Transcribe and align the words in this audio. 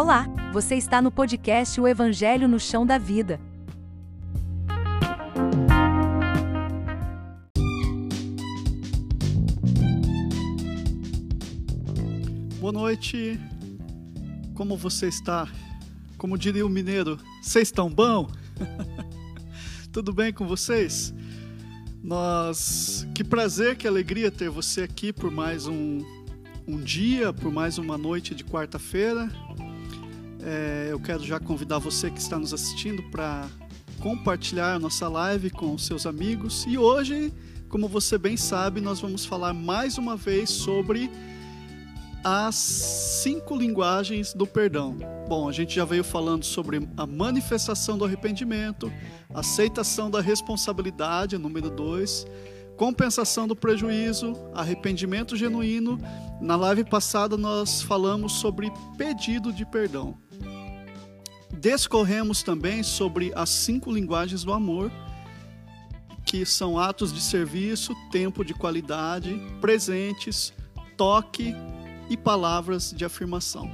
Olá, 0.00 0.28
você 0.52 0.76
está 0.76 1.02
no 1.02 1.10
podcast 1.10 1.80
O 1.80 1.88
Evangelho 1.88 2.46
no 2.46 2.60
Chão 2.60 2.86
da 2.86 2.98
Vida. 2.98 3.40
Boa 12.60 12.72
noite. 12.72 13.40
Como 14.54 14.76
você 14.76 15.08
está? 15.08 15.48
Como 16.16 16.38
diria 16.38 16.64
o 16.64 16.70
mineiro, 16.70 17.18
vocês 17.42 17.66
estão 17.66 17.90
bom? 17.90 18.30
Tudo 19.90 20.12
bem 20.12 20.32
com 20.32 20.46
vocês? 20.46 21.12
Nós, 22.00 23.04
que 23.16 23.24
prazer, 23.24 23.76
que 23.76 23.88
alegria 23.88 24.30
ter 24.30 24.48
você 24.48 24.82
aqui 24.82 25.12
por 25.12 25.32
mais 25.32 25.66
um, 25.66 25.98
um 26.68 26.76
dia, 26.76 27.32
por 27.32 27.50
mais 27.50 27.78
uma 27.78 27.98
noite 27.98 28.32
de 28.32 28.44
quarta-feira. 28.44 29.28
É, 30.50 30.88
eu 30.90 30.98
quero 30.98 31.22
já 31.22 31.38
convidar 31.38 31.78
você 31.78 32.10
que 32.10 32.18
está 32.18 32.38
nos 32.38 32.54
assistindo 32.54 33.02
para 33.10 33.46
compartilhar 34.00 34.72
a 34.72 34.78
nossa 34.78 35.06
live 35.06 35.50
com 35.50 35.76
seus 35.76 36.06
amigos. 36.06 36.64
E 36.66 36.78
hoje, 36.78 37.34
como 37.68 37.86
você 37.86 38.16
bem 38.16 38.34
sabe, 38.34 38.80
nós 38.80 38.98
vamos 38.98 39.26
falar 39.26 39.52
mais 39.52 39.98
uma 39.98 40.16
vez 40.16 40.48
sobre 40.48 41.10
as 42.24 42.54
cinco 42.54 43.54
linguagens 43.58 44.32
do 44.32 44.46
perdão. 44.46 44.96
Bom, 45.28 45.50
a 45.50 45.52
gente 45.52 45.74
já 45.74 45.84
veio 45.84 46.02
falando 46.02 46.44
sobre 46.44 46.88
a 46.96 47.06
manifestação 47.06 47.98
do 47.98 48.06
arrependimento, 48.06 48.90
aceitação 49.34 50.10
da 50.10 50.22
responsabilidade, 50.22 51.36
número 51.36 51.68
dois, 51.68 52.26
compensação 52.74 53.46
do 53.46 53.54
prejuízo, 53.54 54.32
arrependimento 54.54 55.36
genuíno. 55.36 56.00
Na 56.40 56.56
live 56.56 56.84
passada 56.84 57.36
nós 57.36 57.82
falamos 57.82 58.32
sobre 58.32 58.72
pedido 58.96 59.52
de 59.52 59.66
perdão. 59.66 60.16
Descorremos 61.58 62.44
também 62.44 62.84
sobre 62.84 63.32
as 63.34 63.50
cinco 63.50 63.90
linguagens 63.90 64.44
do 64.44 64.52
amor, 64.52 64.92
que 66.24 66.46
são 66.46 66.78
atos 66.78 67.12
de 67.12 67.20
serviço, 67.20 67.96
tempo 68.12 68.44
de 68.44 68.54
qualidade, 68.54 69.40
presentes, 69.60 70.52
toque 70.96 71.56
e 72.08 72.16
palavras 72.16 72.92
de 72.96 73.04
afirmação. 73.04 73.68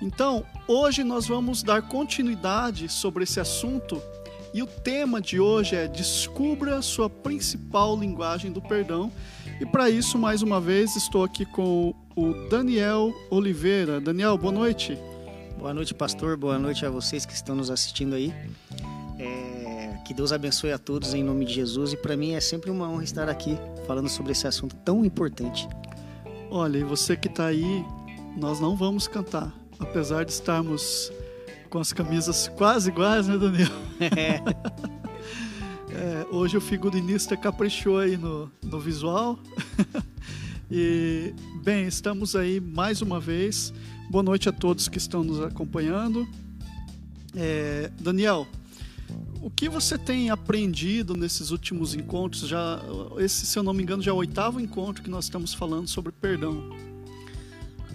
Então, 0.00 0.44
hoje 0.66 1.04
nós 1.04 1.26
vamos 1.26 1.62
dar 1.62 1.82
continuidade 1.82 2.88
sobre 2.88 3.24
esse 3.24 3.40
assunto 3.40 4.00
e 4.54 4.62
o 4.62 4.66
tema 4.66 5.20
de 5.20 5.38
hoje 5.38 5.76
é 5.76 5.86
Descubra 5.86 6.80
sua 6.80 7.10
principal 7.10 7.94
linguagem 7.94 8.50
do 8.50 8.62
perdão. 8.62 9.12
E 9.60 9.66
para 9.66 9.90
isso, 9.90 10.18
mais 10.18 10.40
uma 10.40 10.62
vez, 10.62 10.96
estou 10.96 11.22
aqui 11.22 11.44
com 11.44 11.94
o 12.16 12.48
Daniel 12.48 13.12
Oliveira. 13.30 14.00
Daniel, 14.00 14.38
boa 14.38 14.52
noite. 14.52 14.98
Boa 15.58 15.72
noite, 15.72 15.94
pastor. 15.94 16.36
Boa 16.36 16.58
noite 16.58 16.84
a 16.84 16.90
vocês 16.90 17.24
que 17.24 17.32
estão 17.32 17.56
nos 17.56 17.70
assistindo 17.70 18.14
aí. 18.14 18.32
É... 19.18 19.96
Que 20.06 20.12
Deus 20.12 20.30
abençoe 20.30 20.70
a 20.70 20.78
todos 20.78 21.14
em 21.14 21.24
nome 21.24 21.46
de 21.46 21.54
Jesus. 21.54 21.94
E 21.94 21.96
para 21.96 22.16
mim 22.16 22.32
é 22.32 22.40
sempre 22.40 22.70
uma 22.70 22.88
honra 22.88 23.02
estar 23.02 23.28
aqui 23.28 23.58
falando 23.86 24.08
sobre 24.08 24.32
esse 24.32 24.46
assunto 24.46 24.76
tão 24.76 25.04
importante. 25.04 25.66
Olha, 26.50 26.78
e 26.78 26.84
você 26.84 27.16
que 27.16 27.26
está 27.26 27.46
aí, 27.46 27.84
nós 28.36 28.60
não 28.60 28.76
vamos 28.76 29.08
cantar, 29.08 29.52
apesar 29.80 30.24
de 30.24 30.32
estarmos 30.32 31.10
com 31.70 31.78
as 31.78 31.92
camisas 31.92 32.48
quase 32.48 32.90
iguais, 32.90 33.26
né, 33.26 33.38
Daniel? 33.38 33.72
É. 34.00 34.40
é, 35.90 36.26
hoje 36.30 36.56
o 36.56 36.60
figurinista 36.60 37.36
caprichou 37.36 37.98
aí 37.98 38.16
no, 38.16 38.52
no 38.62 38.78
visual. 38.78 39.38
e, 40.70 41.34
bem, 41.64 41.86
estamos 41.86 42.36
aí 42.36 42.60
mais 42.60 43.00
uma 43.00 43.18
vez. 43.18 43.72
Boa 44.08 44.22
noite 44.22 44.48
a 44.48 44.52
todos 44.52 44.86
que 44.86 44.98
estão 44.98 45.24
nos 45.24 45.40
acompanhando. 45.40 46.28
É, 47.34 47.90
Daniel, 48.00 48.46
o 49.42 49.50
que 49.50 49.68
você 49.68 49.98
tem 49.98 50.30
aprendido 50.30 51.16
nesses 51.16 51.50
últimos 51.50 51.92
encontros? 51.92 52.46
Já 52.46 52.80
esse, 53.18 53.44
se 53.44 53.58
eu 53.58 53.64
não 53.64 53.72
me 53.72 53.82
engano, 53.82 54.00
já 54.00 54.12
é 54.12 54.14
o 54.14 54.18
oitavo 54.18 54.60
encontro 54.60 55.02
que 55.02 55.10
nós 55.10 55.24
estamos 55.24 55.52
falando 55.52 55.88
sobre 55.88 56.12
perdão. 56.12 56.70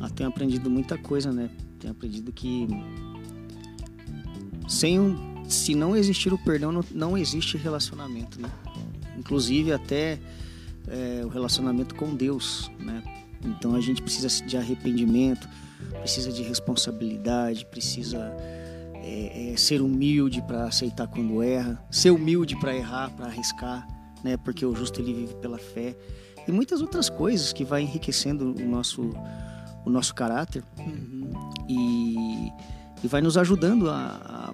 Ah, 0.01 0.09
tenho 0.09 0.27
aprendido 0.27 0.69
muita 0.69 0.97
coisa, 0.97 1.31
né? 1.31 1.49
Tenho 1.79 1.93
aprendido 1.93 2.29
que 2.33 2.67
sem 4.67 4.99
um, 4.99 5.45
se 5.49 5.73
não 5.73 5.95
existir 5.95 6.33
o 6.33 6.37
perdão, 6.37 6.73
não, 6.73 6.83
não 6.91 7.17
existe 7.17 7.55
relacionamento, 7.55 8.39
né? 8.39 8.51
Inclusive 9.17 9.71
até 9.71 10.19
é, 10.89 11.21
o 11.23 11.29
relacionamento 11.29 11.95
com 11.95 12.13
Deus, 12.13 12.69
né? 12.79 13.01
Então 13.45 13.75
a 13.75 13.79
gente 13.79 14.01
precisa 14.01 14.27
de 14.45 14.57
arrependimento, 14.57 15.47
precisa 15.99 16.31
de 16.31 16.43
responsabilidade, 16.43 17.65
precisa 17.65 18.35
é, 18.95 19.51
é, 19.53 19.57
ser 19.57 19.81
humilde 19.81 20.41
para 20.41 20.65
aceitar 20.65 21.07
quando 21.07 21.41
erra, 21.41 21.83
ser 21.89 22.11
humilde 22.11 22.55
para 22.59 22.75
errar, 22.75 23.09
para 23.11 23.27
arriscar, 23.27 23.87
né? 24.23 24.37
Porque 24.37 24.65
o 24.65 24.75
justo 24.75 25.01
ele 25.01 25.13
vive 25.13 25.35
pela 25.35 25.57
fé 25.57 25.95
e 26.47 26.51
muitas 26.51 26.81
outras 26.81 27.09
coisas 27.09 27.53
que 27.53 27.63
vai 27.63 27.81
enriquecendo 27.81 28.55
o 28.55 28.67
nosso 28.67 29.11
o 29.83 29.89
nosso 29.89 30.13
caráter 30.13 30.63
uhum. 30.77 31.31
e, 31.67 32.51
e 33.03 33.07
vai 33.07 33.19
nos 33.19 33.35
ajudando 33.35 33.89
a, 33.89 34.53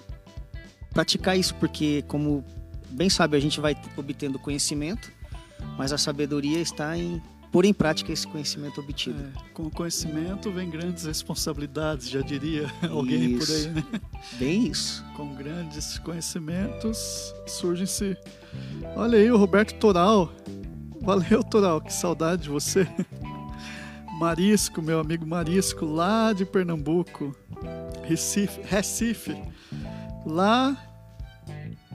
praticar 0.92 1.38
isso, 1.38 1.54
porque 1.56 2.02
como 2.08 2.42
bem 2.90 3.10
sabe 3.10 3.36
a 3.36 3.40
gente 3.40 3.60
vai 3.60 3.76
obtendo 3.96 4.38
conhecimento, 4.38 5.12
mas 5.76 5.92
a 5.92 5.98
sabedoria 5.98 6.58
está 6.60 6.96
em 6.96 7.22
pôr 7.50 7.64
em 7.64 7.72
prática 7.72 8.12
esse 8.12 8.26
conhecimento 8.26 8.80
obtido. 8.80 9.20
É, 9.22 9.52
com 9.52 9.64
o 9.64 9.70
conhecimento 9.70 10.50
vem 10.50 10.70
grandes 10.70 11.04
responsabilidades, 11.04 12.08
já 12.08 12.20
diria 12.20 12.70
alguém 12.90 13.32
isso. 13.36 13.46
por 13.46 13.54
aí, 13.54 13.68
né? 13.74 13.84
Bem 14.38 14.66
isso. 14.66 15.04
Com 15.16 15.34
grandes 15.34 15.98
conhecimentos 15.98 17.34
surgem-se. 17.46 18.16
Olha 18.96 19.18
aí 19.18 19.30
o 19.30 19.36
Roberto 19.36 19.74
Toral. 19.78 20.32
Valeu, 21.00 21.42
Toral, 21.42 21.80
que 21.80 21.92
saudade 21.92 22.42
de 22.42 22.48
você. 22.48 22.86
Marisco, 24.18 24.82
meu 24.82 24.98
amigo 24.98 25.24
Marisco, 25.24 25.84
lá 25.84 26.32
de 26.32 26.44
Pernambuco, 26.44 27.36
Recife, 28.02 28.60
Recife, 28.64 29.40
lá 30.26 30.76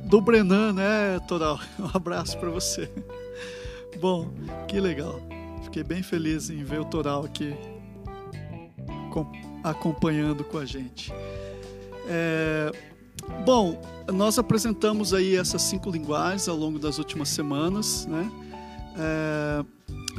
do 0.06 0.22
Brenan, 0.22 0.72
né, 0.74 1.20
Toral? 1.28 1.60
Um 1.78 1.90
abraço 1.94 2.38
para 2.40 2.50
você. 2.50 2.90
Bom, 4.00 4.32
que 4.68 4.80
legal. 4.80 5.22
Fiquei 5.64 5.84
bem 5.84 6.04
feliz 6.04 6.50
em 6.50 6.64
ver 6.64 6.82
o 6.82 6.86
Toral 6.86 7.24
aqui 7.26 7.54
acompanhando 9.64 10.44
com 10.44 10.58
a 10.58 10.66
gente. 10.66 11.12
É, 12.08 12.72
bom, 13.46 13.82
nós 14.12 14.38
apresentamos 14.38 15.14
aí 15.14 15.36
essas 15.36 15.62
cinco 15.62 15.90
linguagens 15.90 16.48
ao 16.48 16.56
longo 16.56 16.78
das 16.78 16.98
últimas 16.98 17.30
semanas, 17.30 18.06
né? 18.06 18.30
É, 18.98 19.66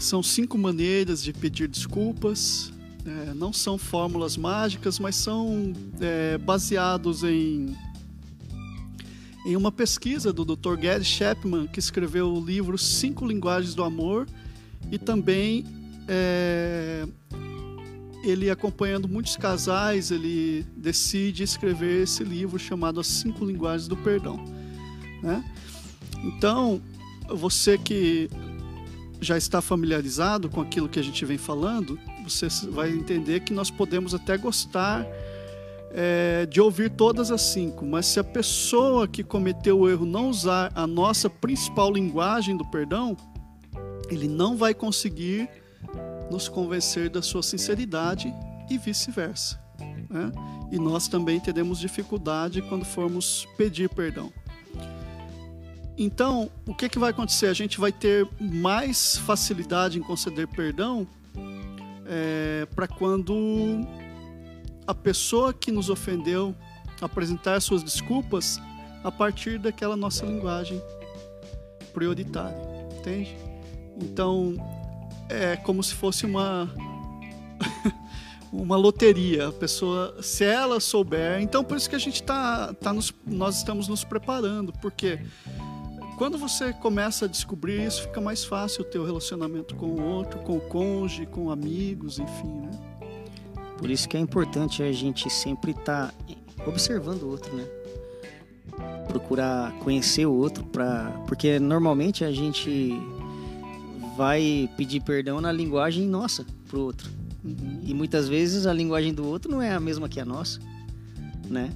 são 0.01 0.23
cinco 0.23 0.57
maneiras 0.57 1.23
de 1.23 1.33
pedir 1.33 1.69
desculpas. 1.69 2.73
É, 3.07 3.35
não 3.35 3.53
são 3.53 3.77
fórmulas 3.77 4.37
mágicas, 4.37 4.99
mas 4.99 5.15
são 5.17 5.73
é, 6.01 6.39
baseados 6.39 7.23
em 7.23 7.75
em 9.47 9.57
uma 9.57 9.71
pesquisa 9.71 10.33
do 10.33 10.43
Dr. 10.43 10.75
Gary 10.79 11.05
Chapman, 11.05 11.67
que 11.67 11.79
escreveu 11.79 12.33
o 12.33 12.43
livro 12.43 12.79
Cinco 12.79 13.27
Linguagens 13.27 13.75
do 13.75 13.85
Amor 13.85 14.27
e 14.91 14.99
também 14.99 15.65
é, 16.09 17.07
ele 18.25 18.51
acompanhando 18.51 19.09
muitos 19.09 19.37
casais, 19.37 20.11
ele 20.11 20.67
decide 20.77 21.43
escrever 21.43 22.03
esse 22.03 22.25
livro 22.25 22.59
chamado 22.59 23.01
As 23.01 23.07
Cinco 23.07 23.45
Linguagens 23.45 23.87
do 23.87 23.97
Perdão. 23.97 24.43
Né? 25.23 25.45
Então, 26.23 26.81
você 27.29 27.77
que 27.77 28.31
já 29.21 29.37
está 29.37 29.61
familiarizado 29.61 30.49
com 30.49 30.61
aquilo 30.61 30.89
que 30.89 30.99
a 30.99 31.03
gente 31.03 31.25
vem 31.25 31.39
falando, 31.39 31.99
você 32.23 32.49
vai 32.71 32.91
entender 32.91 33.41
que 33.41 33.53
nós 33.53 33.71
podemos 33.71 34.15
até 34.15 34.37
gostar 34.37 35.07
é, 35.91 36.47
de 36.47 36.61
ouvir 36.61 36.91
todas 36.91 37.31
as 37.31 37.41
cinco, 37.41 37.87
mas 37.87 38.07
se 38.07 38.19
a 38.19 38.25
pessoa 38.25 39.07
que 39.07 39.23
cometeu 39.23 39.81
o 39.81 39.89
erro 39.89 40.05
não 40.05 40.29
usar 40.29 40.73
a 40.75 40.87
nossa 40.87 41.31
principal 41.31 41.93
linguagem 41.93 42.57
do 42.57 42.65
perdão, 42.65 43.17
ele 44.15 44.29
não 44.29 44.57
vai 44.57 44.73
conseguir 44.75 45.49
nos 46.31 46.49
convencer 46.49 47.11
da 47.11 47.23
sua 47.23 47.43
sinceridade 47.43 48.33
e 48.71 48.79
vice-versa. 48.79 49.61
Né? 50.09 50.33
E 50.71 50.79
nós 50.79 51.09
também 51.09 51.39
teremos 51.39 51.79
dificuldade 51.79 52.63
quando 52.63 52.85
formos 52.85 53.47
pedir 53.57 53.89
perdão. 53.89 54.33
Então, 55.97 56.51
o 56.67 56.75
que, 56.75 56.89
que 56.89 56.99
vai 56.99 57.11
acontecer? 57.11 57.47
A 57.47 57.53
gente 57.55 57.79
vai 57.79 57.93
ter 57.93 58.29
mais 58.41 59.17
facilidade 59.19 59.99
em 59.99 60.03
conceder 60.03 60.49
perdão 60.49 61.07
é, 62.07 62.67
para 62.75 62.89
quando 62.89 63.87
a 64.87 64.95
pessoa 64.95 65.53
que 65.53 65.71
nos 65.71 65.89
ofendeu 65.89 66.55
apresentar 67.01 67.61
suas 67.61 67.83
desculpas 67.83 68.61
a 69.05 69.13
partir 69.13 69.59
daquela 69.59 69.97
nossa 69.97 70.25
linguagem 70.25 70.83
prioritária, 71.93 72.57
entende? 72.99 73.37
Então, 74.01 74.55
é 75.29 75.57
como 75.57 75.83
se 75.83 75.95
fosse 75.95 76.27
uma 76.27 76.71
uma 78.53 78.77
loteria. 78.77 79.49
A 79.49 79.53
pessoa, 79.53 80.17
se 80.23 80.45
ela 80.45 80.79
souber, 80.81 81.41
então 81.41 81.65
por 81.65 81.77
isso 81.77 81.89
que 81.89 81.97
a 81.97 82.01
gente 82.01 82.23
tá, 82.23 82.73
tá 82.75 82.93
nos, 82.93 83.13
nós 83.27 83.59
estamos 83.59 83.89
nos 83.89 84.05
preparando, 84.05 84.73
porque 84.81 85.21
quando 86.17 86.39
você 86.39 86.73
começa 86.73 87.25
a 87.25 87.29
descobrir 87.29 87.85
isso, 87.85 88.03
fica 88.03 88.21
mais 88.21 88.45
fácil 88.45 88.83
o 88.83 88.85
teu 88.85 89.05
relacionamento 89.05 89.75
com 89.75 89.87
o 89.87 90.03
outro, 90.03 90.39
com 90.41 90.57
o 90.57 90.61
cônjuge, 90.61 91.27
com 91.27 91.51
amigos, 91.51 92.19
enfim, 92.19 92.61
né? 92.61 92.71
Por 93.77 93.91
isso 93.91 94.09
que 94.09 94.17
é 94.17 94.21
importante 94.21 94.83
a 94.83 94.93
gente 94.93 95.29
sempre 95.29 95.73
estar 95.73 96.13
tá 96.13 96.65
observando 96.67 97.25
o 97.25 97.31
outro, 97.31 97.55
né? 97.57 97.67
Procurar 99.09 99.73
conhecer 99.81 100.27
o 100.27 100.33
outro, 100.33 100.65
pra... 100.65 101.11
porque 101.27 101.59
normalmente 101.59 102.25
a 102.25 102.31
gente 102.31 102.93
vai 104.17 104.69
pedir 104.77 105.01
perdão 105.01 105.41
na 105.41 105.53
linguagem 105.53 106.07
nossa 106.07 106.45
pro 106.69 106.81
outro. 106.81 107.11
Uhum. 107.45 107.81
E 107.85 107.93
muitas 107.93 108.29
vezes 108.29 108.67
a 108.67 108.73
linguagem 108.73 109.13
do 109.13 109.27
outro 109.27 109.51
não 109.51 109.61
é 109.61 109.73
a 109.73 109.81
mesma 109.81 110.09
que 110.09 110.19
a 110.19 110.25
nossa, 110.25 110.61
né? 111.49 111.71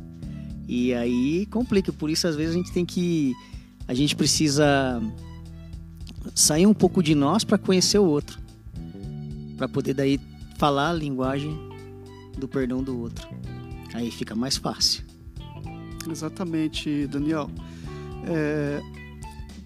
E 0.66 0.94
aí 0.94 1.46
complica, 1.46 1.92
por 1.92 2.10
isso 2.10 2.26
às 2.26 2.36
vezes 2.36 2.54
a 2.54 2.58
gente 2.58 2.72
tem 2.72 2.84
que 2.84 3.34
a 3.86 3.94
gente 3.94 4.14
precisa 4.14 5.00
sair 6.34 6.66
um 6.66 6.74
pouco 6.74 7.02
de 7.02 7.14
nós 7.14 7.44
para 7.44 7.56
conhecer 7.56 7.98
o 7.98 8.04
outro, 8.04 8.38
para 9.56 9.68
poder 9.68 9.94
daí 9.94 10.20
falar 10.58 10.90
a 10.90 10.92
linguagem 10.92 11.56
do 12.36 12.46
perdão 12.46 12.82
do 12.82 12.98
outro. 13.00 13.28
Aí 13.94 14.10
fica 14.10 14.34
mais 14.34 14.56
fácil. 14.56 15.04
Exatamente, 16.10 17.06
Daniel. 17.06 17.50
É, 18.26 18.80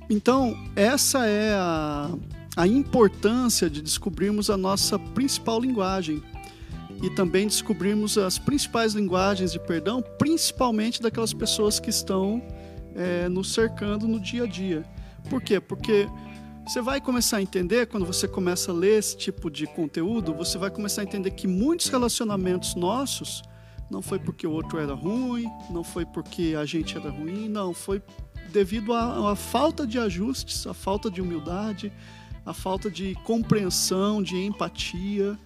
então, 0.09 0.57
essa 0.77 1.27
é 1.27 1.55
a, 1.55 2.11
a 2.57 2.67
importância 2.67 3.69
de 3.71 3.81
descobrirmos 3.81 4.51
a 4.51 4.57
nossa 4.57 4.99
principal 4.99 5.61
linguagem 5.61 6.23
e 7.03 7.11
também 7.11 7.47
descobrirmos 7.47 8.17
as 8.17 8.39
principais 8.39 8.95
linguagens 8.95 9.53
de 9.53 9.59
perdão, 9.59 10.03
principalmente 10.19 11.03
daquelas 11.03 11.33
pessoas 11.33 11.81
que 11.81 11.91
estão 11.91 12.43
é, 12.95 13.29
nos 13.29 13.53
cercando 13.53 14.07
no 14.07 14.21
dia 14.21 14.45
a 14.45 14.47
dia. 14.47 14.85
Por 15.29 15.43
quê? 15.43 15.59
Porque 15.59 16.07
você 16.67 16.81
vai 16.81 17.01
começar 17.01 17.39
a 17.39 17.43
entender, 17.43 17.87
quando 17.87 18.07
você 18.07 18.29
começa 18.29 18.71
a 18.71 18.75
ler 18.75 18.99
esse 18.99 19.17
tipo 19.17 19.51
de 19.51 19.67
conteúdo, 19.67 20.33
você 20.33 20.59
vai 20.59 20.71
começar 20.71 21.01
a 21.01 21.05
entender 21.05 21.33
que 21.33 21.49
muitos 21.49 21.89
relacionamentos 21.89 22.77
nossos 22.77 23.43
não 23.91 24.01
foi 24.01 24.19
porque 24.19 24.47
o 24.47 24.53
outro 24.53 24.79
era 24.79 24.95
ruim, 24.95 25.51
não 25.71 25.83
foi 25.83 26.07
porque 26.07 26.55
a 26.57 26.65
gente 26.65 26.97
era 26.97 27.11
ruim, 27.11 27.49
não, 27.49 27.75
foi 27.75 28.01
devido 28.53 28.93
à, 28.95 29.35
falta 29.35 29.87
de 29.87 29.99
ajustes, 29.99 30.67
à 30.67 30.73
falta 30.73 31.11
de 31.11 31.21
humildade, 31.21 31.93
à 32.45 32.53
falta 32.53 32.91
de 32.91 33.15
compreensão, 33.25 34.23
de 34.23 34.37
empatia, 34.37 35.39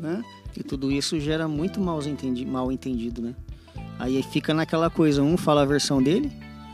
né? 0.00 0.22
E 0.56 0.62
tudo 0.62 0.90
isso 0.90 1.18
gera 1.20 1.46
muito 1.46 1.80
mal 1.80 2.02
entendido, 2.02 2.50
mal 2.50 2.72
entendido, 2.72 3.20
né? 3.20 3.34
Aí 3.98 4.22
fica 4.22 4.54
naquela 4.54 4.90
coisa, 4.90 5.22
um 5.22 5.36
fala 5.36 5.62
a 5.62 5.64
versão 5.64 6.02
dele, 6.02 6.30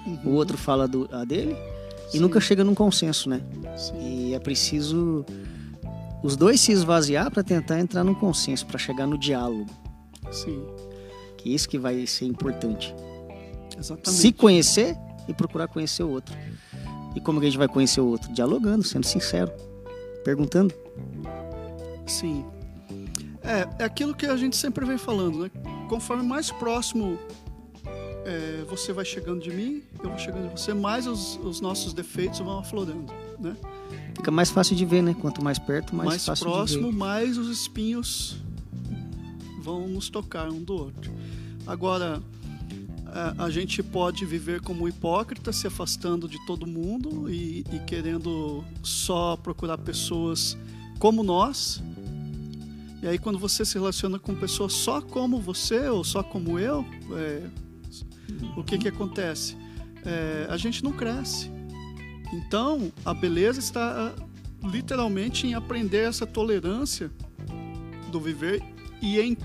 uhum. 0.06 0.32
o 0.32 0.34
outro 0.34 0.56
fala 0.56 0.86
do, 0.86 1.08
a 1.12 1.24
dele, 1.24 1.56
Sim. 2.08 2.18
e 2.18 2.20
nunca 2.20 2.40
chega 2.40 2.64
num 2.64 2.74
consenso, 2.74 3.28
né? 3.28 3.40
Sim. 3.76 4.28
E 4.28 4.34
é 4.34 4.38
preciso 4.38 5.24
os 6.22 6.36
dois 6.36 6.60
se 6.60 6.70
esvaziar 6.70 7.30
para 7.30 7.42
tentar 7.42 7.80
entrar 7.80 8.04
num 8.04 8.14
consenso, 8.14 8.64
para 8.66 8.78
chegar 8.78 9.06
no 9.06 9.18
diálogo. 9.18 9.66
Sim. 10.30 10.64
Que 11.36 11.50
é 11.50 11.54
isso 11.54 11.68
que 11.68 11.78
vai 11.78 12.06
ser 12.06 12.26
importante. 12.26 12.94
Exatamente. 13.76 14.20
Se 14.20 14.32
conhecer 14.32 14.96
e 15.26 15.34
procurar 15.34 15.66
conhecer 15.66 16.04
o 16.04 16.10
outro. 16.10 16.36
E 17.14 17.20
como 17.20 17.40
que 17.40 17.46
a 17.46 17.48
gente 17.50 17.58
vai 17.58 17.68
conhecer 17.68 18.00
o 18.00 18.06
outro? 18.06 18.32
Dialogando, 18.32 18.82
sendo 18.82 19.06
sincero, 19.06 19.52
perguntando. 20.24 20.74
Sim. 22.06 22.44
É, 23.42 23.82
é 23.82 23.84
aquilo 23.84 24.14
que 24.14 24.26
a 24.26 24.36
gente 24.36 24.56
sempre 24.56 24.84
vem 24.84 24.98
falando, 24.98 25.40
né? 25.40 25.50
Conforme 25.88 26.22
mais 26.22 26.50
próximo 26.50 27.18
é, 28.24 28.64
você 28.68 28.92
vai 28.92 29.04
chegando 29.04 29.42
de 29.42 29.50
mim, 29.50 29.82
eu 30.02 30.10
vou 30.10 30.18
chegando 30.18 30.54
de 30.54 30.60
você, 30.60 30.72
mais 30.72 31.06
os, 31.06 31.36
os 31.42 31.60
nossos 31.60 31.92
defeitos 31.92 32.38
vão 32.38 32.58
aflorando, 32.58 33.12
né? 33.38 33.56
Fica 34.14 34.30
mais 34.30 34.50
fácil 34.50 34.76
de 34.76 34.84
ver, 34.84 35.02
né? 35.02 35.14
Quanto 35.20 35.42
mais 35.42 35.58
perto, 35.58 35.94
mais, 35.94 36.08
mais 36.08 36.24
fácil 36.24 36.46
próximo, 36.46 36.86
de 36.86 36.90
ver. 36.92 36.96
mais 36.96 37.36
os 37.36 37.48
espinhos 37.48 38.36
vão 39.60 39.88
nos 39.88 40.08
tocar 40.08 40.48
um 40.48 40.62
do 40.62 40.74
outro. 40.74 41.12
Agora, 41.66 42.22
a, 43.12 43.44
a 43.44 43.50
gente 43.50 43.82
pode 43.82 44.24
viver 44.24 44.60
como 44.60 44.88
hipócrita, 44.88 45.52
se 45.52 45.66
afastando 45.66 46.26
de 46.26 46.44
todo 46.46 46.66
mundo 46.66 47.30
e, 47.30 47.64
e 47.72 47.78
querendo 47.86 48.64
só 48.82 49.36
procurar 49.36 49.78
pessoas 49.78 50.56
como 50.98 51.22
nós. 51.22 51.82
E 53.02 53.06
aí, 53.06 53.18
quando 53.18 53.38
você 53.38 53.64
se 53.64 53.74
relaciona 53.74 54.18
com 54.18 54.34
pessoas 54.34 54.72
só 54.72 55.02
como 55.02 55.40
você 55.40 55.88
ou 55.88 56.02
só 56.02 56.22
como 56.22 56.58
eu, 56.58 56.84
é, 57.16 57.42
o 58.56 58.62
que, 58.62 58.78
que 58.78 58.88
acontece? 58.88 59.56
É, 60.04 60.46
a 60.48 60.56
gente 60.56 60.82
não 60.82 60.92
cresce. 60.92 61.50
Então, 62.32 62.90
a 63.04 63.12
beleza 63.12 63.60
está 63.60 64.14
literalmente 64.62 65.46
em 65.46 65.54
aprender 65.54 66.08
essa 66.08 66.26
tolerância 66.26 67.10
do 68.10 68.20
viver 68.20 68.62
e 69.02 69.20
em 69.20 69.36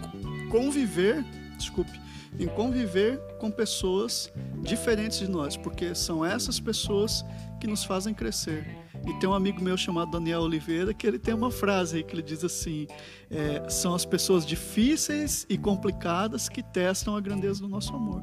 conviver, 0.49 1.25
desculpe, 1.57 1.99
em 2.39 2.47
conviver 2.47 3.19
com 3.39 3.49
pessoas 3.49 4.31
diferentes 4.61 5.19
de 5.19 5.27
nós, 5.29 5.57
porque 5.57 5.95
são 5.95 6.25
essas 6.25 6.59
pessoas 6.59 7.23
que 7.59 7.67
nos 7.67 7.83
fazem 7.83 8.13
crescer. 8.13 8.65
E 9.07 9.13
tem 9.19 9.29
um 9.29 9.33
amigo 9.33 9.61
meu 9.61 9.77
chamado 9.77 10.11
Daniel 10.11 10.41
Oliveira 10.41 10.93
que 10.93 11.07
ele 11.07 11.17
tem 11.17 11.33
uma 11.33 11.51
frase 11.51 11.97
aí 11.97 12.03
que 12.03 12.13
ele 12.13 12.21
diz 12.21 12.43
assim: 12.43 12.87
é, 13.29 13.69
são 13.69 13.95
as 13.95 14.05
pessoas 14.05 14.45
difíceis 14.45 15.45
e 15.49 15.57
complicadas 15.57 16.49
que 16.49 16.61
testam 16.61 17.15
a 17.15 17.21
grandeza 17.21 17.61
do 17.61 17.69
nosso 17.69 17.95
amor. 17.95 18.21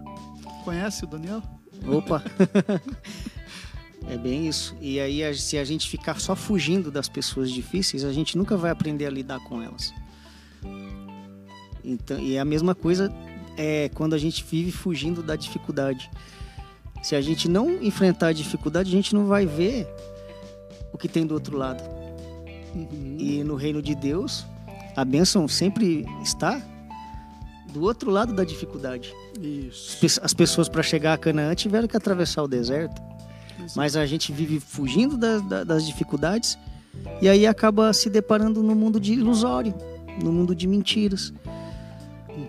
Conhece 0.64 1.04
o 1.04 1.06
Daniel? 1.06 1.42
Opa! 1.86 2.22
é 4.08 4.16
bem 4.16 4.46
isso. 4.46 4.76
E 4.80 5.00
aí, 5.00 5.34
se 5.34 5.56
a 5.56 5.64
gente 5.64 5.88
ficar 5.88 6.20
só 6.20 6.36
fugindo 6.36 6.90
das 6.90 7.08
pessoas 7.08 7.50
difíceis, 7.50 8.04
a 8.04 8.12
gente 8.12 8.36
nunca 8.36 8.56
vai 8.56 8.70
aprender 8.70 9.06
a 9.06 9.10
lidar 9.10 9.40
com 9.40 9.62
elas. 9.62 9.92
Então, 11.82 12.18
e 12.18 12.36
é 12.36 12.40
a 12.40 12.44
mesma 12.44 12.74
coisa 12.74 13.12
é 13.56 13.90
quando 13.94 14.14
a 14.14 14.18
gente 14.18 14.44
vive 14.44 14.70
fugindo 14.72 15.22
da 15.22 15.36
dificuldade. 15.36 16.10
Se 17.02 17.14
a 17.14 17.20
gente 17.20 17.48
não 17.48 17.82
enfrentar 17.82 18.28
a 18.28 18.32
dificuldade, 18.32 18.88
a 18.88 18.92
gente 18.92 19.14
não 19.14 19.26
vai 19.26 19.46
ver 19.46 19.86
o 20.92 20.98
que 20.98 21.08
tem 21.08 21.26
do 21.26 21.34
outro 21.34 21.56
lado. 21.56 21.82
Uhum. 22.74 23.16
E 23.18 23.44
no 23.44 23.56
reino 23.56 23.82
de 23.82 23.94
Deus, 23.94 24.46
a 24.96 25.04
bênção 25.04 25.46
sempre 25.46 26.06
está 26.22 26.60
do 27.72 27.82
outro 27.82 28.10
lado 28.10 28.32
da 28.32 28.44
dificuldade. 28.44 29.12
Isso. 29.40 29.98
As 30.22 30.32
pessoas 30.32 30.68
para 30.68 30.82
chegar 30.82 31.12
a 31.12 31.18
Canaã 31.18 31.54
tiveram 31.54 31.88
que 31.88 31.96
atravessar 31.96 32.42
o 32.42 32.48
deserto. 32.48 33.02
Exato. 33.58 33.72
Mas 33.76 33.96
a 33.96 34.06
gente 34.06 34.32
vive 34.32 34.60
fugindo 34.60 35.16
da, 35.16 35.38
da, 35.38 35.64
das 35.64 35.86
dificuldades 35.86 36.56
e 37.20 37.28
aí 37.28 37.46
acaba 37.46 37.92
se 37.92 38.08
deparando 38.08 38.62
no 38.62 38.74
mundo 38.74 39.00
de 39.00 39.14
ilusório, 39.14 39.74
no 40.22 40.32
mundo 40.32 40.54
de 40.54 40.66
mentiras. 40.66 41.32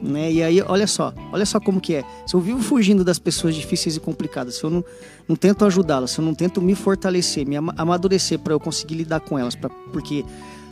Né? 0.02 0.32
E 0.32 0.44
aí, 0.44 0.62
olha 0.62 0.88
só, 0.88 1.14
olha 1.32 1.46
só 1.46 1.60
como 1.60 1.80
que 1.82 1.96
é. 1.96 2.04
Se 2.26 2.36
eu 2.36 2.40
vivo 2.40 2.62
fugindo 2.62 3.04
das 3.04 3.20
pessoas 3.20 3.56
difíceis 3.56 3.96
e 3.96 4.00
complicadas, 4.00 4.56
se 4.56 4.64
eu 4.64 4.70
não, 4.70 4.84
não 5.28 5.36
tento 5.36 5.66
ajudá-las, 5.66 6.12
se 6.12 6.20
eu 6.20 6.26
não 6.26 6.34
tento 6.34 6.62
me 6.62 6.76
fortalecer, 6.76 7.48
me 7.48 7.56
amadurecer 7.56 8.40
para 8.40 8.54
eu 8.54 8.60
conseguir 8.60 8.96
lidar 8.96 9.20
com 9.20 9.38
elas, 9.38 9.56
pra, 9.56 9.70
porque 9.70 10.24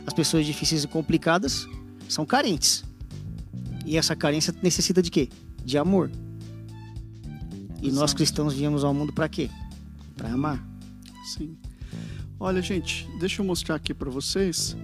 as 0.06 0.12
pessoas 0.12 0.46
difíceis 0.46 0.84
e 0.84 0.88
complicadas 0.88 1.66
são 2.08 2.24
carentes. 2.24 2.84
E 3.84 3.96
essa 3.96 4.16
carência 4.16 4.54
necessita 4.62 5.02
de 5.02 5.10
quê? 5.10 5.28
De 5.64 5.76
amor. 5.76 6.10
E 7.80 7.88
Exato. 7.88 8.00
nós 8.00 8.14
cristãos 8.14 8.54
viemos 8.54 8.84
ao 8.84 8.94
mundo 8.94 9.12
para 9.12 9.28
quê? 9.28 9.50
Para 10.16 10.32
amar. 10.32 10.64
Sim. 11.24 11.56
Olha, 12.38 12.60
gente, 12.60 13.08
deixa 13.18 13.42
eu 13.42 13.46
mostrar 13.46 13.74
aqui 13.74 13.94
para 13.94 14.10
vocês. 14.10 14.76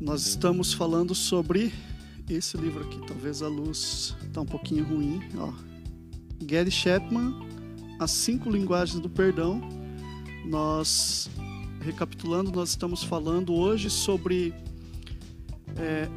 Nós 0.00 0.26
estamos 0.26 0.72
falando 0.72 1.14
sobre 1.14 1.72
esse 2.28 2.56
livro 2.56 2.84
aqui. 2.84 3.00
Talvez 3.06 3.42
a 3.42 3.48
luz 3.48 4.16
está 4.22 4.40
um 4.40 4.46
pouquinho 4.46 4.84
ruim. 4.84 5.20
Ó. 5.36 5.52
Gary 6.44 6.70
Chapman, 6.70 7.34
As 7.98 8.10
Cinco 8.10 8.50
Linguagens 8.50 9.00
do 9.00 9.08
Perdão. 9.08 9.60
Nós, 10.44 11.30
recapitulando, 11.80 12.50
nós 12.50 12.70
estamos 12.70 13.02
falando 13.02 13.54
hoje 13.54 13.88
sobre 13.88 14.52
é, 15.76 16.08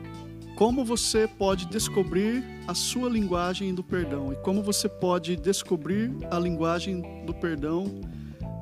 como 0.56 0.86
você 0.86 1.28
pode 1.28 1.66
descobrir 1.68 2.44
a 2.68 2.74
sua 2.74 3.10
linguagem 3.10 3.76
do 3.76 3.84
perdão 3.84 4.32
e 4.34 4.36
como 4.38 4.64
você 4.64 4.90
pode 4.90 5.36
descobrir 5.36 6.12
a 6.32 6.40
linguagem 6.40 7.26
do 7.26 7.34
perdão 7.34 8.02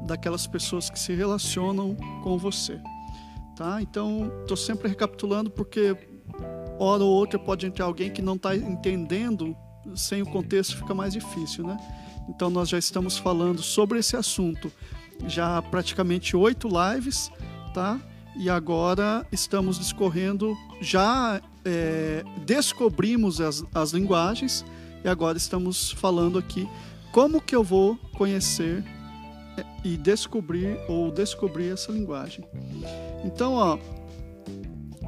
daquelas 0.06 0.46
pessoas 0.46 0.90
que 0.90 1.00
se 1.00 1.14
relacionam 1.14 1.96
com 2.24 2.38
você. 2.38 2.80
Tá? 3.56 3.82
Então, 3.82 4.32
estou 4.42 4.58
sempre 4.58 4.90
recapitulando 4.90 5.50
porque 5.50 5.96
hora 6.80 7.04
ou 7.04 7.10
outra 7.10 7.40
pode 7.40 7.66
entrar 7.66 7.86
alguém 7.86 8.10
que 8.10 8.22
não 8.22 8.36
está 8.36 8.56
entendendo, 8.56 9.56
sem 9.96 10.22
o 10.22 10.26
contexto 10.26 10.78
fica 10.78 10.94
mais 10.94 11.14
difícil, 11.14 11.66
né? 11.66 11.78
Então 12.30 12.50
nós 12.50 12.70
já 12.70 12.78
estamos 12.78 13.18
falando 13.18 13.62
sobre 13.62 14.00
esse 14.00 14.16
assunto 14.16 14.72
já 15.28 15.62
praticamente 15.62 16.36
oito 16.36 16.68
lives, 16.68 17.32
tá? 17.74 18.00
e 18.36 18.50
agora 18.50 19.26
estamos 19.32 19.78
discorrendo, 19.78 20.58
já 20.82 21.42
é, 21.64 22.24
descobrimos 22.46 23.40
as, 23.40 23.64
as 23.74 23.92
linguagens 23.92 24.66
e 25.04 25.08
agora 25.08 25.38
estamos 25.38 25.92
falando 25.92 26.40
aqui 26.40 26.68
como 27.12 27.40
que 27.40 27.56
eu 27.56 27.64
vou 27.64 27.96
conhecer 28.18 28.84
é, 29.58 29.64
e 29.84 29.98
descobrir 29.98 30.80
ou 30.88 31.12
descobrir 31.12 31.70
essa 31.70 31.92
linguagem. 31.92 32.44
Então, 33.24 33.54
ó, 33.54 33.78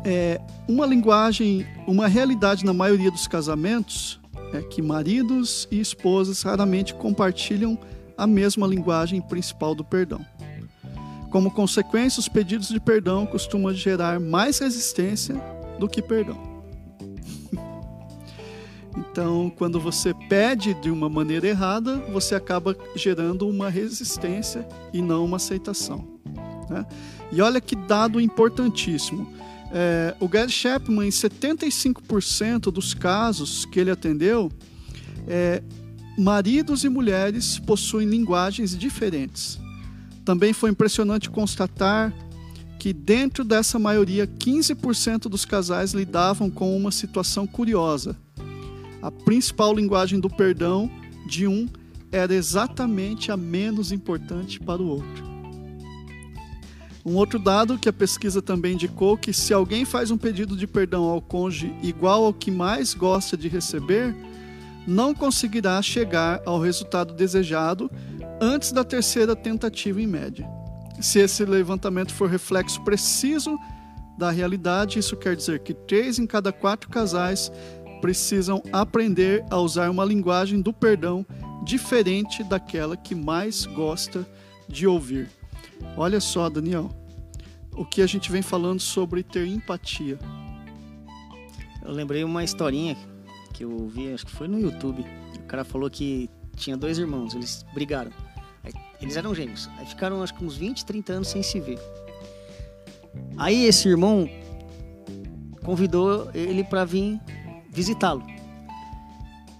é, 0.05 0.39
uma 0.67 0.85
linguagem, 0.85 1.65
uma 1.87 2.07
realidade 2.07 2.63
na 2.63 2.73
maioria 2.73 3.09
dos 3.09 3.27
casamentos 3.27 4.19
é 4.53 4.61
que 4.61 4.81
maridos 4.81 5.67
e 5.71 5.79
esposas 5.79 6.43
raramente 6.43 6.93
compartilham 6.93 7.77
a 8.15 8.27
mesma 8.27 8.67
linguagem 8.67 9.19
principal 9.19 9.73
do 9.73 9.83
perdão. 9.83 10.23
Como 11.31 11.51
consequência, 11.51 12.19
os 12.19 12.29
pedidos 12.29 12.69
de 12.69 12.79
perdão 12.79 13.25
costumam 13.25 13.73
gerar 13.73 14.19
mais 14.19 14.59
resistência 14.59 15.35
do 15.79 15.89
que 15.89 16.01
perdão. 16.01 16.37
Então, 18.97 19.49
quando 19.57 19.77
você 19.77 20.13
pede 20.29 20.73
de 20.75 20.89
uma 20.89 21.09
maneira 21.09 21.47
errada, 21.47 21.97
você 22.11 22.33
acaba 22.33 22.75
gerando 22.95 23.47
uma 23.47 23.69
resistência 23.69 24.65
e 24.93 25.01
não 25.01 25.25
uma 25.25 25.35
aceitação. 25.35 26.05
Né? 26.69 26.85
E 27.31 27.41
olha 27.41 27.59
que 27.59 27.75
dado 27.75 28.19
importantíssimo. 28.21 29.27
É, 29.77 30.15
o 30.21 30.27
Gary 30.29 30.49
Chapman, 30.49 31.05
em 31.05 31.09
75% 31.09 32.71
dos 32.71 32.93
casos 32.93 33.65
que 33.65 33.77
ele 33.77 33.91
atendeu, 33.91 34.49
é, 35.27 35.61
maridos 36.17 36.85
e 36.85 36.89
mulheres 36.89 37.59
possuem 37.59 38.07
linguagens 38.07 38.77
diferentes. 38.77 39.59
Também 40.23 40.53
foi 40.53 40.69
impressionante 40.69 41.29
constatar 41.29 42.13
que, 42.79 42.93
dentro 42.93 43.43
dessa 43.43 43.77
maioria, 43.77 44.25
15% 44.25 45.23
dos 45.23 45.43
casais 45.43 45.91
lidavam 45.91 46.49
com 46.49 46.73
uma 46.77 46.89
situação 46.89 47.45
curiosa. 47.45 48.15
A 49.01 49.11
principal 49.11 49.75
linguagem 49.75 50.21
do 50.21 50.29
perdão 50.29 50.89
de 51.27 51.47
um 51.47 51.67
era 52.13 52.33
exatamente 52.33 53.29
a 53.29 53.35
menos 53.35 53.91
importante 53.91 54.57
para 54.57 54.81
o 54.81 54.87
outro. 54.87 55.34
Um 57.05 57.17
outro 57.17 57.37
dado 57.37 57.77
que 57.77 57.87
a 57.87 57.93
pesquisa 57.93 58.41
também 58.41 58.73
indicou 58.73 59.15
que 59.15 59.31
se 59.31 59.53
alguém 59.53 59.85
faz 59.85 60.09
um 60.09 60.17
pedido 60.17 60.57
de 60.57 60.65
perdão 60.65 61.03
ao 61.03 61.21
cônjuge 61.21 61.71
igual 61.83 62.25
ao 62.25 62.33
que 62.33 62.49
mais 62.49 62.95
gosta 62.95 63.37
de 63.37 63.47
receber, 63.47 64.15
não 64.87 65.13
conseguirá 65.13 65.79
chegar 65.83 66.41
ao 66.47 66.59
resultado 66.59 67.13
desejado 67.13 67.91
antes 68.41 68.71
da 68.71 68.83
terceira 68.83 69.35
tentativa 69.35 70.01
em 70.01 70.07
média. 70.07 70.49
Se 70.99 71.19
esse 71.19 71.45
levantamento 71.45 72.11
for 72.11 72.27
reflexo 72.27 72.81
preciso 72.83 73.55
da 74.17 74.31
realidade, 74.31 74.97
isso 74.97 75.15
quer 75.15 75.35
dizer 75.35 75.59
que 75.59 75.75
três 75.75 76.17
em 76.17 76.25
cada 76.25 76.51
quatro 76.51 76.89
casais 76.89 77.51
precisam 78.01 78.63
aprender 78.73 79.45
a 79.51 79.59
usar 79.59 79.91
uma 79.91 80.05
linguagem 80.05 80.59
do 80.59 80.73
perdão 80.73 81.23
diferente 81.63 82.43
daquela 82.43 82.97
que 82.97 83.13
mais 83.13 83.65
gosta 83.67 84.25
de 84.67 84.87
ouvir. 84.87 85.29
Olha 85.97 86.19
só, 86.19 86.49
Daniel, 86.49 86.89
o 87.73 87.85
que 87.85 88.01
a 88.01 88.07
gente 88.07 88.31
vem 88.31 88.41
falando 88.41 88.79
sobre 88.79 89.23
ter 89.23 89.45
empatia. 89.45 90.19
Eu 91.83 91.91
lembrei 91.91 92.23
uma 92.23 92.43
historinha 92.43 92.97
que 93.53 93.63
eu 93.63 93.87
vi, 93.87 94.13
acho 94.13 94.25
que 94.25 94.31
foi 94.31 94.47
no 94.47 94.59
YouTube. 94.59 95.05
O 95.37 95.43
cara 95.43 95.63
falou 95.63 95.89
que 95.89 96.29
tinha 96.55 96.75
dois 96.75 96.97
irmãos, 96.97 97.33
eles 97.33 97.65
brigaram. 97.73 98.11
Eles 99.01 99.15
eram 99.17 99.35
gêmeos. 99.35 99.69
Aí 99.77 99.85
ficaram 99.85 100.23
acho 100.23 100.33
que 100.33 100.43
uns 100.43 100.57
20, 100.57 100.85
30 100.85 101.13
anos 101.13 101.27
sem 101.27 101.43
se 101.43 101.59
ver. 101.59 101.79
Aí 103.37 103.65
esse 103.65 103.87
irmão 103.87 104.29
convidou 105.63 106.29
ele 106.33 106.63
para 106.63 106.85
vir 106.85 107.19
visitá-lo. 107.69 108.25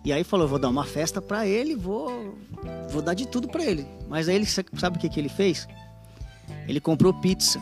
E 0.03 0.13
aí 0.13 0.24
falou, 0.24 0.48
vou 0.48 0.60
dar 0.60 0.70
uma 0.70 0.86
festa 0.86 1.22
para 1.22 1.48
ele, 1.48 1.75
vou 1.75 2.38
vou 2.89 3.01
dar 3.01 3.13
de 3.13 3.27
tudo 3.27 3.48
para 3.48 3.63
ele. 3.63 3.86
Mas 4.08 4.29
aí 4.29 4.36
ele 4.36 4.46
sabe 4.46 4.98
o 4.98 5.00
que 5.00 5.10
que 5.10 5.20
ele 5.20 5.29
fez? 5.29 5.67
Ele 6.68 6.80
comprou 6.80 7.14
pizza. 7.14 7.62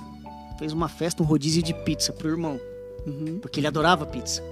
Fez 0.58 0.72
uma 0.72 0.88
festa, 0.88 1.22
um 1.24 1.26
rodízio 1.26 1.62
de 1.62 1.74
pizza 1.74 2.14
pro 2.14 2.30
irmão. 2.30 2.60
Uhum. 3.06 3.40
Porque 3.42 3.60
ele 3.60 3.68
adorava 3.68 4.06
pizza. 4.06 4.44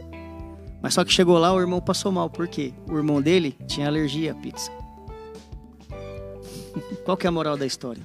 Mas 0.81 0.93
só 0.93 1.05
que 1.05 1.13
chegou 1.13 1.37
lá, 1.37 1.53
o 1.53 1.59
irmão 1.59 1.79
passou 1.79 2.11
mal. 2.11 2.29
Por 2.29 2.47
quê? 2.47 2.73
O 2.89 2.97
irmão 2.97 3.21
dele 3.21 3.55
tinha 3.67 3.87
alergia 3.87 4.31
à 4.31 4.35
pizza. 4.35 4.71
Qual 7.05 7.15
que 7.15 7.27
é 7.27 7.29
a 7.29 7.31
moral 7.31 7.55
da 7.55 7.65
história? 7.65 8.03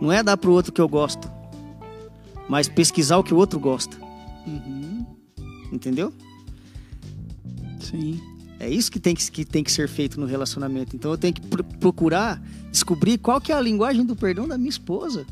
Não 0.00 0.12
é 0.12 0.22
dar 0.22 0.36
pro 0.36 0.52
outro 0.52 0.72
que 0.72 0.80
eu 0.80 0.88
gosto, 0.88 1.28
mas 2.48 2.68
pesquisar 2.68 3.18
o 3.18 3.24
que 3.24 3.34
o 3.34 3.36
outro 3.36 3.58
gosta. 3.58 3.96
Uhum. 4.46 5.04
Entendeu? 5.72 6.12
Sim. 7.80 8.20
É 8.60 8.68
isso 8.68 8.90
que 8.90 8.98
tem 8.98 9.14
que, 9.14 9.30
que 9.30 9.44
tem 9.44 9.62
que 9.62 9.70
ser 9.70 9.88
feito 9.88 10.20
no 10.20 10.26
relacionamento. 10.26 10.96
Então 10.96 11.10
eu 11.10 11.18
tenho 11.18 11.32
que 11.32 11.40
pr 11.40 11.62
procurar 11.78 12.42
descobrir 12.70 13.18
qual 13.18 13.40
que 13.40 13.52
é 13.52 13.54
a 13.54 13.60
linguagem 13.60 14.04
do 14.04 14.16
perdão 14.16 14.48
da 14.48 14.58
minha 14.58 14.70
esposa. 14.70 15.24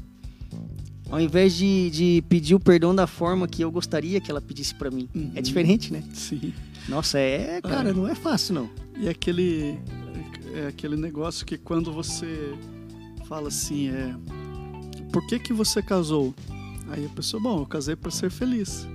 Ao 1.08 1.20
invés 1.20 1.54
de, 1.54 1.90
de 1.90 2.24
pedir 2.28 2.54
o 2.54 2.60
perdão 2.60 2.94
da 2.94 3.06
forma 3.06 3.46
que 3.46 3.62
eu 3.62 3.70
gostaria 3.70 4.20
que 4.20 4.30
ela 4.30 4.40
pedisse 4.40 4.74
para 4.74 4.90
mim. 4.90 5.08
É 5.14 5.18
uhum. 5.18 5.32
É 5.36 5.42
diferente, 5.42 5.92
né? 5.92 6.02
Sim. 6.12 6.52
Nossa, 6.88 7.18
é, 7.18 7.60
cara, 7.60 7.92
não 7.92 8.08
é 8.08 8.14
fácil 8.14 8.54
não. 8.54 8.70
E 8.98 9.08
aquele 9.08 9.78
é 10.54 10.68
aquele 10.68 10.96
negócio 10.96 11.44
que 11.44 11.58
quando 11.58 11.92
você 11.92 12.54
fala 13.26 13.48
assim, 13.48 13.88
é 13.88 14.14
por 15.12 15.26
que 15.26 15.38
que 15.38 15.52
você 15.52 15.82
casou? 15.82 16.34
Aí 16.88 17.04
a 17.04 17.08
pessoa, 17.08 17.42
bom, 17.42 17.60
eu 17.60 17.66
casei 17.66 17.96
para 17.96 18.10
ser 18.10 18.30
feliz. 18.30 18.86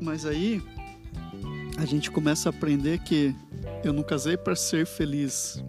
Mas 0.00 0.24
aí 0.24 0.62
a 1.80 1.86
gente 1.86 2.10
começa 2.10 2.48
a 2.48 2.50
aprender 2.50 2.98
que 2.98 3.34
eu 3.82 3.90
não 3.90 4.02
casei 4.02 4.36
para 4.36 4.54
ser 4.54 4.86
feliz, 4.86 5.64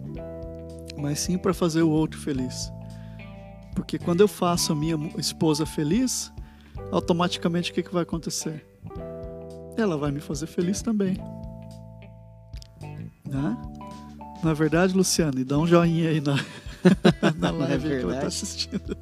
mas 0.96 1.20
sim 1.20 1.38
para 1.38 1.54
fazer 1.54 1.80
o 1.80 1.88
outro 1.88 2.20
feliz. 2.20 2.70
Porque 3.74 3.98
quando 3.98 4.20
eu 4.20 4.28
faço 4.28 4.72
a 4.72 4.76
minha 4.76 4.96
esposa 5.16 5.64
feliz, 5.64 6.30
automaticamente 6.90 7.70
o 7.70 7.74
que, 7.74 7.82
que 7.82 7.92
vai 7.92 8.02
acontecer? 8.02 8.66
Ela 9.74 9.96
vai 9.96 10.12
me 10.12 10.20
fazer 10.20 10.46
feliz 10.46 10.82
também. 10.82 11.16
Né? 13.26 13.56
Na 14.44 14.52
verdade, 14.52 14.94
Luciano, 14.94 15.40
e 15.40 15.44
dá 15.44 15.56
um 15.56 15.66
joinha 15.66 16.10
aí 16.10 16.20
na, 16.20 16.34
na 17.38 17.48
é 17.48 17.52
live 17.52 17.90
é 17.90 17.96
que 17.96 18.02
ela 18.02 18.14
está 18.16 18.26
assistindo. 18.26 18.98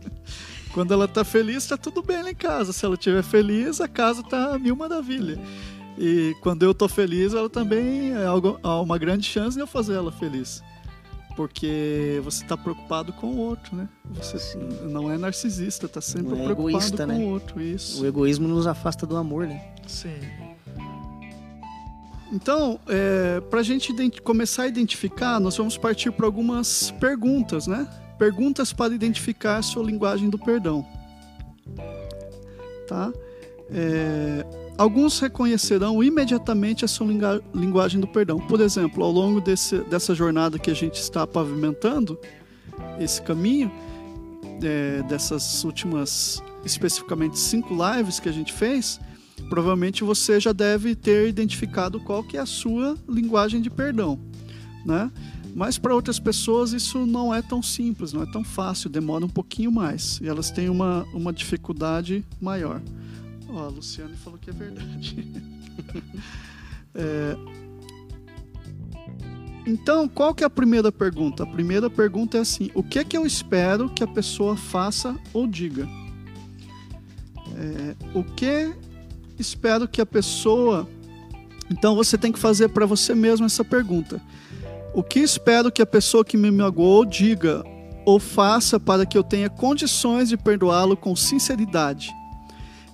Quando 0.73 0.95
ela 0.95 1.07
está 1.07 1.25
feliz, 1.25 1.65
está 1.65 1.77
tudo 1.77 2.05
bem 2.05 2.23
lá 2.23 2.31
em 2.31 2.37
casa. 2.37 2.73
Se 2.73 2.85
ela 2.85 2.95
estiver 2.95 3.25
feliz, 3.25 3.81
a 3.81 3.89
casa 3.89 4.21
está 4.21 4.57
mil 4.57 4.77
maravilha. 4.77 5.37
E 6.03 6.35
quando 6.41 6.63
eu 6.63 6.71
estou 6.71 6.89
feliz, 6.89 7.35
ela 7.35 7.51
também 7.51 8.13
é 8.13 8.25
algo, 8.25 8.59
há 8.63 8.81
uma 8.81 8.97
grande 8.97 9.27
chance 9.27 9.55
de 9.55 9.63
eu 9.63 9.67
fazer 9.67 9.97
ela 9.97 10.11
feliz. 10.11 10.63
Porque 11.37 12.19
você 12.25 12.43
está 12.43 12.57
preocupado 12.57 13.13
com 13.13 13.27
o 13.27 13.37
outro, 13.37 13.77
né? 13.77 13.87
Você 14.15 14.39
Sim. 14.39 14.67
não 14.85 15.13
é 15.13 15.19
narcisista, 15.19 15.85
está 15.85 16.01
sempre 16.01 16.33
é 16.33 16.45
preocupado 16.45 16.71
egoísta, 16.71 17.07
com 17.07 17.13
né? 17.13 17.19
o 17.19 17.29
outro. 17.29 17.61
Isso. 17.61 18.03
O 18.03 18.07
egoísmo 18.07 18.49
nos 18.49 18.67
afasta 18.67 19.07
do 19.07 19.15
amor, 19.15 19.47
né? 19.47 19.63
Sim. 19.87 20.17
Então, 22.33 22.81
é, 22.89 23.43
para 23.43 23.61
a 23.61 23.63
gente 23.63 23.93
começar 24.23 24.63
a 24.63 24.69
identificar, 24.69 25.39
nós 25.39 25.55
vamos 25.59 25.77
partir 25.77 26.11
para 26.13 26.25
algumas 26.25 26.93
perguntas, 26.93 27.67
né? 27.67 27.87
Perguntas 28.19 28.73
para 28.73 28.95
identificar 28.95 29.59
a 29.59 29.63
sua 29.63 29.85
linguagem 29.85 30.31
do 30.31 30.39
perdão. 30.39 30.83
Tá? 32.89 33.13
É, 33.71 34.47
alguns 34.81 35.21
reconhecerão 35.21 36.03
imediatamente 36.03 36.87
a 36.87 36.89
sua 36.89 37.07
linguagem 37.55 38.01
do 38.01 38.09
perdão. 38.09 38.39
Por 38.39 38.63
exemplo, 38.63 39.05
ao 39.05 39.13
longo 39.13 39.39
desse, 39.39 39.77
dessa 39.81 40.15
jornada 40.15 40.59
que 40.59 40.71
a 40.71 40.75
gente 40.75 40.95
está 40.95 41.27
pavimentando, 41.27 42.19
esse 42.99 43.21
caminho, 43.21 43.71
é, 44.63 45.03
dessas 45.03 45.65
últimas, 45.65 46.43
especificamente 46.65 47.39
cinco 47.39 47.75
lives 47.75 48.19
que 48.19 48.27
a 48.31 48.33
gente 48.33 48.55
fez, 48.55 48.99
provavelmente 49.51 50.03
você 50.03 50.41
já 50.41 50.53
deve 50.53 50.95
ter 50.95 51.29
identificado 51.29 52.01
qual 52.01 52.25
que 52.25 52.39
é 52.39 52.41
a 52.41 52.47
sua 52.47 52.97
linguagem 53.07 53.61
de 53.61 53.69
perdão, 53.69 54.19
né? 54.87 55.11
Mas 55.55 55.77
para 55.77 55.95
outras 55.95 56.19
pessoas 56.19 56.73
isso 56.73 57.05
não 57.05 57.35
é 57.35 57.43
tão 57.43 57.63
simples, 57.63 58.15
não 58.15 58.23
é 58.23 58.33
tão 58.33 58.43
fácil, 58.43 58.89
demora 58.89 59.27
um 59.27 59.29
pouquinho 59.29 59.71
mais 59.71 60.19
e 60.23 60.29
elas 60.29 60.51
têm 60.51 60.71
uma, 60.71 61.05
uma 61.13 61.35
dificuldade 61.35 62.25
maior. 62.41 62.81
Ó, 63.53 63.65
a 63.65 63.69
Luciane 63.69 64.17
falou 64.17 64.39
que 64.39 64.51
é 64.51 64.53
verdade. 64.53 65.27
é... 66.95 67.37
Então, 69.67 70.09
qual 70.09 70.35
que 70.35 70.43
é 70.43 70.47
a 70.47 70.51
primeira 70.51 70.91
pergunta? 70.91 71.43
A 71.43 71.47
primeira 71.47 71.91
pergunta 71.91 72.39
é 72.39 72.41
assim: 72.41 72.71
o 72.75 72.83
que 72.83 72.99
é 72.99 73.05
que 73.05 73.17
eu 73.17 73.27
espero 73.27 73.91
que 73.91 74.03
a 74.03 74.07
pessoa 74.07 74.57
faça 74.57 75.17
ou 75.33 75.47
diga? 75.47 75.87
É, 77.57 77.95
o 78.15 78.25
que 78.25 78.73
espero 79.39 79.87
que 79.87 80.01
a 80.01 80.07
pessoa. 80.07 80.89
Então 81.71 81.95
você 81.95 82.19
tem 82.19 82.33
que 82.33 82.39
fazer 82.39 82.69
para 82.69 82.87
você 82.87 83.15
mesmo 83.15 83.47
essa 83.47 83.65
pergunta. 83.65 84.21
O 84.93 85.03
que 85.03 85.21
espero 85.21 85.71
que 85.71 85.83
a 85.83 85.87
pessoa 85.87 86.25
que 86.25 86.37
me 86.37 86.51
magoou 86.51 87.05
diga 87.05 87.63
ou 88.05 88.19
faça 88.19 88.81
para 88.81 89.07
que 89.07 89.17
eu 89.17 89.23
tenha 89.23 89.49
condições 89.49 90.29
de 90.31 90.37
perdoá-lo 90.37 90.97
com 90.97 91.15
sinceridade. 91.15 92.13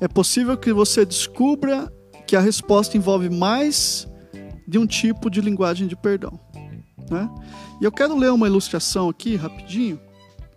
É 0.00 0.09
possível 0.09 0.57
que 0.57 0.73
você 0.73 1.05
descubra 1.05 1.93
que 2.26 2.37
a 2.37 2.41
resposta 2.41 2.97
envolve 2.97 3.31
mais 3.31 4.07
de 4.67 4.79
um 4.79 4.87
tipo 4.87 5.31
de 5.31 5.41
linguagem 5.41 5.87
de 5.87 5.97
perdão. 5.97 6.38
Né? 7.11 7.29
E 7.81 7.85
eu 7.85 7.93
quero 7.93 8.17
ler 8.17 8.33
uma 8.33 8.47
ilustração 8.47 9.09
aqui, 9.09 9.37
rapidinho, 9.37 10.00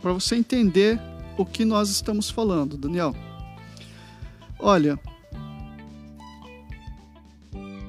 para 0.02 0.12
você 0.12 0.36
entender 0.36 1.00
o 1.38 1.46
que 1.46 1.64
nós 1.64 1.90
estamos 1.90 2.30
falando, 2.30 2.76
Daniel. 2.76 3.16
Olha, 4.60 5.00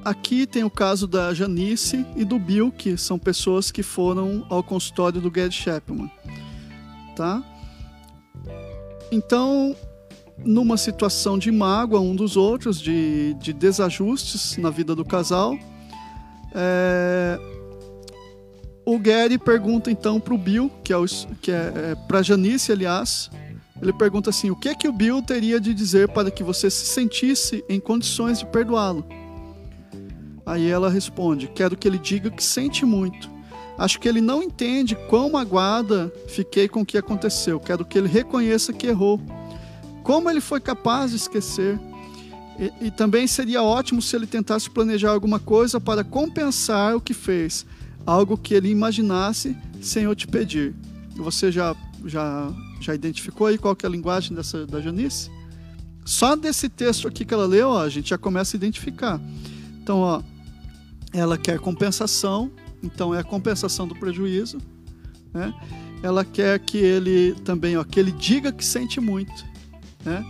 aqui 0.05 0.45
tem 0.45 0.63
o 0.63 0.69
caso 0.69 1.07
da 1.07 1.33
Janice 1.33 2.05
e 2.15 2.23
do 2.23 2.39
Bill, 2.39 2.71
que 2.71 2.95
são 2.95 3.17
pessoas 3.17 3.71
que 3.71 3.83
foram 3.83 4.45
ao 4.49 4.63
consultório 4.63 5.19
do 5.19 5.31
Gary 5.31 5.51
Chapman 5.51 6.09
tá? 7.21 7.43
Então, 9.11 9.75
numa 10.43 10.77
situação 10.77 11.37
de 11.37 11.51
mágoa 11.51 11.99
um 11.99 12.15
dos 12.15 12.35
outros, 12.37 12.79
de, 12.79 13.33
de 13.35 13.53
desajustes 13.53 14.57
na 14.57 14.69
vida 14.69 14.95
do 14.95 15.05
casal, 15.05 15.57
é, 16.53 17.39
o 18.85 18.97
Gary 18.97 19.37
pergunta 19.37 19.91
então 19.91 20.19
para 20.19 20.33
o 20.33 20.37
Bill, 20.37 20.71
que 20.83 20.91
é, 20.91 20.97
o, 20.97 21.05
que 21.41 21.51
é, 21.51 21.73
é 21.91 21.95
para 22.07 22.21
Janice, 22.21 22.71
aliás, 22.71 23.29
ele 23.81 23.93
pergunta 23.93 24.29
assim: 24.29 24.49
o 24.49 24.55
que 24.55 24.69
é 24.69 24.75
que 24.75 24.87
o 24.87 24.93
Bill 24.93 25.21
teria 25.21 25.59
de 25.59 25.73
dizer 25.73 26.09
para 26.09 26.31
que 26.31 26.43
você 26.43 26.69
se 26.69 26.85
sentisse 26.85 27.63
em 27.69 27.79
condições 27.79 28.39
de 28.39 28.45
perdoá-lo? 28.45 29.05
Aí 30.45 30.69
ela 30.69 30.89
responde: 30.89 31.47
quero 31.47 31.77
que 31.77 31.87
ele 31.87 31.97
diga 31.97 32.29
que 32.29 32.43
sente 32.43 32.85
muito 32.85 33.31
Acho 33.81 33.99
que 33.99 34.07
ele 34.07 34.21
não 34.21 34.43
entende 34.43 34.95
quão 35.09 35.31
magoada 35.31 36.13
fiquei 36.27 36.67
com 36.67 36.81
o 36.81 36.85
que 36.85 36.99
aconteceu. 36.99 37.59
Quero 37.59 37.83
que 37.83 37.97
ele 37.97 38.07
reconheça 38.07 38.71
que 38.71 38.85
errou. 38.85 39.19
Como 40.03 40.29
ele 40.29 40.41
foi 40.41 40.59
capaz 40.59 41.11
de 41.11 41.17
esquecer? 41.17 41.79
E, 42.59 42.87
e, 42.87 42.91
também 42.91 43.25
seria 43.27 43.63
ótimo 43.63 44.01
se 44.01 44.15
ele 44.15 44.27
tentasse 44.27 44.69
planejar 44.69 45.11
alguma 45.11 45.39
coisa 45.39 45.79
para 45.79 46.03
compensar 46.03 46.95
o 46.95 47.01
que 47.01 47.13
fez, 47.13 47.65
algo 48.05 48.37
que 48.37 48.53
ele 48.53 48.69
imaginasse 48.69 49.57
sem 49.81 50.03
eu 50.03 50.15
te 50.15 50.27
pedir. 50.27 50.75
Você 51.15 51.51
já 51.51 51.75
já 52.05 52.51
já 52.79 52.95
identificou 52.95 53.47
aí 53.47 53.57
qual 53.57 53.77
é 53.81 53.85
a 53.85 53.89
linguagem 53.89 54.35
dessa 54.35 54.65
da 54.65 54.81
Janice? 54.81 55.29
Só 56.03 56.35
desse 56.35 56.67
texto 56.67 57.07
aqui 57.07 57.23
que 57.23 57.33
ela 57.33 57.45
leu, 57.45 57.69
ó, 57.69 57.81
a 57.81 57.89
gente 57.89 58.09
já 58.09 58.17
começa 58.17 58.55
a 58.55 58.57
identificar. 58.57 59.21
Então, 59.81 59.99
ó, 59.99 60.21
ela 61.13 61.37
quer 61.37 61.59
compensação, 61.59 62.51
então 62.81 63.13
é 63.13 63.19
a 63.19 63.23
compensação 63.23 63.87
do 63.87 63.95
prejuízo. 63.95 64.57
Né? 65.33 65.53
Ela 66.01 66.25
quer 66.25 66.59
que 66.59 66.77
ele 66.77 67.35
também, 67.45 67.77
ó, 67.77 67.83
que 67.83 67.99
ele 67.99 68.11
diga 68.11 68.51
que 68.51 68.65
sente 68.65 68.99
muito. 68.99 69.50
Né? 70.05 70.25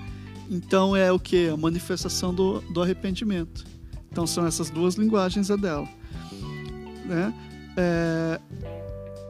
Então 0.50 0.96
é 0.96 1.12
o 1.12 1.20
que? 1.20 1.50
A 1.50 1.58
manifestação 1.58 2.34
do, 2.34 2.62
do 2.74 2.82
arrependimento. 2.82 3.66
Então 4.12 4.28
são 4.28 4.46
essas 4.46 4.70
duas 4.70 4.96
linguagens 4.96 5.50
a 5.50 5.56
dela. 5.56 5.88
Né? 7.06 7.34
É, 7.78 8.40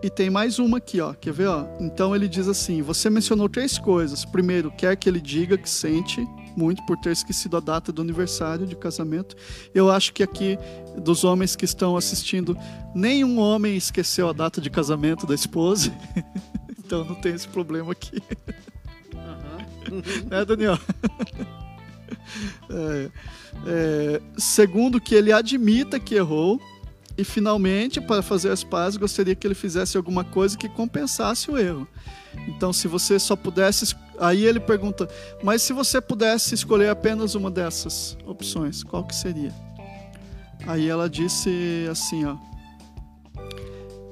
e 0.03 0.09
tem 0.09 0.31
mais 0.31 0.57
uma 0.57 0.79
aqui, 0.79 0.99
ó. 0.99 1.13
Quer 1.13 1.31
ver? 1.31 1.47
Ó? 1.47 1.67
Então 1.79 2.15
ele 2.15 2.27
diz 2.27 2.47
assim: 2.47 2.81
você 2.81 3.09
mencionou 3.09 3.47
três 3.47 3.77
coisas. 3.77 4.25
Primeiro, 4.25 4.71
quer 4.71 4.95
que 4.95 5.07
ele 5.07 5.21
diga 5.21 5.57
que 5.57 5.69
sente 5.69 6.27
muito 6.57 6.83
por 6.85 6.97
ter 6.97 7.11
esquecido 7.11 7.55
a 7.57 7.59
data 7.59 7.91
do 7.91 8.01
aniversário 8.01 8.65
de 8.65 8.75
casamento. 8.75 9.35
Eu 9.73 9.91
acho 9.91 10.11
que 10.11 10.23
aqui, 10.23 10.57
dos 10.97 11.23
homens 11.23 11.55
que 11.55 11.65
estão 11.65 11.95
assistindo, 11.95 12.57
nenhum 12.95 13.39
homem 13.39 13.77
esqueceu 13.77 14.27
a 14.27 14.33
data 14.33 14.59
de 14.59 14.69
casamento 14.69 15.27
da 15.27 15.35
esposa. 15.35 15.93
então 16.79 17.05
não 17.05 17.15
tem 17.15 17.35
esse 17.35 17.47
problema 17.47 17.91
aqui. 17.91 18.21
Uhum. 19.89 20.01
é, 20.31 20.45
Daniel? 20.45 20.77
É, 22.69 23.09
é, 23.67 24.21
segundo, 24.37 24.99
que 25.01 25.15
ele 25.15 25.31
admita 25.31 25.99
que 25.99 26.15
errou. 26.15 26.61
E 27.17 27.23
finalmente, 27.23 27.99
para 27.99 28.21
fazer 28.21 28.49
as 28.49 28.63
pazes, 28.63 28.97
gostaria 28.97 29.35
que 29.35 29.45
ele 29.45 29.53
fizesse 29.53 29.97
alguma 29.97 30.23
coisa 30.23 30.57
que 30.57 30.69
compensasse 30.69 31.51
o 31.51 31.57
erro. 31.57 31.87
Então, 32.47 32.71
se 32.71 32.87
você 32.87 33.19
só 33.19 33.35
pudesse. 33.35 33.95
Aí 34.17 34.45
ele 34.45 34.59
pergunta: 34.59 35.07
Mas 35.43 35.61
se 35.61 35.73
você 35.73 35.99
pudesse 35.99 36.55
escolher 36.55 36.89
apenas 36.89 37.35
uma 37.35 37.51
dessas 37.51 38.17
opções, 38.25 38.83
qual 38.83 39.03
que 39.03 39.15
seria? 39.15 39.53
Aí 40.65 40.87
ela 40.87 41.09
disse 41.09 41.87
assim: 41.91 42.25
ó. 42.25 42.37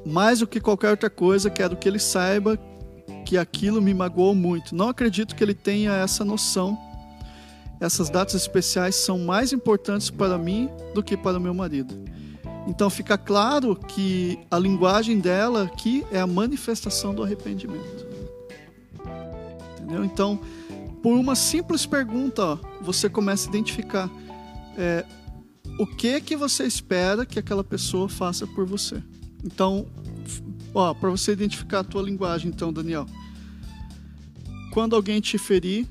Mais 0.05 0.39
do 0.39 0.47
que 0.47 0.59
qualquer 0.59 0.91
outra 0.91 1.09
coisa, 1.09 1.49
quero 1.49 1.75
que 1.75 1.87
ele 1.87 1.99
saiba 1.99 2.57
que 3.29 3.37
aquilo 3.37 3.79
me 3.79 3.93
magoou 3.93 4.33
muito. 4.33 4.75
Não 4.75 4.89
acredito 4.89 5.35
que 5.35 5.43
ele 5.43 5.53
tenha 5.53 5.93
essa 5.93 6.25
noção. 6.25 6.75
Essas 7.79 8.09
datas 8.09 8.33
especiais 8.33 8.95
são 8.95 9.19
mais 9.19 9.53
importantes 9.53 10.09
para 10.09 10.35
mim 10.35 10.67
do 10.95 11.03
que 11.03 11.15
para 11.15 11.37
o 11.37 11.39
meu 11.39 11.53
marido. 11.53 11.93
Então 12.65 12.89
fica 12.89 13.19
claro 13.19 13.75
que 13.75 14.39
a 14.49 14.57
linguagem 14.57 15.19
dela 15.19 15.65
aqui 15.65 16.03
é 16.11 16.19
a 16.19 16.25
manifestação 16.25 17.13
do 17.13 17.21
arrependimento. 17.21 18.07
Entendeu? 19.75 20.03
Então, 20.03 20.39
por 21.03 21.15
uma 21.15 21.35
simples 21.35 21.85
pergunta, 21.85 22.43
ó, 22.43 22.57
você 22.81 23.07
começa 23.07 23.47
a 23.47 23.49
identificar 23.49 24.09
é, 24.75 25.05
o 25.77 25.85
que 25.85 26.19
que 26.19 26.35
você 26.35 26.63
espera 26.63 27.27
que 27.27 27.37
aquela 27.37 27.63
pessoa 27.63 28.09
faça 28.09 28.47
por 28.47 28.65
você. 28.65 29.03
Então, 29.43 29.85
ó, 30.73 30.95
para 30.95 31.11
você 31.11 31.31
identificar 31.31 31.81
a 31.81 31.83
tua 31.83 32.01
linguagem, 32.01 32.49
então, 32.49 32.73
Daniel, 32.73 33.05
quando 34.71 34.95
alguém 34.95 35.19
te 35.19 35.37
ferir, 35.37 35.87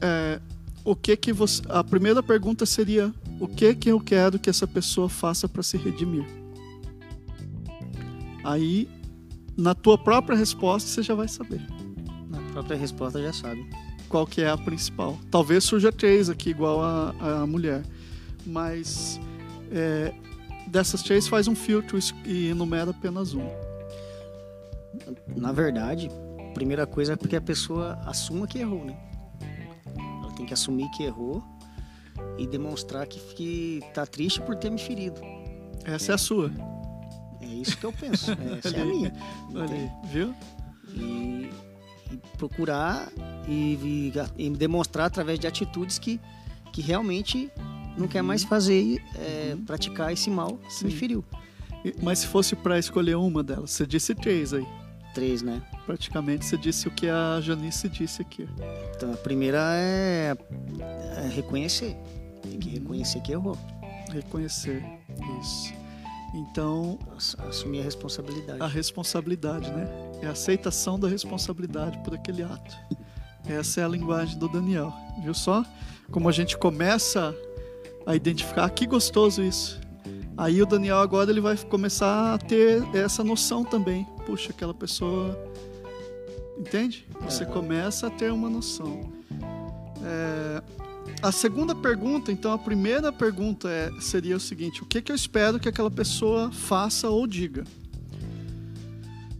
é, 0.00 0.40
o 0.84 0.94
que 0.94 1.16
que 1.16 1.32
você? 1.32 1.62
A 1.68 1.82
primeira 1.82 2.22
pergunta 2.22 2.64
seria 2.66 3.12
o 3.40 3.46
que 3.48 3.74
que 3.74 3.90
eu 3.90 4.00
quero 4.00 4.38
que 4.38 4.50
essa 4.50 4.66
pessoa 4.66 5.08
faça 5.08 5.48
para 5.48 5.62
se 5.62 5.76
redimir. 5.76 6.26
Aí, 8.44 8.88
na 9.56 9.74
tua 9.74 9.98
própria 9.98 10.36
resposta, 10.36 10.88
você 10.88 11.02
já 11.02 11.14
vai 11.14 11.28
saber 11.28 11.60
própria 12.56 12.76
resposta 12.78 13.20
já 13.20 13.34
sabe. 13.34 13.68
Qual 14.08 14.26
que 14.26 14.40
é 14.40 14.48
a 14.48 14.56
principal? 14.56 15.18
Talvez 15.30 15.64
surja 15.64 15.92
três 15.92 16.30
aqui, 16.30 16.50
igual 16.50 16.82
a, 16.82 17.42
a 17.42 17.46
mulher. 17.46 17.82
Mas 18.46 19.20
é, 19.70 20.14
dessas 20.66 21.02
três 21.02 21.28
faz 21.28 21.48
um 21.48 21.54
filtro 21.54 21.98
e 22.24 22.48
enumera 22.48 22.92
apenas 22.92 23.34
um. 23.34 23.46
Na 25.36 25.52
verdade, 25.52 26.10
primeira 26.56 26.86
coisa 26.86 27.12
é 27.12 27.16
porque 27.16 27.36
a 27.36 27.40
pessoa 27.40 28.00
assuma 28.06 28.46
que 28.46 28.58
errou, 28.58 28.82
né? 28.82 28.96
Ela 30.22 30.32
tem 30.32 30.46
que 30.46 30.54
assumir 30.54 30.90
que 30.92 31.02
errou 31.02 31.44
e 32.38 32.46
demonstrar 32.46 33.06
que, 33.06 33.20
que 33.34 33.80
tá 33.92 34.06
triste 34.06 34.40
por 34.40 34.56
ter 34.56 34.70
me 34.70 34.78
ferido. 34.78 35.20
Essa 35.84 36.12
é 36.12 36.14
a 36.14 36.18
sua. 36.18 36.50
É 37.42 37.46
isso 37.46 37.76
que 37.76 37.84
eu 37.84 37.92
penso. 37.92 38.32
Essa 38.64 38.74
é 38.74 38.80
a 38.80 38.84
minha. 38.86 39.12
Olha 39.54 39.92
viu? 40.10 40.34
E 40.94 41.50
e 42.10 42.16
procurar 42.38 43.08
e, 43.48 44.12
e, 44.36 44.50
demonstrar 44.50 45.06
através 45.06 45.38
de 45.38 45.46
atitudes 45.46 45.98
que, 45.98 46.20
que 46.72 46.80
realmente 46.80 47.50
não 47.96 48.06
quer 48.06 48.22
mais 48.22 48.44
fazer, 48.44 49.02
é, 49.14 49.54
uhum. 49.54 49.64
praticar 49.64 50.12
esse 50.12 50.30
mal 50.30 50.58
que 50.58 50.84
me 50.84 50.92
feriu. 50.92 51.24
Mas 52.02 52.20
se 52.20 52.26
fosse 52.26 52.54
para 52.54 52.78
escolher 52.78 53.16
uma 53.16 53.42
delas, 53.42 53.70
você 53.70 53.86
disse 53.86 54.14
três 54.14 54.52
aí. 54.52 54.66
Três, 55.16 55.40
né? 55.40 55.62
Praticamente 55.86 56.44
você 56.44 56.58
disse 56.58 56.86
o 56.86 56.90
que 56.90 57.08
a 57.08 57.40
Janice 57.40 57.88
disse 57.88 58.20
aqui. 58.20 58.46
Então 58.94 59.14
a 59.14 59.16
primeira 59.16 59.58
é, 59.72 60.36
é 61.24 61.28
reconhecer. 61.34 61.96
Tem 62.42 62.58
que 62.58 62.68
reconhecer 62.68 63.22
que 63.22 63.32
errou. 63.32 63.56
Reconhecer, 64.12 64.84
isso. 65.40 65.72
Então. 66.34 66.98
Assumir 67.48 67.80
a 67.80 67.84
responsabilidade. 67.84 68.60
A 68.60 68.66
responsabilidade, 68.66 69.70
né? 69.70 69.88
É 70.20 70.26
a 70.26 70.32
aceitação 70.32 71.00
da 71.00 71.08
responsabilidade 71.08 71.98
por 72.04 72.14
aquele 72.14 72.42
ato. 72.42 72.76
Essa 73.48 73.80
é 73.80 73.84
a 73.84 73.88
linguagem 73.88 74.38
do 74.38 74.50
Daniel. 74.50 74.92
Viu 75.22 75.32
só? 75.32 75.64
Como 76.10 76.28
a 76.28 76.32
gente 76.32 76.58
começa 76.58 77.34
a 78.04 78.14
identificar, 78.14 78.68
que 78.68 78.86
gostoso 78.86 79.42
isso. 79.42 79.80
Aí 80.36 80.60
o 80.60 80.66
Daniel 80.66 80.98
agora 80.98 81.30
ele 81.30 81.40
vai 81.40 81.56
começar 81.56 82.34
a 82.34 82.38
ter 82.38 82.84
essa 82.94 83.24
noção 83.24 83.64
também. 83.64 84.06
Puxa, 84.26 84.50
aquela 84.50 84.74
pessoa. 84.74 85.38
Entende? 86.58 87.06
Você 87.20 87.46
começa 87.46 88.08
a 88.08 88.10
ter 88.10 88.32
uma 88.32 88.50
noção. 88.50 89.12
É, 90.02 90.62
a 91.22 91.32
segunda 91.32 91.74
pergunta, 91.74 92.30
então, 92.30 92.52
a 92.52 92.58
primeira 92.58 93.12
pergunta 93.12 93.70
é, 93.70 93.90
seria 94.00 94.36
o 94.36 94.40
seguinte: 94.40 94.82
o 94.82 94.86
que, 94.86 95.00
que 95.00 95.12
eu 95.12 95.16
espero 95.16 95.58
que 95.58 95.68
aquela 95.68 95.90
pessoa 95.90 96.50
faça 96.50 97.08
ou 97.08 97.26
diga? 97.26 97.64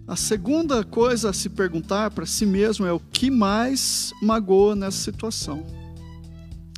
A 0.06 0.14
segunda 0.14 0.84
coisa 0.84 1.30
a 1.30 1.32
se 1.32 1.48
perguntar 1.48 2.12
para 2.12 2.24
si 2.24 2.46
mesmo 2.46 2.86
é 2.86 2.92
o 2.92 3.00
que 3.00 3.28
mais 3.28 4.12
magoa 4.22 4.76
nessa 4.76 4.98
situação. 4.98 5.66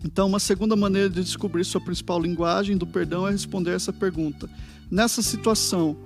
Então, 0.02 0.28
uma 0.28 0.38
segunda 0.38 0.74
maneira 0.74 1.10
de 1.10 1.22
descobrir 1.22 1.64
sua 1.64 1.80
principal 1.80 2.20
linguagem 2.20 2.76
do 2.76 2.86
perdão 2.86 3.28
é 3.28 3.30
responder 3.30 3.72
essa 3.72 3.92
pergunta. 3.92 4.48
Nessa 4.90 5.20
situação, 5.20 5.96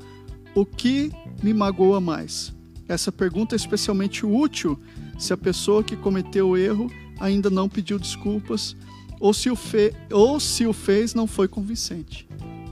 o 0.55 0.67
que 0.67 1.13
me 1.43 1.53
magoa 1.53 2.01
mais? 2.01 2.55
Essa 2.89 3.11
pergunta 3.11 3.55
é 3.55 3.57
especialmente 3.57 4.25
útil 4.27 4.79
se 5.19 5.33
a 5.33 5.37
pessoa 5.37 5.83
que 5.83 5.97
cometeu 5.97 6.51
o 6.51 6.57
erro 6.57 6.91
ainda 7.19 7.49
não 7.49 7.69
pediu 7.69 7.99
desculpas 7.99 8.77
ou 9.21 9.33
se 9.33 9.49
o, 9.49 9.57
fe... 9.57 9.95
ou 10.11 10.41
se 10.41 10.67
o 10.67 10.73
fez 10.73 11.15
não 11.15 11.27
foi 11.27 11.47
convincente. 11.47 12.29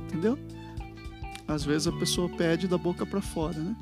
Entendeu? 0.06 0.36
Às 1.46 1.64
vezes 1.64 1.86
a 1.86 1.92
pessoa 1.92 2.28
pede 2.28 2.66
da 2.66 2.76
boca 2.76 3.06
para 3.06 3.20
fora, 3.20 3.58
né? 3.58 3.76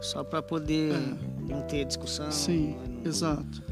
Só 0.00 0.24
para 0.24 0.42
poder 0.42 0.92
é. 0.92 1.52
não 1.52 1.62
ter 1.62 1.84
discussão. 1.84 2.30
Sim, 2.30 2.76
não... 2.88 3.08
exato. 3.08 3.62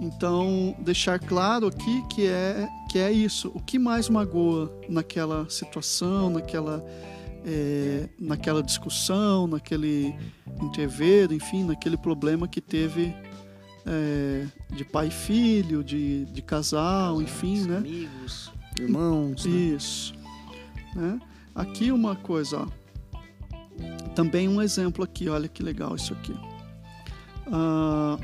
Então, 0.00 0.76
deixar 0.78 1.18
claro 1.18 1.66
aqui 1.66 2.02
que 2.08 2.26
é, 2.26 2.68
que 2.88 2.98
é 2.98 3.10
isso. 3.10 3.50
O 3.54 3.60
que 3.60 3.78
mais 3.78 4.08
magoa 4.08 4.72
naquela 4.88 5.48
situação, 5.50 6.30
naquela, 6.30 6.84
é, 7.48 8.08
naquela 8.18 8.62
discussão, 8.62 9.46
naquele 9.46 10.14
interveiro, 10.60 11.32
enfim, 11.32 11.64
naquele 11.64 11.96
problema 11.96 12.46
que 12.46 12.60
teve 12.60 13.14
é, 13.86 14.46
de 14.70 14.84
pai 14.84 15.08
e 15.08 15.10
filho, 15.10 15.82
de, 15.82 16.26
de 16.26 16.42
casal, 16.42 17.22
enfim, 17.22 17.62
né? 17.62 17.78
Amigos, 17.78 18.52
irmãos. 18.78 19.46
Né? 19.46 19.50
Isso. 19.50 20.12
Né? 20.94 21.18
Aqui 21.54 21.90
uma 21.90 22.14
coisa, 22.14 22.58
ó. 22.58 22.68
Também 24.14 24.48
um 24.48 24.60
exemplo 24.60 25.02
aqui, 25.02 25.28
olha 25.28 25.48
que 25.48 25.62
legal 25.62 25.94
isso 25.96 26.12
aqui. 26.12 26.34
Ah, 27.50 28.18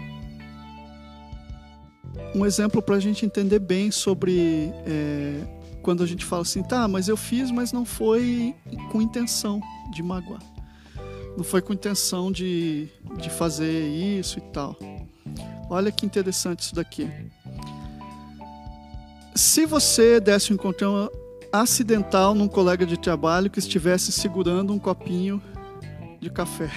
um 2.35 2.45
exemplo 2.45 2.83
para 2.83 2.97
a 2.97 3.01
gente 3.01 3.25
entender 3.25 3.61
bem 3.61 3.91
sobre 3.91 4.71
é, 4.85 5.41
quando 5.85 6.03
a 6.03 6.07
gente 6.07 6.25
fala 6.25 6.41
assim, 6.41 6.63
tá, 6.63 6.89
mas 6.89 7.09
eu 7.09 7.17
fiz, 7.17 7.51
mas 7.51 7.71
não 7.71 7.85
foi 7.85 8.55
com 8.91 9.03
intenção 9.03 9.61
de 9.93 10.03
magoar. 10.03 10.41
Não 11.37 11.45
foi 11.45 11.61
com 11.61 11.75
intenção 11.75 12.33
de, 12.33 12.89
de 13.19 13.29
fazer 13.29 13.87
isso 13.87 14.39
e 14.39 14.43
tal. 14.51 14.75
Olha 15.69 15.93
que 15.93 16.07
interessante 16.07 16.61
isso 16.61 16.75
daqui. 16.75 17.11
Se 19.35 19.67
você 19.67 20.19
desse 20.19 20.53
um 20.53 20.55
encontrão 20.55 21.11
acidental 21.53 22.35
num 22.35 22.49
colega 22.49 22.87
de 22.87 22.97
trabalho 22.97 23.51
que 23.51 23.59
estivesse 23.59 24.11
segurando 24.11 24.73
um 24.73 24.79
copinho 24.79 25.43
de 26.19 26.31
café, 26.31 26.71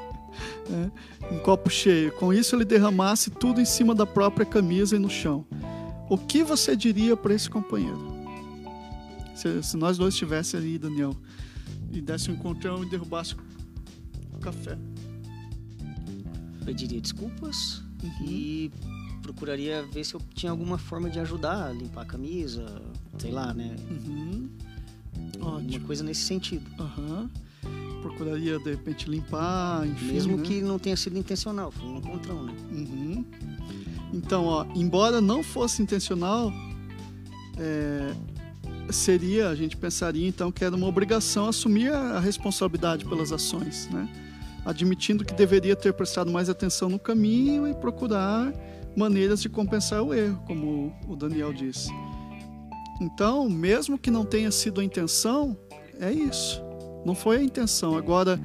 né? 0.70 0.90
um 1.30 1.38
copo 1.38 1.68
cheio, 1.68 2.12
com 2.12 2.32
isso 2.32 2.56
ele 2.56 2.64
derramasse 2.64 3.30
tudo 3.30 3.60
em 3.60 3.66
cima 3.66 3.94
da 3.94 4.06
própria 4.06 4.46
camisa 4.46 4.96
e 4.96 4.98
no 4.98 5.10
chão, 5.10 5.44
o 6.08 6.16
que 6.16 6.42
você 6.42 6.74
diria 6.74 7.14
para 7.14 7.34
esse 7.34 7.50
companheiro? 7.50 8.17
Se, 9.38 9.62
se 9.62 9.76
nós 9.76 9.96
dois 9.96 10.14
estivéssemos 10.14 10.66
ali, 10.66 10.78
Daniel, 10.78 11.16
e 11.92 12.00
desse 12.00 12.28
um 12.28 12.34
encontrão 12.34 12.82
e 12.82 12.90
derrubasse 12.90 13.36
o 14.34 14.38
café. 14.40 14.76
Pediria 16.64 17.00
desculpas 17.00 17.84
uhum. 18.02 18.26
e 18.26 18.72
procuraria 19.22 19.86
ver 19.86 20.04
se 20.04 20.14
eu 20.14 20.20
tinha 20.34 20.50
alguma 20.50 20.76
forma 20.76 21.08
de 21.08 21.20
ajudar 21.20 21.72
limpar 21.72 22.02
a 22.02 22.04
camisa, 22.04 22.66
sei 23.16 23.30
lá, 23.30 23.54
né? 23.54 23.76
Uhum. 23.88 24.50
Uma 25.40 25.80
coisa 25.86 26.02
nesse 26.02 26.22
sentido. 26.22 26.68
Uhum. 26.80 27.28
Procuraria, 28.02 28.58
de 28.58 28.70
repente, 28.70 29.08
limpar, 29.08 29.86
enfim. 29.86 30.14
Mesmo 30.14 30.36
né? 30.36 30.42
que 30.42 30.60
não 30.60 30.80
tenha 30.80 30.96
sido 30.96 31.16
intencional, 31.16 31.70
foi 31.70 31.86
um 31.86 31.98
encontrão, 31.98 32.42
né? 32.42 32.56
Uhum. 32.72 33.24
Então, 34.12 34.46
ó, 34.46 34.66
embora 34.74 35.20
não 35.20 35.44
fosse 35.44 35.80
intencional, 35.80 36.52
é, 37.56 38.14
seria, 38.90 39.48
a 39.48 39.54
gente 39.54 39.76
pensaria 39.76 40.26
então 40.26 40.50
que 40.50 40.64
era 40.64 40.74
uma 40.74 40.86
obrigação 40.86 41.48
assumir 41.48 41.92
a 41.92 42.18
responsabilidade 42.18 43.04
pelas 43.04 43.32
ações, 43.32 43.88
né? 43.90 44.08
admitindo 44.64 45.24
que 45.24 45.32
deveria 45.32 45.74
ter 45.74 45.92
prestado 45.94 46.30
mais 46.30 46.50
atenção 46.50 46.88
no 46.88 46.98
caminho 46.98 47.66
e 47.66 47.74
procurar 47.74 48.52
maneiras 48.96 49.40
de 49.40 49.48
compensar 49.48 50.02
o 50.02 50.12
erro, 50.12 50.42
como 50.46 50.94
o 51.08 51.16
Daniel 51.16 51.52
disse. 51.52 51.90
Então, 53.00 53.48
mesmo 53.48 53.96
que 53.96 54.10
não 54.10 54.24
tenha 54.24 54.50
sido 54.50 54.80
a 54.80 54.84
intenção, 54.84 55.56
é 56.00 56.12
isso. 56.12 56.62
Não 57.06 57.14
foi 57.14 57.38
a 57.38 57.42
intenção. 57.42 57.96
Agora, 57.96 58.38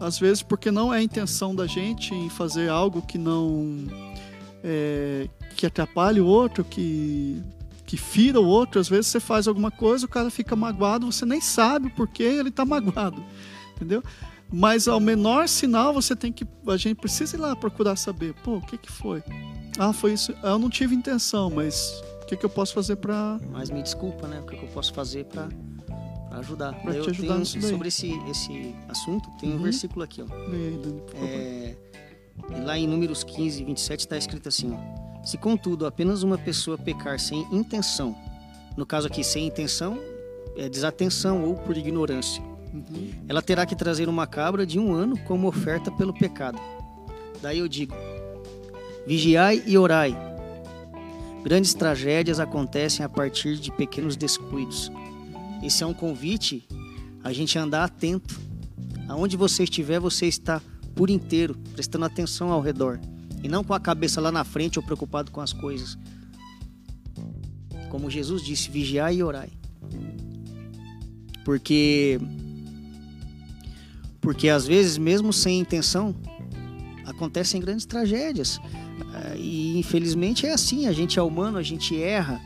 às 0.00 0.18
vezes, 0.18 0.42
porque 0.42 0.70
não 0.70 0.94
é 0.94 0.98
a 0.98 1.02
intenção 1.02 1.54
da 1.54 1.66
gente 1.66 2.14
em 2.14 2.30
fazer 2.30 2.68
algo 2.70 3.02
que 3.02 3.18
não. 3.18 3.86
É, 4.62 5.28
que 5.56 5.66
atrapalhe 5.66 6.20
o 6.20 6.26
outro, 6.26 6.64
que, 6.64 7.42
que 7.88 7.96
fira 7.96 8.38
o 8.38 8.46
outro, 8.46 8.78
às 8.78 8.86
vezes 8.86 9.06
você 9.06 9.18
faz 9.18 9.48
alguma 9.48 9.70
coisa, 9.70 10.04
o 10.04 10.08
cara 10.08 10.28
fica 10.28 10.54
magoado, 10.54 11.10
você 11.10 11.24
nem 11.24 11.40
sabe 11.40 11.88
por 11.88 12.06
que 12.06 12.22
ele 12.22 12.50
está 12.50 12.62
magoado. 12.66 13.24
Entendeu? 13.74 14.02
Mas 14.52 14.86
ao 14.86 15.00
menor 15.00 15.48
sinal 15.48 15.94
você 15.94 16.14
tem 16.14 16.30
que. 16.30 16.46
A 16.66 16.76
gente 16.76 16.96
precisa 16.96 17.34
ir 17.34 17.40
lá 17.40 17.56
procurar 17.56 17.96
saber. 17.96 18.34
Pô, 18.44 18.56
o 18.56 18.60
que, 18.60 18.76
que 18.76 18.92
foi? 18.92 19.22
Ah, 19.78 19.92
foi 19.94 20.12
isso. 20.12 20.34
Eu 20.42 20.58
não 20.58 20.68
tive 20.68 20.94
intenção, 20.94 21.48
mas 21.48 22.02
o 22.22 22.26
que, 22.26 22.36
que 22.36 22.44
eu 22.44 22.50
posso 22.50 22.74
fazer 22.74 22.96
para. 22.96 23.40
Mas 23.50 23.70
me 23.70 23.82
desculpa, 23.82 24.28
né? 24.28 24.40
O 24.40 24.46
que, 24.46 24.56
que 24.56 24.64
eu 24.64 24.68
posso 24.68 24.92
fazer 24.92 25.24
para 25.24 25.48
ajudar? 26.32 26.74
Para 26.74 26.92
te 26.92 27.10
ajudar 27.10 27.28
tenho, 27.28 27.38
nisso 27.38 27.58
daí. 27.58 27.70
Sobre 27.70 27.88
esse, 27.88 28.12
esse 28.30 28.74
assunto, 28.88 29.30
tem 29.40 29.50
uhum. 29.50 29.56
um 29.56 29.62
versículo 29.62 30.02
aqui, 30.02 30.22
ó. 30.22 30.26
Aí, 30.26 30.78
Dani. 30.82 31.02
É, 31.26 31.76
lá 32.64 32.78
em 32.78 32.86
Números 32.86 33.24
15, 33.24 33.64
27, 33.64 34.00
está 34.00 34.16
escrito 34.18 34.48
assim, 34.48 34.74
ó. 34.74 35.07
Se 35.28 35.36
contudo 35.36 35.84
apenas 35.84 36.22
uma 36.22 36.38
pessoa 36.38 36.78
pecar 36.78 37.20
sem 37.20 37.46
intenção, 37.52 38.16
no 38.78 38.86
caso 38.86 39.08
aqui 39.08 39.22
sem 39.22 39.46
intenção, 39.46 39.98
é 40.56 40.70
desatenção 40.70 41.44
ou 41.44 41.54
por 41.54 41.76
ignorância 41.76 42.42
Uhum. 42.72 43.10
Ela 43.28 43.42
terá 43.42 43.64
que 43.64 43.74
trazer 43.74 44.08
uma 44.08 44.26
cabra 44.26 44.66
de 44.66 44.78
um 44.78 44.92
ano 44.92 45.18
como 45.20 45.48
oferta 45.48 45.90
pelo 45.90 46.12
pecado. 46.12 46.58
Daí 47.40 47.58
eu 47.58 47.68
digo: 47.68 47.94
vigiai 49.06 49.62
e 49.66 49.78
orai. 49.78 50.16
Grandes 51.42 51.72
tragédias 51.72 52.40
acontecem 52.40 53.04
a 53.04 53.08
partir 53.08 53.56
de 53.56 53.72
pequenos 53.72 54.16
descuidos. 54.16 54.90
Esse 55.62 55.82
é 55.82 55.86
um 55.86 55.94
convite 55.94 56.66
a 57.22 57.32
gente 57.32 57.58
andar 57.58 57.84
atento. 57.84 58.38
Aonde 59.08 59.36
você 59.36 59.64
estiver, 59.64 59.98
você 59.98 60.26
está 60.26 60.60
por 60.94 61.08
inteiro, 61.08 61.56
prestando 61.72 62.04
atenção 62.04 62.52
ao 62.52 62.60
redor. 62.60 63.00
E 63.42 63.48
não 63.48 63.62
com 63.62 63.74
a 63.74 63.80
cabeça 63.80 64.20
lá 64.20 64.32
na 64.32 64.44
frente 64.44 64.78
ou 64.78 64.84
preocupado 64.84 65.30
com 65.30 65.40
as 65.40 65.52
coisas. 65.52 65.96
Como 67.88 68.10
Jesus 68.10 68.42
disse, 68.42 68.70
vigiai 68.70 69.16
e 69.16 69.22
orai. 69.22 69.50
Porque 71.44 72.20
porque 74.20 74.48
às 74.48 74.66
vezes, 74.66 74.98
mesmo 74.98 75.32
sem 75.32 75.58
intenção, 75.58 76.14
acontecem 77.06 77.60
grandes 77.60 77.86
tragédias. 77.86 78.60
Eh, 79.14 79.36
e 79.38 79.78
infelizmente 79.78 80.46
é 80.46 80.52
assim, 80.52 80.86
a 80.86 80.92
gente 80.92 81.18
é 81.18 81.22
humano, 81.22 81.56
a 81.56 81.62
gente 81.62 81.98
erra. 81.98 82.40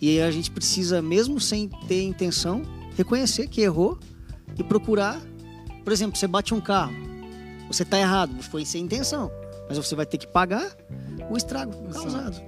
E 0.00 0.20
a 0.20 0.30
gente 0.30 0.50
precisa, 0.50 1.00
mesmo 1.00 1.40
sem 1.40 1.68
ter 1.86 2.02
intenção, 2.02 2.62
reconhecer 2.96 3.46
que 3.48 3.60
errou 3.60 3.98
e 4.58 4.62
procurar. 4.62 5.20
Por 5.84 5.92
exemplo, 5.92 6.18
você 6.18 6.26
bate 6.26 6.52
um 6.52 6.60
carro, 6.60 6.92
você 7.66 7.82
está 7.82 7.98
errado, 7.98 8.42
foi 8.42 8.64
sem 8.64 8.84
intenção, 8.84 9.30
mas 9.72 9.86
você 9.86 9.94
vai 9.94 10.04
ter 10.04 10.18
que 10.18 10.26
pagar 10.26 10.76
o 11.30 11.36
estrago 11.36 11.72
Exato. 11.72 11.94
causado. 11.94 12.42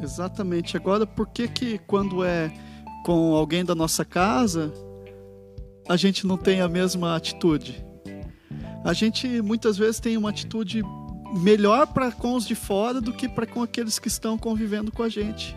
Exatamente. 0.00 0.76
Agora, 0.76 1.04
por 1.04 1.26
que 1.26 1.48
que 1.48 1.78
quando 1.78 2.24
é 2.24 2.52
com 3.04 3.34
alguém 3.34 3.64
da 3.64 3.74
nossa 3.74 4.04
casa, 4.04 4.72
a 5.88 5.96
gente 5.96 6.24
não 6.24 6.36
tem 6.36 6.60
a 6.60 6.68
mesma 6.68 7.16
atitude. 7.16 7.84
A 8.84 8.92
gente 8.92 9.42
muitas 9.42 9.76
vezes 9.76 9.98
tem 9.98 10.16
uma 10.16 10.30
atitude 10.30 10.84
melhor 11.36 11.88
para 11.88 12.12
com 12.12 12.34
os 12.34 12.46
de 12.46 12.54
fora 12.54 13.00
do 13.00 13.12
que 13.12 13.28
para 13.28 13.44
com 13.44 13.60
aqueles 13.60 13.98
que 13.98 14.06
estão 14.06 14.38
convivendo 14.38 14.92
com 14.92 15.02
a 15.02 15.08
gente. 15.08 15.56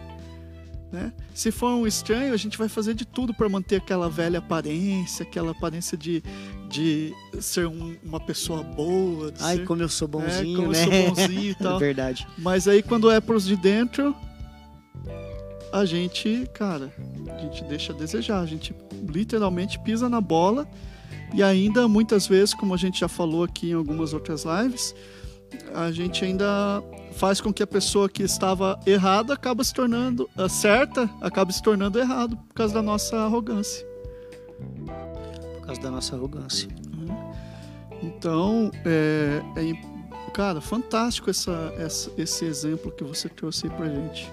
Né? 0.92 1.12
Se 1.34 1.52
for 1.52 1.70
um 1.70 1.86
estranho, 1.86 2.34
a 2.34 2.38
gente 2.38 2.58
vai 2.58 2.70
fazer 2.70 2.94
de 2.94 3.06
tudo 3.06 3.34
para 3.34 3.50
manter 3.50 3.76
aquela 3.76 4.10
velha 4.10 4.40
aparência, 4.40 5.24
aquela 5.24 5.52
aparência 5.52 5.98
de, 5.98 6.24
de 6.70 7.14
ser 7.42 7.68
um, 7.68 7.96
uma 8.04 8.20
pessoa 8.20 8.64
boa. 8.64 9.34
Ai, 9.42 9.58
ser, 9.58 9.66
como 9.66 9.82
eu 9.82 9.90
sou 9.90 10.08
bonzinho, 10.08 10.54
é, 10.54 10.56
como 10.56 10.72
né? 10.72 10.80
eu 10.80 10.92
sou 10.92 11.26
bonzinho 11.26 11.52
e 11.52 11.56
tal. 11.62 11.76
É 11.76 11.80
verdade. 11.80 12.28
Mas 12.38 12.68
aí 12.68 12.82
quando 12.82 13.12
é 13.12 13.20
para 13.20 13.36
os 13.36 13.46
de 13.46 13.58
dentro, 13.58 14.16
a 15.74 15.84
gente, 15.84 16.50
cara, 16.54 16.92
a 17.36 17.38
gente 17.40 17.64
deixa 17.66 17.92
a 17.92 17.96
desejar, 17.96 18.40
a 18.40 18.46
gente 18.46 18.74
literalmente 19.10 19.78
pisa 19.80 20.08
na 20.08 20.22
bola 20.22 20.68
e 21.34 21.44
ainda 21.44 21.88
muitas 21.88 22.28
vezes, 22.28 22.54
como 22.54 22.74
a 22.74 22.78
gente 22.78 23.02
já 23.02 23.10
falou 23.10 23.44
aqui 23.44 23.72
em 23.72 23.74
algumas 23.74 24.14
outras 24.14 24.46
lives, 24.46 24.96
a 25.74 25.92
gente 25.92 26.24
ainda 26.24 26.82
faz 27.18 27.42
com 27.42 27.52
que 27.52 27.64
a 27.64 27.68
pessoa 27.68 28.08
que 28.08 28.24
estava 28.24 28.80
errada 28.86 29.34
acaba 29.34 29.64
se 29.64 29.74
tornando 29.74 30.30
certa, 30.50 31.10
acaba 31.20 31.52
se 31.52 31.62
tornando 31.62 32.00
errado 32.00 32.38
por 32.38 32.54
causa 32.54 32.76
da 32.76 32.82
nossa 32.82 33.18
arrogância. 33.18 33.86
Por 35.56 35.66
causa 35.66 35.82
da 35.82 35.92
nossa 35.92 36.16
arrogância. 36.16 36.70
Uhum. 36.96 37.34
Então, 38.04 38.72
é, 38.86 39.42
é, 39.56 40.32
cara, 40.32 40.62
fantástico 40.62 41.30
essa, 41.30 41.74
essa, 41.78 42.12
esse 42.18 42.46
exemplo 42.46 42.92
que 42.92 43.04
você 43.04 43.28
trouxe 43.28 43.68
aí 43.68 43.74
pra 43.74 43.90
gente 43.90 44.32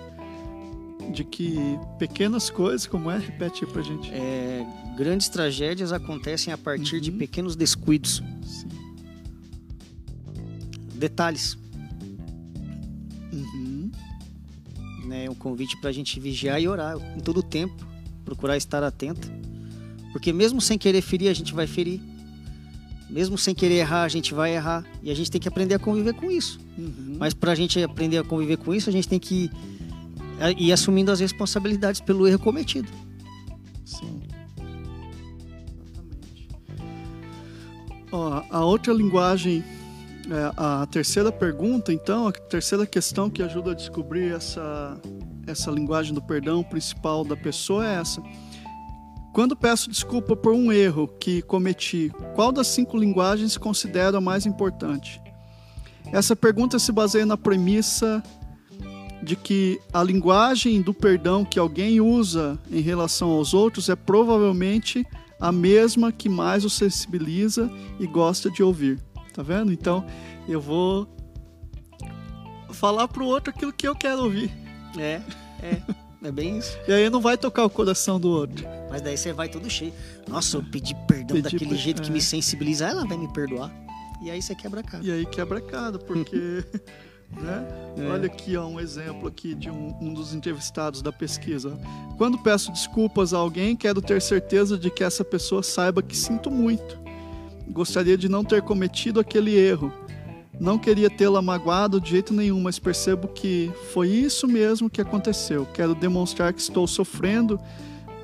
de 1.11 1.25
que 1.25 1.59
pequenas 1.99 2.51
coisas, 2.51 2.87
como 2.87 3.11
é? 3.11 3.19
Repete 3.19 3.65
aí 3.65 3.71
pra 3.71 3.83
gente. 3.83 4.11
É, 4.13 4.67
grandes 4.97 5.29
tragédias 5.29 5.93
acontecem 5.93 6.53
a 6.53 6.59
partir 6.59 6.97
uhum. 6.97 7.01
de 7.01 7.13
pequenos 7.13 7.57
descuidos. 7.57 8.23
Sim. 8.43 8.69
detalhes. 10.95 11.64
Uhum. 13.35 13.91
né, 15.07 15.29
um 15.29 15.35
convite 15.35 15.77
para 15.77 15.91
a 15.91 15.93
gente 15.93 16.19
vigiar 16.19 16.61
e 16.61 16.69
orar 16.69 16.97
em 17.17 17.21
todo 17.21 17.39
o 17.39 17.43
tempo, 17.43 17.87
procurar 18.25 18.57
estar 18.57 18.83
atento, 18.83 19.31
porque 20.13 20.33
mesmo 20.33 20.61
sem 20.61 20.79
querer 20.79 21.03
ferir, 21.03 21.29
a 21.29 21.35
gente 21.35 21.53
vai 21.53 21.67
ferir, 21.67 22.01
mesmo 23.11 23.37
sem 23.37 23.55
querer 23.55 23.75
errar, 23.77 24.05
a 24.05 24.09
gente 24.09 24.33
vai 24.33 24.55
errar, 24.55 24.85
e 25.03 25.11
a 25.11 25.15
gente 25.15 25.31
tem 25.31 25.41
que 25.41 25.49
aprender 25.49 25.75
a 25.75 25.79
conviver 25.79 26.15
com 26.15 26.31
isso. 26.31 26.59
Uhum. 26.79 27.17
Mas 27.19 27.35
para 27.35 27.53
a 27.53 27.55
gente 27.55 27.83
aprender 27.83 28.19
a 28.19 28.25
conviver 28.25 28.57
com 28.57 28.75
isso, 28.75 28.89
a 28.89 28.93
gente 28.93 29.07
tem 29.07 29.19
que 29.19 29.51
ir 30.57 30.73
assumindo 30.73 31.13
as 31.13 31.21
responsabilidades 31.21 32.01
pelo 32.01 32.27
erro 32.27 32.39
cometido. 32.39 32.89
Sim. 33.85 34.23
Exatamente. 34.57 36.49
Ó, 38.11 38.43
a 38.51 38.65
outra 38.65 38.93
linguagem, 38.93 39.63
é, 40.31 40.53
a 40.57 40.87
terceira 40.87 41.31
pergunta, 41.31 41.93
então, 41.93 42.29
a 42.29 42.33
terceira 42.33 42.87
questão 42.87 43.29
que 43.29 43.43
ajuda 43.43 43.73
a 43.73 43.75
descobrir 43.75 44.33
essa, 44.35 45.01
essa 45.47 45.71
linguagem 45.71 46.15
do 46.15 46.23
perdão 46.23 46.63
principal 46.63 47.25
da 47.25 47.37
pessoa 47.37 47.87
é 47.87 48.01
essa. 48.01 48.23
Quando 49.33 49.57
peço 49.57 49.91
desculpa 49.91 50.37
por 50.37 50.53
um 50.53 50.73
erro 50.73 51.09
que 51.09 51.43
cometi, 51.43 52.13
qual 52.35 52.53
das 52.53 52.69
cinco 52.69 52.97
linguagens 52.97 53.59
considero 53.59 54.17
a 54.17 54.21
mais 54.21 54.47
importante? 54.47 55.21
Essa 56.13 56.37
pergunta 56.37 56.79
se 56.79 56.93
baseia 56.93 57.27
na 57.27 57.37
premissa 57.37 58.23
de 59.23 59.35
que 59.35 59.81
a 59.93 60.03
linguagem 60.03 60.81
do 60.83 60.95
perdão 60.95 61.45
que 61.45 61.59
alguém 61.59 62.01
usa 62.01 62.59
em 62.71 62.81
relação 62.81 63.31
aos 63.31 63.55
outros 63.55 63.89
é 63.89 63.97
provavelmente 63.97 65.05
a 65.41 65.51
mesma 65.51 66.13
que 66.13 66.29
mais 66.29 66.65
o 66.65 66.71
sensibiliza 66.71 67.71
e 67.99 68.07
gosta 68.07 68.51
de 68.51 68.63
ouvir. 68.63 69.03
Tá 69.35 69.43
vendo? 69.43 69.73
Então, 69.73 70.07
eu 70.49 70.61
vou 70.61 71.07
falar 72.73 73.07
pro 73.09 73.27
outro 73.27 73.51
aquilo 73.55 73.73
que 73.73 73.87
eu 73.87 73.95
quero 73.95 74.23
ouvir. 74.25 74.51
É, 74.97 75.21
é. 75.63 75.83
É 76.23 76.33
bem 76.33 76.57
isso. 76.57 76.79
E 76.89 76.93
aí 76.93 77.11
não 77.11 77.21
vai 77.21 77.37
tocar 77.37 77.67
o 77.67 77.71
coração 77.71 78.19
do 78.19 78.31
outro. 78.31 78.65
Mas 78.89 79.03
daí 79.03 79.15
você 79.17 79.31
vai 79.33 79.47
todo 79.47 79.69
cheio. 79.69 79.93
Nossa, 80.27 80.57
eu 80.57 80.63
pedi 80.63 80.95
perdão 81.07 81.37
Pedi 81.37 81.43
daquele 81.43 81.71
per- 81.71 81.79
jeito 81.79 82.01
que 82.01 82.09
é. 82.09 82.13
me 82.13 82.21
sensibiliza. 82.21 82.87
Ela 82.87 83.05
vai 83.05 83.19
me 83.19 83.31
perdoar. 83.31 83.71
E 84.23 84.31
aí 84.31 84.41
você 84.41 84.55
quebra 84.55 84.81
a 84.81 84.83
cara. 84.83 85.05
E 85.05 85.13
aí 85.13 85.27
quebra 85.27 85.61
cada, 85.61 85.99
porque. 85.99 86.65
né? 87.31 87.69
É. 87.99 88.09
Olha 88.09 88.25
aqui 88.27 88.57
ó, 88.57 88.67
um 88.67 88.81
exemplo 88.81 89.29
aqui 89.29 89.55
de 89.55 89.69
um, 89.69 89.95
um 90.01 90.15
dos 90.15 90.33
entrevistados 90.33 91.03
da 91.03 91.13
pesquisa. 91.13 91.79
Quando 92.17 92.39
peço 92.39 92.73
desculpas 92.73 93.35
a 93.35 93.39
alguém, 93.39 93.77
quero 93.77 94.01
ter 94.01 94.23
certeza 94.23 94.79
de 94.79 94.91
que 94.91 95.05
essa 95.05 95.23
pessoa 95.25 95.63
saiba 95.63 96.03
que 96.03 96.17
sinto 96.17 96.51
muito. 96.51 97.04
Gostaria 97.69 98.17
de 98.17 98.29
não 98.29 98.45
ter 98.45 98.63
cometido 98.63 99.21
aquele 99.21 99.55
erro. 99.57 99.93
Não 100.61 100.79
queria 100.79 101.11
tê-la 101.11 101.43
magoado 101.43 102.01
de 102.01 102.11
jeito 102.11 102.33
nenhum, 102.33 102.61
mas 102.61 102.79
percebo 102.79 103.29
que 103.29 103.73
foi 103.93 104.09
isso 104.09 104.47
mesmo 104.47 104.89
que 104.89 105.01
aconteceu. 105.01 105.67
Quero 105.67 105.95
demonstrar 105.95 106.53
que 106.53 106.61
estou 106.61 106.87
sofrendo 106.87 107.59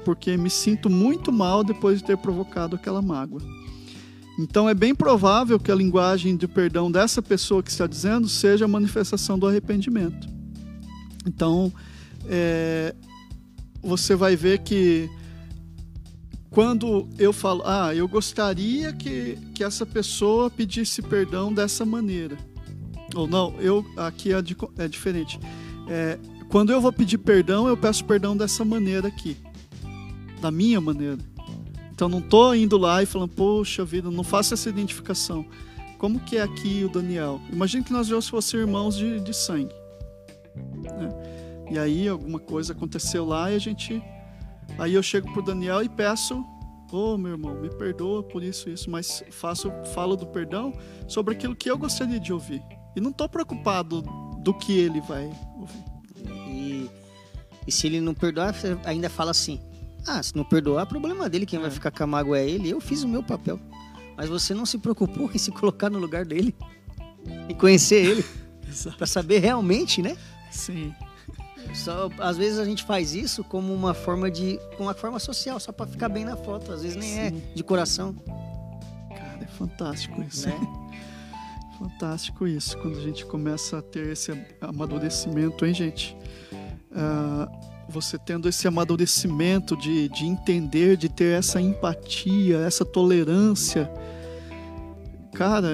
porque 0.05 0.37
me 0.37 0.49
sinto 0.49 0.89
muito 0.89 1.33
mal 1.33 1.65
depois 1.65 1.99
de 1.99 2.05
ter 2.05 2.17
provocado 2.17 2.77
aquela 2.77 3.03
mágoa. 3.03 3.41
Então 4.39 4.69
é 4.69 4.75
bem 4.75 4.95
provável 4.95 5.59
que 5.59 5.71
a 5.71 5.75
linguagem 5.75 6.37
de 6.37 6.49
perdão 6.49 6.91
dessa 6.91 7.21
pessoa 7.21 7.63
que 7.63 7.71
está 7.71 7.87
dizendo 7.87 8.29
seja 8.29 8.65
a 8.65 8.69
manifestação 8.69 9.39
do 9.39 9.47
arrependimento. 9.47 10.29
Então 11.27 11.73
é, 12.27 12.95
você 13.83 14.15
vai 14.15 14.37
ver 14.37 14.61
que 14.61 15.11
quando 16.51 17.09
eu 17.19 17.33
falo, 17.33 17.63
ah, 17.65 17.95
eu 17.95 18.09
gostaria 18.09 18.93
que, 18.93 19.39
que 19.55 19.63
essa 19.63 19.87
pessoa 19.87 20.51
pedisse 20.51 21.01
perdão 21.01 21.53
dessa 21.53 21.85
maneira. 21.85 22.37
Ou 23.15 23.27
não, 23.27 23.55
eu 23.61 23.85
aqui 23.97 24.33
é, 24.33 24.39
é 24.79 24.89
diferente. 24.89 25.39
É, 25.89 26.19
quando 26.49 26.73
eu 26.73 26.81
vou 26.81 26.93
pedir 26.93 27.19
perdão, 27.19 27.69
eu 27.69 27.77
peço 27.77 28.05
perdão 28.05 28.37
dessa 28.37 28.65
maneira 28.65 29.09
aqui. 29.09 29.37
Da 30.41 30.51
minha 30.51 30.81
maneira. 30.81 31.19
Então 31.93 32.09
não 32.09 32.21
tô 32.21 32.55
indo 32.55 32.77
lá 32.77 33.03
e 33.03 33.07
falando, 33.07 33.31
poxa 33.31 33.85
vida, 33.85 34.11
não 34.11 34.25
faço 34.25 34.55
essa 34.55 34.69
identificação. 34.69 35.45
Como 35.99 36.19
que 36.19 36.39
é 36.39 36.43
aqui 36.43 36.83
o 36.85 36.89
Daniel? 36.89 37.41
Imagina 37.53 37.85
que 37.85 37.93
nós 37.93 38.09
dois 38.09 38.27
fossemos 38.27 38.67
irmãos 38.67 38.97
de, 38.97 39.21
de 39.21 39.35
sangue. 39.35 39.75
né? 40.83 41.11
E 41.71 41.79
aí 41.79 42.09
alguma 42.09 42.41
coisa 42.41 42.73
aconteceu 42.73 43.25
lá 43.25 43.53
e 43.53 43.55
a 43.55 43.59
gente. 43.59 44.03
Aí 44.79 44.95
eu 44.95 45.03
chego 45.03 45.31
pro 45.33 45.43
Daniel 45.43 45.83
e 45.83 45.89
peço, 45.89 46.45
ô 46.91 47.17
meu 47.19 47.33
irmão, 47.33 47.55
me 47.61 47.69
perdoa 47.71 48.23
por 48.23 48.43
isso, 48.43 48.71
isso, 48.71 48.91
mas 48.91 49.23
faço, 49.31 49.71
falo 49.95 50.17
do 50.17 50.27
perdão 50.27 50.73
sobre 51.07 51.35
aquilo 51.35 51.55
que 51.55 51.71
eu 51.71 51.77
gostaria 51.79 52.19
de 52.19 52.33
ouvir. 52.33 52.63
E 52.97 53.01
não 53.01 53.13
tô 53.13 53.29
preocupado 53.29 54.03
do 54.43 54.55
que 54.55 54.79
ele 54.79 55.01
vai 55.03 55.31
ouvir. 55.59 55.85
E, 56.49 56.91
e 57.67 57.73
se 57.73 57.87
ele 57.87 58.01
não 58.01 58.15
perdoar, 58.15 58.55
ainda 58.85 59.09
fala 59.11 59.31
assim: 59.31 59.61
Ah, 60.07 60.23
se 60.23 60.35
não 60.35 60.45
perdoar, 60.45 60.87
problema 60.87 61.29
dele. 61.29 61.47
Quem 61.47 61.59
vai 61.59 61.69
É. 61.69 61.71
ficar 61.71 61.91
com 61.91 62.03
a 62.03 62.07
mágoa 62.07 62.39
é 62.39 62.49
ele. 62.49 62.71
Eu 62.71 62.81
fiz 62.81 63.03
o 63.05 63.09
meu 63.09 63.23
papel. 63.23 63.61
Mas 64.17 64.29
você 64.29 64.53
não 64.55 64.67
se 64.67 64.77
preocupou 64.79 65.31
em 65.33 65.39
se 65.39 65.51
colocar 65.51 65.89
no 65.89 65.99
lugar 65.99 66.25
dele 66.25 66.55
e 67.49 67.55
conhecer 67.55 68.05
ele 68.05 68.25
para 68.99 69.07
saber 69.07 69.39
realmente, 69.39 70.03
né? 70.03 70.17
Sim. 70.51 70.93
Só, 71.75 72.11
às 72.19 72.37
vezes 72.37 72.59
a 72.59 72.65
gente 72.65 72.85
faz 72.85 73.15
isso 73.15 73.45
como 73.45 73.73
uma 73.73 73.95
forma 73.95 74.31
de, 74.31 74.59
uma 74.79 74.93
forma 74.95 75.19
social, 75.19 75.59
só 75.61 75.73
para 75.73 75.87
ficar 75.87 76.09
bem 76.09 76.25
na 76.25 76.37
foto. 76.37 76.73
Às 76.73 76.83
vezes 76.83 76.97
nem 76.97 77.19
é 77.19 77.31
Sim. 77.31 77.43
de 77.55 77.63
coração, 77.63 78.15
Cara, 79.09 79.39
é 79.43 79.47
fantástico 79.47 80.23
isso. 80.23 80.49
né? 80.49 80.59
Fantástico 81.79 82.47
isso, 82.47 82.77
quando 82.79 82.99
a 82.99 83.03
gente 83.03 83.25
começa 83.25 83.79
a 83.79 83.83
ter 83.83 84.09
esse 84.09 84.33
amadurecimento, 84.61 85.65
hein, 85.65 85.73
gente? 85.73 86.15
Ah, 86.95 87.49
você 87.89 88.19
tendo 88.19 88.49
esse 88.49 88.69
amadurecimento 88.69 89.77
de, 89.77 90.09
de 90.11 90.27
entender, 90.27 90.97
de 90.97 91.09
ter 91.09 91.39
essa 91.39 91.61
empatia, 91.61 92.59
essa 92.59 92.85
tolerância. 92.85 93.91
Cara, 95.33 95.69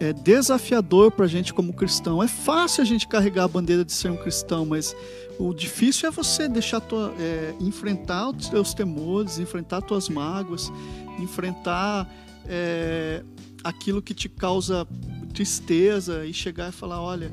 é, 0.00 0.08
é 0.08 0.12
desafiador 0.12 1.12
pra 1.12 1.26
gente 1.26 1.54
como 1.54 1.72
cristão. 1.72 2.22
É 2.22 2.26
fácil 2.26 2.82
a 2.82 2.84
gente 2.84 3.06
carregar 3.06 3.44
a 3.44 3.48
bandeira 3.48 3.84
de 3.84 3.92
ser 3.92 4.10
um 4.10 4.16
cristão, 4.16 4.66
mas 4.66 4.94
o 5.38 5.52
difícil 5.52 6.08
é 6.08 6.12
você 6.12 6.48
deixar 6.48 6.80
tua, 6.80 7.14
é, 7.18 7.54
enfrentar 7.60 8.30
os 8.30 8.48
teus 8.48 8.72
temores, 8.72 9.38
enfrentar 9.38 9.82
tuas 9.82 10.08
mágoas, 10.08 10.70
enfrentar 11.18 12.08
é, 12.46 13.22
aquilo 13.62 14.00
que 14.00 14.14
te 14.14 14.28
causa 14.28 14.86
tristeza 15.32 16.24
e 16.24 16.32
chegar 16.32 16.68
e 16.68 16.72
falar, 16.72 17.00
olha, 17.00 17.32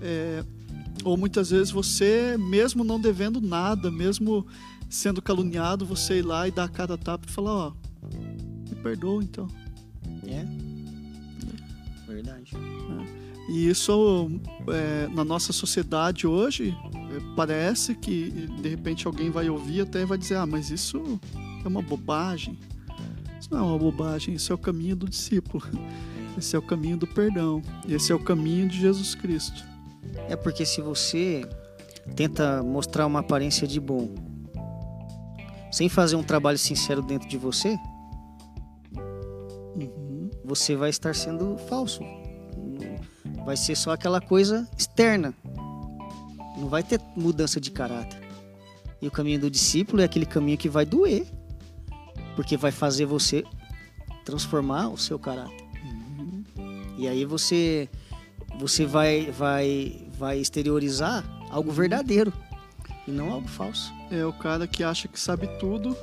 é, 0.00 0.44
ou 1.04 1.16
muitas 1.16 1.50
vezes 1.50 1.70
você, 1.70 2.36
mesmo 2.38 2.84
não 2.84 3.00
devendo 3.00 3.40
nada, 3.40 3.90
mesmo 3.90 4.46
sendo 4.88 5.20
caluniado, 5.20 5.84
você 5.84 6.18
ir 6.18 6.22
lá 6.22 6.46
e 6.46 6.50
dar 6.50 6.64
a 6.64 6.68
cara 6.68 6.94
a 6.94 6.98
tapa 6.98 7.26
e 7.28 7.32
falar, 7.32 7.52
ó, 7.52 7.72
me 8.68 8.76
perdoa 8.82 9.22
então. 9.22 9.48
É. 10.26 10.46
Verdade. 12.06 12.52
E 13.48 13.68
isso, 13.68 14.30
é, 14.68 15.08
na 15.08 15.24
nossa 15.24 15.52
sociedade 15.52 16.26
hoje, 16.26 16.76
é, 16.91 16.91
parece 17.36 17.94
que 17.94 18.30
de 18.60 18.68
repente 18.68 19.06
alguém 19.06 19.30
vai 19.30 19.48
ouvir 19.48 19.82
até 19.82 20.04
vai 20.04 20.18
dizer: 20.18 20.36
ah, 20.36 20.46
mas 20.46 20.70
isso 20.70 21.20
é 21.64 21.68
uma 21.68 21.82
bobagem. 21.82 22.58
Isso 23.40 23.48
não 23.50 23.58
é 23.58 23.62
uma 23.62 23.78
bobagem, 23.78 24.34
isso 24.34 24.52
é 24.52 24.54
o 24.54 24.58
caminho 24.58 24.96
do 24.96 25.08
discípulo. 25.08 25.62
Esse 26.38 26.56
é 26.56 26.58
o 26.58 26.62
caminho 26.62 26.96
do 26.96 27.06
perdão. 27.06 27.60
Esse 27.88 28.12
é 28.12 28.14
o 28.14 28.18
caminho 28.18 28.68
de 28.68 28.80
Jesus 28.80 29.14
Cristo. 29.14 29.64
É 30.28 30.36
porque 30.36 30.64
se 30.64 30.80
você 30.80 31.46
tenta 32.16 32.62
mostrar 32.62 33.06
uma 33.06 33.20
aparência 33.20 33.66
de 33.66 33.78
bom, 33.80 34.14
sem 35.70 35.88
fazer 35.88 36.16
um 36.16 36.22
trabalho 36.22 36.58
sincero 36.58 37.02
dentro 37.02 37.28
de 37.28 37.36
você, 37.36 37.78
Uhum. 39.74 40.30
você 40.44 40.76
vai 40.76 40.90
estar 40.90 41.14
sendo 41.14 41.56
falso. 41.68 42.02
Vai 43.44 43.56
ser 43.56 43.76
só 43.76 43.90
aquela 43.92 44.20
coisa 44.20 44.68
externa. 44.78 45.34
Não 46.62 46.68
vai 46.68 46.84
ter 46.84 47.00
mudança 47.16 47.60
de 47.60 47.72
caráter. 47.72 48.22
E 49.00 49.08
o 49.08 49.10
caminho 49.10 49.40
do 49.40 49.50
discípulo 49.50 50.00
é 50.00 50.04
aquele 50.04 50.24
caminho 50.24 50.56
que 50.56 50.68
vai 50.68 50.86
doer, 50.86 51.26
porque 52.36 52.56
vai 52.56 52.70
fazer 52.70 53.04
você 53.04 53.42
transformar 54.24 54.88
o 54.88 54.96
seu 54.96 55.18
caráter. 55.18 55.66
E 56.96 57.08
aí 57.08 57.24
você 57.24 57.88
você 58.60 58.86
vai 58.86 59.28
vai 59.32 60.06
vai 60.16 60.38
exteriorizar 60.38 61.24
algo 61.50 61.72
verdadeiro 61.72 62.32
e 63.08 63.10
não 63.10 63.32
algo 63.32 63.48
falso. 63.48 63.92
É 64.08 64.24
o 64.24 64.32
cara 64.32 64.68
que 64.68 64.84
acha 64.84 65.08
que 65.08 65.18
sabe 65.18 65.48
tudo, 65.58 65.96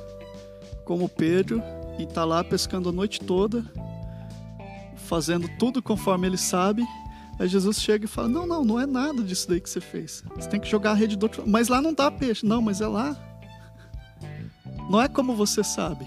como 0.84 1.08
Pedro, 1.08 1.62
e 1.98 2.04
tá 2.04 2.22
lá 2.22 2.44
pescando 2.44 2.90
a 2.90 2.92
noite 2.92 3.18
toda, 3.20 3.64
fazendo 5.08 5.48
tudo 5.58 5.80
conforme 5.80 6.26
ele 6.26 6.36
sabe. 6.36 6.84
Aí 7.40 7.48
Jesus 7.48 7.80
chega 7.80 8.04
e 8.04 8.08
fala: 8.08 8.28
Não, 8.28 8.46
não, 8.46 8.62
não 8.62 8.78
é 8.78 8.84
nada 8.84 9.22
disso 9.22 9.48
daí 9.48 9.62
que 9.62 9.70
você 9.70 9.80
fez. 9.80 10.22
Você 10.36 10.46
tem 10.46 10.60
que 10.60 10.68
jogar 10.68 10.90
a 10.90 10.94
rede 10.94 11.16
do 11.16 11.22
outro. 11.22 11.42
Mas 11.46 11.68
lá 11.68 11.80
não 11.80 11.94
dá 11.94 12.10
peixe. 12.10 12.44
Não, 12.44 12.60
mas 12.60 12.82
é 12.82 12.86
lá. 12.86 13.16
Não 14.90 15.00
é 15.00 15.08
como 15.08 15.34
você 15.34 15.64
sabe. 15.64 16.06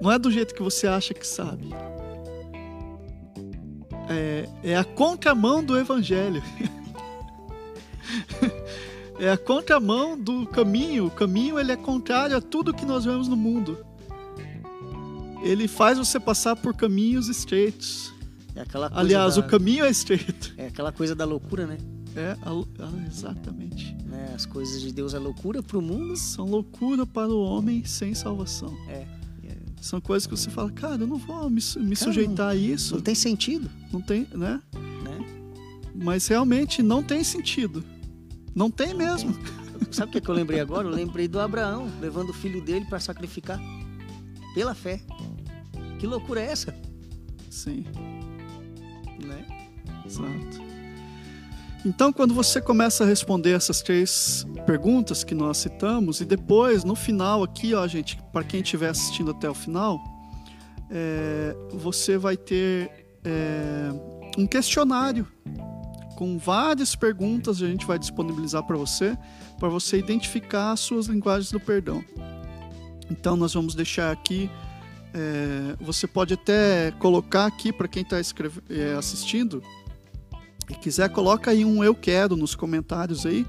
Não 0.00 0.10
é 0.10 0.18
do 0.18 0.32
jeito 0.32 0.52
que 0.52 0.62
você 0.62 0.88
acha 0.88 1.14
que 1.14 1.24
sabe. 1.24 1.70
é, 4.08 4.48
é 4.64 4.76
a 4.76 4.82
contramão 4.82 5.62
do 5.62 5.78
evangelho. 5.78 6.42
é 9.20 9.30
a 9.30 9.38
contramão 9.38 10.18
do 10.18 10.44
caminho. 10.44 11.06
O 11.06 11.10
caminho 11.10 11.56
ele 11.56 11.70
é 11.70 11.76
contrário 11.76 12.36
a 12.36 12.40
tudo 12.40 12.74
que 12.74 12.84
nós 12.84 13.04
vemos 13.04 13.28
no 13.28 13.36
mundo. 13.36 13.78
Ele 15.40 15.68
faz 15.68 15.98
você 15.98 16.18
passar 16.18 16.56
por 16.56 16.74
caminhos 16.74 17.28
estreitos. 17.28 18.13
É 18.54 18.60
aquela 18.60 18.90
Aliás, 18.94 19.34
da- 19.36 19.40
o 19.40 19.46
caminho 19.46 19.84
é 19.84 19.90
estreito. 19.90 20.54
É 20.56 20.66
aquela 20.68 20.92
coisa 20.92 21.14
da 21.14 21.24
loucura, 21.24 21.66
né? 21.66 21.78
É, 22.16 22.36
a- 22.42 23.06
exatamente. 23.08 23.96
Né? 24.04 24.32
As 24.34 24.46
coisas 24.46 24.80
de 24.80 24.92
Deus 24.92 25.14
é 25.14 25.18
loucura 25.18 25.62
pro 25.62 25.82
mundo. 25.82 26.16
São 26.16 26.46
loucura 26.46 27.04
para 27.04 27.28
o 27.28 27.42
homem 27.42 27.84
sem 27.84 28.14
salvação. 28.14 28.76
É. 28.88 29.06
São 29.80 30.00
coisas 30.00 30.26
que 30.26 30.34
você 30.34 30.48
fala, 30.48 30.72
cara, 30.72 31.02
eu 31.02 31.06
não 31.06 31.18
vou 31.18 31.50
me, 31.50 31.56
me 31.60 31.94
Cara, 31.94 31.96
sujeitar 31.96 32.48
a 32.48 32.56
isso. 32.56 32.94
Não 32.94 33.02
tem 33.02 33.14
sentido, 33.14 33.68
Não 33.92 34.00
tem, 34.00 34.26
né? 34.32 34.58
né? 35.02 35.26
Mas 35.94 36.26
realmente 36.26 36.82
não 36.82 37.02
tem 37.02 37.22
sentido. 37.22 37.84
Não 38.54 38.70
tem 38.70 38.94
mesmo. 38.94 39.36
Sabe 39.90 40.08
o 40.08 40.12
que, 40.12 40.20
que 40.22 40.28
eu 40.30 40.34
lembrei 40.34 40.58
agora? 40.60 40.88
Eu 40.88 40.94
lembrei 40.94 41.28
do 41.28 41.38
Abraão 41.38 41.86
levando 42.00 42.30
o 42.30 42.32
filho 42.32 42.62
dele 42.64 42.86
para 42.86 42.98
sacrificar 42.98 43.60
pela 44.54 44.74
fé. 44.74 45.02
Que 45.98 46.06
loucura 46.06 46.40
é 46.40 46.46
essa? 46.50 46.74
Sim? 47.50 47.84
Exato. 50.04 50.74
Então, 51.84 52.10
quando 52.10 52.32
você 52.32 52.62
começa 52.62 53.04
a 53.04 53.06
responder 53.06 53.52
essas 53.52 53.82
três 53.82 54.46
perguntas 54.64 55.22
que 55.22 55.34
nós 55.34 55.58
citamos, 55.58 56.22
e 56.22 56.24
depois, 56.24 56.82
no 56.82 56.94
final 56.94 57.42
aqui, 57.42 57.74
ó, 57.74 57.86
gente, 57.86 58.18
para 58.32 58.42
quem 58.42 58.60
estiver 58.62 58.88
assistindo 58.88 59.32
até 59.32 59.50
o 59.50 59.54
final, 59.54 60.02
é, 60.90 61.54
você 61.74 62.16
vai 62.16 62.38
ter 62.38 62.90
é, 63.22 63.90
um 64.38 64.46
questionário 64.46 65.26
com 66.16 66.38
várias 66.38 66.96
perguntas, 66.96 67.60
a 67.62 67.66
gente 67.66 67.84
vai 67.84 67.98
disponibilizar 67.98 68.62
para 68.62 68.78
você, 68.78 69.18
para 69.58 69.68
você 69.68 69.98
identificar 69.98 70.72
as 70.72 70.80
suas 70.80 71.06
linguagens 71.06 71.52
do 71.52 71.60
perdão. 71.60 72.02
Então, 73.10 73.36
nós 73.36 73.52
vamos 73.52 73.74
deixar 73.74 74.10
aqui. 74.10 74.50
é, 75.12 75.76
você 75.80 76.06
pode 76.06 76.32
até 76.32 76.92
colocar 76.92 77.44
aqui 77.44 77.72
para 77.72 77.86
quem 77.86 78.02
está 78.02 78.16
assistindo 78.98 79.62
e 80.68 80.74
quiser, 80.74 81.08
coloca 81.10 81.50
aí 81.50 81.64
um 81.64 81.82
eu 81.82 81.94
quero 81.94 82.36
nos 82.36 82.54
comentários 82.54 83.26
aí, 83.26 83.46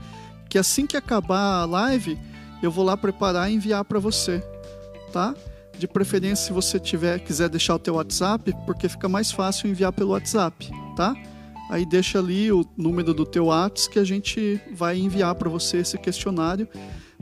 que 0.49 0.57
assim 0.57 0.85
que 0.85 0.97
acabar 0.97 1.61
a 1.61 1.65
live, 1.65 2.17
eu 2.61 2.71
vou 2.71 2.83
lá 2.83 2.95
preparar 2.95 3.49
e 3.49 3.55
enviar 3.55 3.83
para 3.85 3.99
você, 3.99 4.43
tá? 5.11 5.33
De 5.77 5.87
preferência, 5.87 6.47
se 6.47 6.53
você 6.53 6.79
tiver 6.79 7.19
quiser 7.19 7.49
deixar 7.49 7.75
o 7.75 7.79
teu 7.79 7.95
WhatsApp, 7.95 8.53
porque 8.65 8.87
fica 8.87 9.09
mais 9.09 9.31
fácil 9.31 9.69
enviar 9.69 9.91
pelo 9.91 10.11
WhatsApp, 10.11 10.69
tá? 10.95 11.13
Aí 11.69 11.85
deixa 11.85 12.19
ali 12.19 12.51
o 12.51 12.63
número 12.77 13.13
do 13.13 13.25
teu 13.25 13.45
WhatsApp 13.45 13.93
que 13.93 13.99
a 13.99 14.03
gente 14.03 14.61
vai 14.71 14.97
enviar 14.97 15.33
para 15.35 15.49
você 15.49 15.77
esse 15.77 15.97
questionário 15.97 16.67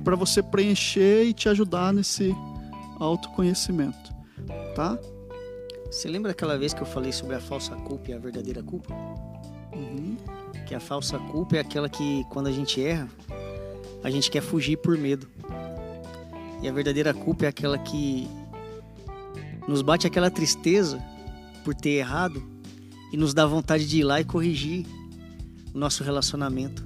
para 0.04 0.16
você 0.16 0.42
preencher 0.42 1.24
e 1.24 1.34
te 1.34 1.48
ajudar 1.50 1.94
nesse 1.94 2.36
autoconhecimento, 3.00 4.14
tá? 4.76 4.98
Você 5.90 6.08
lembra 6.08 6.32
aquela 6.32 6.58
vez 6.58 6.74
que 6.74 6.82
eu 6.82 6.88
falei 6.88 7.12
sobre 7.12 7.36
a 7.36 7.40
falsa 7.40 7.76
culpa 7.76 8.12
e 8.12 8.14
a 8.14 8.20
verdadeira 8.20 8.64
culpa? 8.64 8.94
Uhum. 9.76 10.18
Que 10.68 10.76
a 10.76 10.80
falsa 10.80 11.18
culpa 11.20 11.58
é 11.58 11.60
aquela 11.60 11.90
que, 11.90 12.24
quando 12.30 12.48
a 12.48 12.52
gente 12.52 12.82
erra, 12.82 13.08
a 14.04 14.10
gente 14.10 14.30
quer 14.30 14.42
fugir 14.42 14.78
por 14.78 14.98
medo. 14.98 15.28
E 16.62 16.68
a 16.68 16.72
verdadeira 16.72 17.14
culpa 17.14 17.46
é 17.46 17.48
aquela 17.48 17.78
que 17.78 18.28
nos 19.68 19.82
bate 19.82 20.08
aquela 20.08 20.30
tristeza 20.30 21.04
por 21.64 21.74
ter 21.74 21.92
errado 21.92 22.42
e 23.12 23.18
nos 23.18 23.34
dá 23.34 23.46
vontade 23.46 23.88
de 23.88 24.00
ir 24.00 24.04
lá 24.04 24.20
e 24.20 24.26
corrigir 24.26 24.86
o 25.74 25.78
nosso 25.78 26.04
relacionamento. 26.04 26.84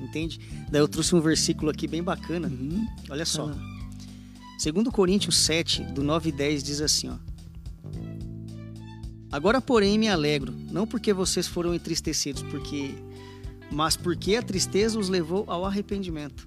Entende? 0.00 0.40
Daí 0.70 0.80
eu 0.80 0.88
trouxe 0.88 1.14
um 1.14 1.20
versículo 1.20 1.70
aqui 1.70 1.86
bem 1.86 2.02
bacana. 2.02 2.48
Uhum. 2.48 2.86
Olha 3.10 3.24
só. 3.24 3.50
Ah. 3.50 3.76
Segundo 4.58 4.90
Coríntios 4.90 5.36
7, 5.38 5.82
do 5.84 6.02
9 6.02 6.30
e 6.30 6.32
10, 6.32 6.62
diz 6.62 6.80
assim, 6.80 7.08
ó. 7.08 7.16
Agora, 9.30 9.60
porém, 9.60 9.98
me 9.98 10.08
alegro, 10.08 10.54
não 10.70 10.86
porque 10.86 11.12
vocês 11.12 11.46
foram 11.46 11.74
entristecidos, 11.74 12.42
porque 12.42 12.94
mas 13.70 13.96
porque 13.96 14.36
a 14.36 14.42
tristeza 14.42 14.98
os 14.98 15.08
levou 15.08 15.44
ao 15.48 15.64
arrependimento. 15.64 16.44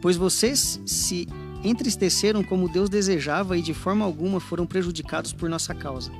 Pois 0.00 0.16
vocês 0.16 0.80
se 0.86 1.28
entristeceram 1.62 2.42
como 2.42 2.68
Deus 2.68 2.88
desejava 2.88 3.58
e 3.58 3.62
de 3.62 3.74
forma 3.74 4.04
alguma 4.04 4.40
foram 4.40 4.66
prejudicados 4.66 5.32
por 5.32 5.48
nossa 5.50 5.74
causa. 5.74 6.10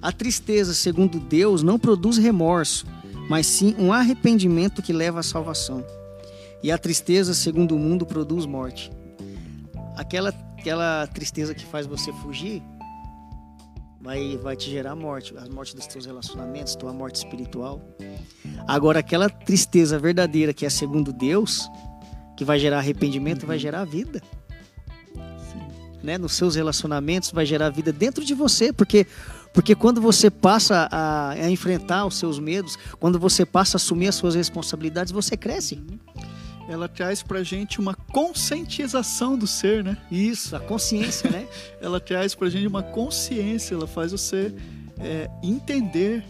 A 0.00 0.10
tristeza, 0.10 0.72
segundo 0.72 1.20
Deus, 1.20 1.62
não 1.62 1.78
produz 1.78 2.16
remorso, 2.16 2.86
mas 3.28 3.46
sim 3.46 3.74
um 3.78 3.92
arrependimento 3.92 4.82
que 4.82 4.92
leva 4.92 5.20
à 5.20 5.22
salvação. 5.22 5.84
E 6.62 6.72
a 6.72 6.78
tristeza, 6.78 7.34
segundo 7.34 7.76
o 7.76 7.78
mundo, 7.78 8.06
produz 8.06 8.46
morte. 8.46 8.90
Aquela, 9.96 10.30
aquela 10.58 11.06
tristeza 11.06 11.54
que 11.54 11.64
faz 11.66 11.86
você 11.86 12.10
fugir 12.10 12.62
vai, 14.04 14.36
vai 14.36 14.54
te 14.54 14.70
gerar 14.70 14.94
morte, 14.94 15.34
a 15.36 15.50
morte 15.50 15.74
dos 15.74 15.86
teus 15.86 16.04
relacionamentos, 16.04 16.76
tua 16.76 16.92
morte 16.92 17.16
espiritual. 17.16 17.80
Agora, 18.68 18.98
aquela 18.98 19.30
tristeza 19.30 19.98
verdadeira 19.98 20.52
que 20.52 20.66
é 20.66 20.68
segundo 20.68 21.10
Deus, 21.10 21.70
que 22.36 22.44
vai 22.44 22.58
gerar 22.58 22.78
arrependimento, 22.78 23.46
vai 23.46 23.58
gerar 23.58 23.84
vida. 23.86 24.22
Né? 26.02 26.18
Nos 26.18 26.34
seus 26.34 26.54
relacionamentos, 26.54 27.30
vai 27.32 27.46
gerar 27.46 27.70
vida 27.70 27.90
dentro 27.90 28.22
de 28.22 28.34
você, 28.34 28.74
porque 28.74 29.06
porque 29.54 29.72
quando 29.72 30.00
você 30.00 30.32
passa 30.32 30.88
a, 30.90 31.30
a 31.30 31.48
enfrentar 31.48 32.04
os 32.06 32.18
seus 32.18 32.40
medos, 32.40 32.76
quando 32.98 33.20
você 33.20 33.46
passa 33.46 33.76
a 33.76 33.78
assumir 33.78 34.08
as 34.08 34.16
suas 34.16 34.34
responsabilidades, 34.34 35.12
você 35.12 35.36
cresce. 35.36 35.80
Ela 36.68 36.88
traz 36.88 37.22
pra 37.22 37.42
gente 37.42 37.78
uma 37.78 37.94
conscientização 37.94 39.36
do 39.36 39.46
ser, 39.46 39.84
né? 39.84 39.96
Isso, 40.10 40.56
a 40.56 40.60
consciência, 40.60 41.30
né? 41.30 41.46
Ela 41.80 42.00
traz 42.00 42.34
pra 42.34 42.48
gente 42.48 42.66
uma 42.66 42.82
consciência, 42.82 43.74
ela 43.74 43.86
faz 43.86 44.12
você 44.12 44.54
é, 44.98 45.28
entender. 45.42 46.24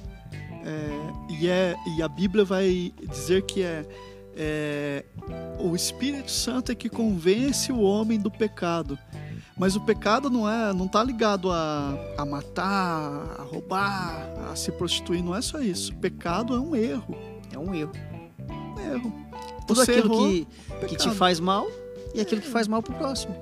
é, 0.65 1.33
e, 1.41 1.49
é, 1.49 1.75
e 1.97 2.03
a 2.03 2.09
Bíblia 2.09 2.45
vai 2.45 2.93
dizer 3.09 3.43
que 3.43 3.63
é, 3.63 3.87
é 4.37 5.05
o 5.61 5.75
Espírito 5.77 6.31
Santo 6.31 6.73
é 6.73 6.75
que 6.75 6.89
convence 6.89 7.71
o 7.71 7.81
homem 7.81 8.19
do 8.19 8.31
pecado. 8.31 8.99
Mas 9.57 9.77
o 9.77 9.81
pecado 9.81 10.29
não 10.29 10.51
é, 10.51 10.73
não 10.73 10.89
tá 10.89 11.03
ligado 11.05 11.53
a, 11.53 11.97
a 12.19 12.25
matar, 12.25 13.37
a 13.39 13.43
roubar, 13.43 14.29
a 14.51 14.57
se 14.57 14.73
prostituir, 14.73 15.23
não 15.23 15.35
é 15.37 15.41
só 15.41 15.61
isso. 15.61 15.93
O 15.93 15.97
pecado 15.97 16.57
é 16.57 16.59
um 16.59 16.75
erro, 16.75 17.17
É 17.53 17.59
um 17.59 17.73
erro. 17.73 17.93
um 18.51 18.81
erro. 18.81 19.24
Tudo 19.67 19.77
Você 19.77 19.93
aquilo 19.93 20.15
errou, 20.15 20.29
que, 20.29 20.87
que 20.89 20.97
te 20.97 21.11
faz 21.11 21.41
mal 21.41 21.67
e 22.15 22.21
aquilo 22.21 22.41
que 22.41 22.49
faz 22.49 22.69
mal 22.69 22.83
pro 22.83 22.95
próximo. 22.95 23.35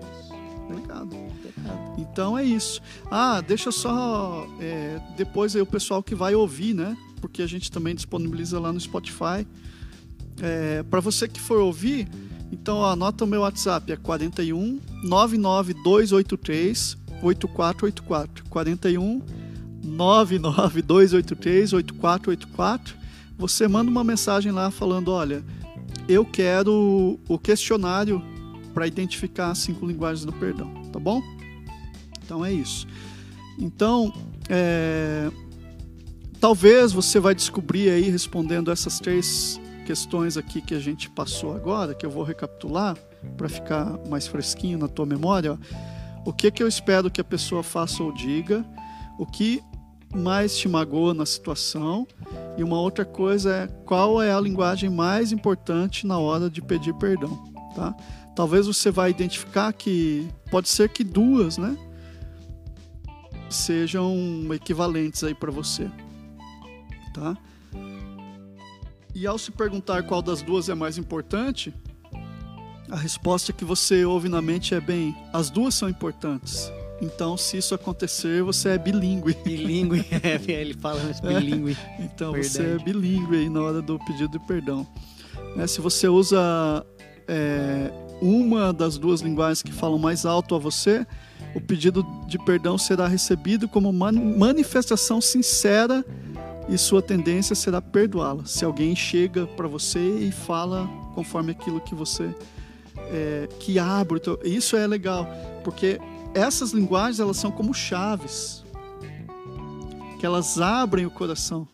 Pecado. 0.69 1.11
Pecado. 1.43 1.95
Então 1.99 2.39
é 2.39 2.45
isso. 2.45 2.81
Ah, 3.11 3.41
deixa 3.41 3.71
só. 3.71 4.47
é, 4.61 5.01
depois 5.17 5.55
aí 5.55 5.63
o 5.63 5.67
pessoal 5.67 6.03
que 6.03 6.15
vai 6.15 6.35
ouvir, 6.35 6.75
né? 6.75 6.97
Porque 7.21 7.43
a 7.43 7.47
gente 7.47 7.71
também 7.71 7.95
disponibiliza 7.95 8.59
lá 8.59 8.73
no 8.73 8.81
Spotify. 8.81 9.47
É, 10.41 10.83
para 10.85 11.01
você 11.01 11.29
que 11.29 11.41
for 11.41 11.59
ouvir, 11.59 12.09
então 12.51 12.79
ó, 12.79 12.91
anota 12.91 13.25
o 13.25 13.27
meu 13.27 13.43
WhatsApp, 13.43 13.93
é 13.93 13.97
41 13.97 14.81
99283 15.05 16.97
8484. 17.23 18.45
41 18.49 19.23
99283 19.83 21.73
8484. 21.73 22.97
Você 23.39 23.67
manda 23.69 23.91
uma 23.91 24.05
mensagem 24.05 24.53
lá 24.53 24.71
falando: 24.71 25.11
olha, 25.11 25.45
eu 26.09 26.25
quero 26.25 27.19
o 27.29 27.39
questionário 27.39 28.23
para 28.75 28.87
identificar 28.87 29.51
as 29.51 29.59
cinco 29.59 29.87
linguagens 29.87 30.25
do 30.25 30.33
perdão, 30.33 30.73
tá 30.93 30.99
bom? 30.99 31.21
Então 32.25 32.45
é 32.45 32.53
isso. 32.53 32.87
Então, 33.59 34.13
é, 34.49 35.31
talvez 36.41 36.93
você 36.93 37.21
vai 37.21 37.35
descobrir 37.35 37.91
aí 37.91 38.09
respondendo 38.09 38.71
essas 38.71 38.99
três 38.99 39.61
questões 39.85 40.37
aqui 40.37 40.61
que 40.61 40.75
a 40.75 40.79
gente 40.79 41.11
passou 41.11 41.55
agora, 41.55 41.95
que 41.95 42.07
eu 42.07 42.11
vou 42.11 42.23
recapitular 42.23 42.97
para 43.37 43.49
ficar 43.49 43.99
mais 44.09 44.27
fresquinho 44.27 44.79
na 44.79 44.89
tua 44.89 45.07
memória. 45.07 45.53
ó. 45.53 45.59
O 46.25 46.33
que 46.33 46.51
que 46.51 46.63
eu 46.63 46.69
espero 46.69 47.11
que 47.11 47.21
a 47.21 47.25
pessoa 47.25 47.63
faça 47.63 48.03
ou 48.03 48.13
diga? 48.13 48.65
O 49.19 49.27
que 49.27 49.63
mais 50.15 50.57
te 50.57 50.69
magoa 50.69 51.15
na 51.15 51.25
situação? 51.27 52.07
E 52.57 52.63
uma 52.63 52.79
outra 52.79 53.05
coisa 53.05 53.55
é 53.55 53.67
qual 53.85 54.23
é 54.23 54.33
a 54.33 54.41
linguagem 54.41 54.91
mais 54.91 55.33
importante 55.33 56.07
na 56.07 56.19
hora 56.19 56.51
de 56.51 56.61
pedir 56.61 56.95
perdão, 56.95 57.43
tá? 57.75 57.95
Talvez 58.35 58.67
você 58.67 58.91
vai 58.91 59.11
identificar 59.11 59.73
que 59.73 60.29
pode 60.51 60.69
ser 60.69 60.89
que 60.89 61.05
duas, 61.05 61.59
né? 61.59 61.77
Sejam 63.49 64.15
equivalentes 64.53 65.23
aí 65.25 65.35
para 65.35 65.51
você, 65.51 65.91
tá? 67.13 67.37
E 69.15 69.27
ao 69.27 69.39
se 69.39 69.51
perguntar 69.51 70.03
qual 70.05 70.23
das 70.23 70.41
duas 70.41 70.71
é 70.71 70.75
mais 70.75 70.97
importante, 70.97 71.75
a 72.91 72.97
resposta 72.97 73.53
que 73.53 73.65
você 73.65 74.05
ouve 74.05 74.29
na 74.29 74.41
mente 74.41 74.75
é 74.75 74.81
bem, 74.81 75.15
as 75.33 75.51
duas 75.51 75.75
são 75.75 75.89
importantes. 75.89 76.71
Então, 77.03 77.37
se 77.37 77.57
isso 77.57 77.75
acontecer, 77.75 78.45
você 78.45 78.71
é 78.71 78.79
bilíngue. 78.79 79.37
Bilíngue, 79.45 80.07
é, 80.23 80.41
ele 80.53 80.73
fala 80.75 81.01
bilíngue. 81.21 81.77
Então, 81.99 82.31
Verdade. 82.31 82.55
você 82.55 82.63
é 82.63 82.79
bilíngue 82.79 83.39
aí 83.39 83.51
na 83.51 83.61
hora 83.61 83.83
do 83.83 83.99
pedido 83.99 84.31
de 84.31 84.39
perdão. 84.47 84.87
É, 85.59 85.67
se 85.67 85.81
você 85.81 86.07
usa 86.07 86.87
é, 87.27 87.91
uma 88.21 88.73
das 88.73 88.97
duas 88.97 89.21
linguagens 89.21 89.63
que 89.63 89.73
falam 89.73 89.99
mais 89.99 90.25
alto 90.25 90.55
a 90.55 90.59
você, 90.59 91.05
o 91.57 91.61
pedido 91.61 92.07
de 92.29 92.39
perdão 92.39 92.79
será 92.79 93.09
recebido 93.09 93.69
como 93.69 93.93
manifestação 93.93 95.21
sincera 95.21 96.05
e 96.69 96.79
sua 96.79 97.03
tendência 97.03 97.57
será 97.57 97.83
perdoá-la. 97.83 98.45
Se 98.47 98.65
alguém 98.65 98.95
chega 98.95 99.45
para 99.45 99.67
você 99.67 99.99
e 99.99 100.31
fala 100.31 100.89
conforme 101.17 101.51
aquilo 101.51 101.81
que 101.81 101.97
você 101.97 102.33
é, 103.11 103.49
que 103.59 103.79
abre, 103.79 104.21
isso 104.45 104.77
é 104.77 104.87
legal, 104.87 105.27
porque 105.65 106.01
essas 106.35 106.73
linguagens 106.73 107.21
elas 107.21 107.37
são 107.37 107.51
como 107.51 107.73
chaves 107.75 108.63
que 110.19 110.27
elas 110.27 110.61
abrem 110.61 111.05
o 111.05 111.11
coração, 111.11 111.67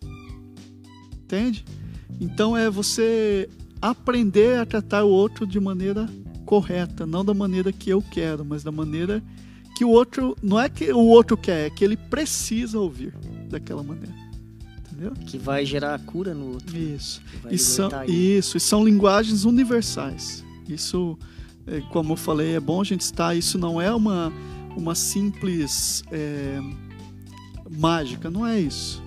entende? 1.13 1.65
Então 2.21 2.57
é 2.57 2.71
você 2.71 3.49
aprender 3.81 4.59
a 4.59 4.67
tratar 4.67 5.05
o 5.05 5.11
outro 5.11 5.47
de 5.47 5.61
maneira 5.61 6.09
correta, 6.47 7.07
não 7.07 7.25
da 7.25 7.35
maneira 7.35 7.71
que 7.71 7.91
eu 7.91 8.01
quero, 8.03 8.45
mas 8.45 8.63
da 8.63 8.73
maneira 8.73 9.23
que 9.77 9.85
o 9.85 9.91
outro 9.91 10.37
não 10.43 10.59
é 10.59 10.69
que 10.69 10.91
o 10.91 10.99
outro 10.99 11.37
quer, 11.37 11.67
é 11.67 11.71
que 11.71 11.85
ele 11.85 11.97
precisa 11.97 12.79
ouvir 12.79 13.15
daquela 13.49 13.83
maneira. 13.83 14.15
Entendeu? 14.81 15.13
Que 15.27 15.39
vai 15.39 15.65
gerar 15.65 15.95
a 15.95 15.99
cura 15.99 16.35
no 16.35 16.55
outro. 16.55 16.77
Isso. 16.77 17.23
E 17.51 17.59
são, 17.59 17.91
isso, 18.07 18.57
e 18.57 18.61
são 18.61 18.85
linguagens 18.85 19.45
universais. 19.45 20.45
Isso, 20.69 21.17
como 21.91 22.13
eu 22.13 22.17
falei, 22.17 22.57
é 22.57 22.61
bom 22.61 22.81
a 22.81 22.85
gente 22.85 23.03
estar. 23.03 23.35
Isso 23.35 23.59
não 23.59 23.81
é 23.81 23.95
uma, 23.95 24.33
uma 24.77 24.95
simples 24.95 26.03
é, 26.11 26.61
mágica, 27.71 28.31
não 28.31 28.47
é 28.47 28.61
isso. 28.61 29.03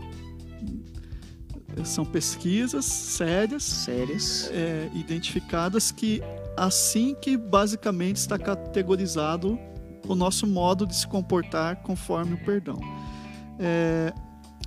São 1.86 2.04
pesquisas 2.06 2.86
sérias, 2.86 3.64
sérias. 3.64 4.50
É, 4.54 4.90
identificadas 4.94 5.92
que 5.92 6.22
assim 6.58 7.16
que 7.20 7.38
basicamente 7.38 8.18
está 8.18 8.38
categorizado 8.38 9.58
o 10.08 10.16
nosso 10.16 10.46
modo 10.46 10.86
de 10.86 10.96
se 10.96 11.08
comportar 11.08 11.78
conforme 11.78 12.34
o 12.34 12.46
perdão. 12.46 12.80
É, 13.58 14.14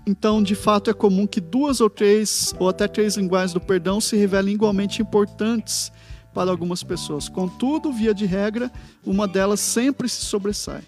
então, 0.07 0.43
de 0.43 0.55
fato, 0.55 0.91
é 0.91 0.95
comum 0.95 1.27
que 1.27 1.41
duas 1.41 1.81
ou 1.81 1.89
três, 1.89 2.55
ou 2.59 2.69
até 2.69 2.87
três 2.87 3.17
linguagens 3.17 3.53
do 3.53 3.61
perdão 3.61 4.01
se 4.01 4.17
revelem 4.17 4.55
igualmente 4.55 5.01
importantes 5.03 5.91
para 6.35 6.51
algumas 6.51 6.83
pessoas. 6.83 7.29
Contudo, 7.29 7.93
via 7.93 8.13
de 8.13 8.27
regra, 8.27 8.71
uma 9.07 9.29
delas 9.29 9.61
sempre 9.61 10.09
se 10.09 10.25
sobressai. 10.25 10.83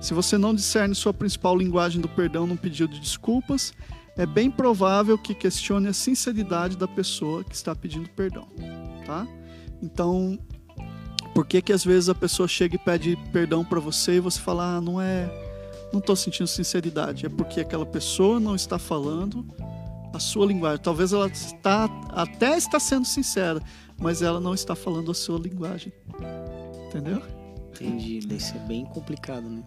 Se 0.00 0.14
você 0.14 0.38
não 0.38 0.54
discerne 0.54 0.94
sua 0.94 1.12
principal 1.12 1.56
linguagem 1.56 2.00
do 2.00 2.08
perdão 2.08 2.46
num 2.46 2.56
pedido 2.56 2.94
de 2.94 3.00
desculpas, 3.00 3.72
é 4.16 4.24
bem 4.24 4.50
provável 4.50 5.18
que 5.18 5.34
questione 5.34 5.88
a 5.88 5.92
sinceridade 5.92 6.76
da 6.76 6.86
pessoa 6.86 7.42
que 7.44 7.54
está 7.54 7.74
pedindo 7.74 8.08
perdão, 8.10 8.48
tá? 9.04 9.26
Então, 9.82 10.38
por 11.34 11.46
que 11.46 11.62
que 11.62 11.72
às 11.72 11.84
vezes 11.84 12.08
a 12.08 12.14
pessoa 12.14 12.48
chega 12.48 12.76
e 12.76 12.78
pede 12.78 13.16
perdão 13.32 13.64
para 13.64 13.78
você 13.78 14.16
e 14.16 14.20
você 14.20 14.40
fala, 14.40 14.76
ah, 14.76 14.80
não 14.80 15.00
é, 15.00 15.30
não 15.92 16.00
estou 16.00 16.16
sentindo 16.16 16.48
sinceridade, 16.48 17.26
é 17.26 17.28
porque 17.28 17.60
aquela 17.60 17.86
pessoa 17.86 18.40
não 18.40 18.54
está 18.54 18.78
falando 18.78 19.46
a 20.12 20.18
sua 20.18 20.46
linguagem. 20.46 20.80
Talvez 20.82 21.12
ela 21.12 21.28
está 21.28 21.88
até 22.10 22.56
está 22.56 22.80
sendo 22.80 23.04
sincera, 23.04 23.62
mas 24.00 24.22
ela 24.22 24.40
não 24.40 24.54
está 24.54 24.74
falando 24.74 25.10
a 25.10 25.14
sua 25.14 25.38
linguagem. 25.38 25.92
Entendeu? 26.86 27.22
Entendi. 27.70 28.18
Isso 28.34 28.54
é 28.56 28.58
bem 28.60 28.84
complicado, 28.86 29.48
né? 29.48 29.62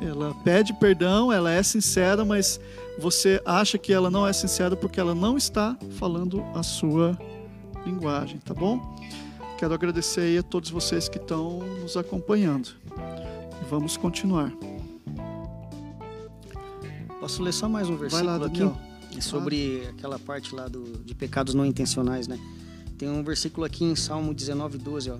É. 0.00 0.06
Ela 0.06 0.34
pede 0.44 0.72
perdão, 0.74 1.32
ela 1.32 1.50
é 1.50 1.62
sincera, 1.62 2.24
mas 2.24 2.60
você 2.98 3.40
acha 3.44 3.78
que 3.78 3.92
ela 3.92 4.10
não 4.10 4.26
é 4.26 4.32
sincera 4.32 4.76
porque 4.76 5.00
ela 5.00 5.14
não 5.14 5.36
está 5.36 5.76
falando 5.98 6.42
a 6.54 6.62
sua 6.62 7.18
linguagem, 7.84 8.38
tá 8.38 8.54
bom? 8.54 8.80
Quero 9.58 9.74
agradecer 9.74 10.20
aí 10.20 10.38
a 10.38 10.42
todos 10.42 10.70
vocês 10.70 11.08
que 11.08 11.18
estão 11.18 11.60
nos 11.80 11.96
acompanhando. 11.96 12.70
Vamos 13.70 13.96
continuar. 13.96 14.52
Posso 17.20 17.42
ler 17.42 17.52
só 17.52 17.68
mais 17.68 17.88
um 17.88 17.96
versículo 17.96 18.38
lá, 18.38 18.46
aqui? 18.46 18.62
É 19.16 19.20
sobre 19.20 19.86
aquela 19.88 20.18
parte 20.18 20.54
lá 20.54 20.68
do, 20.68 20.82
de 21.04 21.14
pecados 21.14 21.54
não 21.54 21.64
intencionais, 21.64 22.28
né? 22.28 22.38
Tem 23.04 23.12
um 23.12 23.22
versículo 23.22 23.66
aqui 23.66 23.84
em 23.84 23.94
Salmo 23.94 24.32
19, 24.32 24.78
12, 24.78 25.10
ó. 25.10 25.18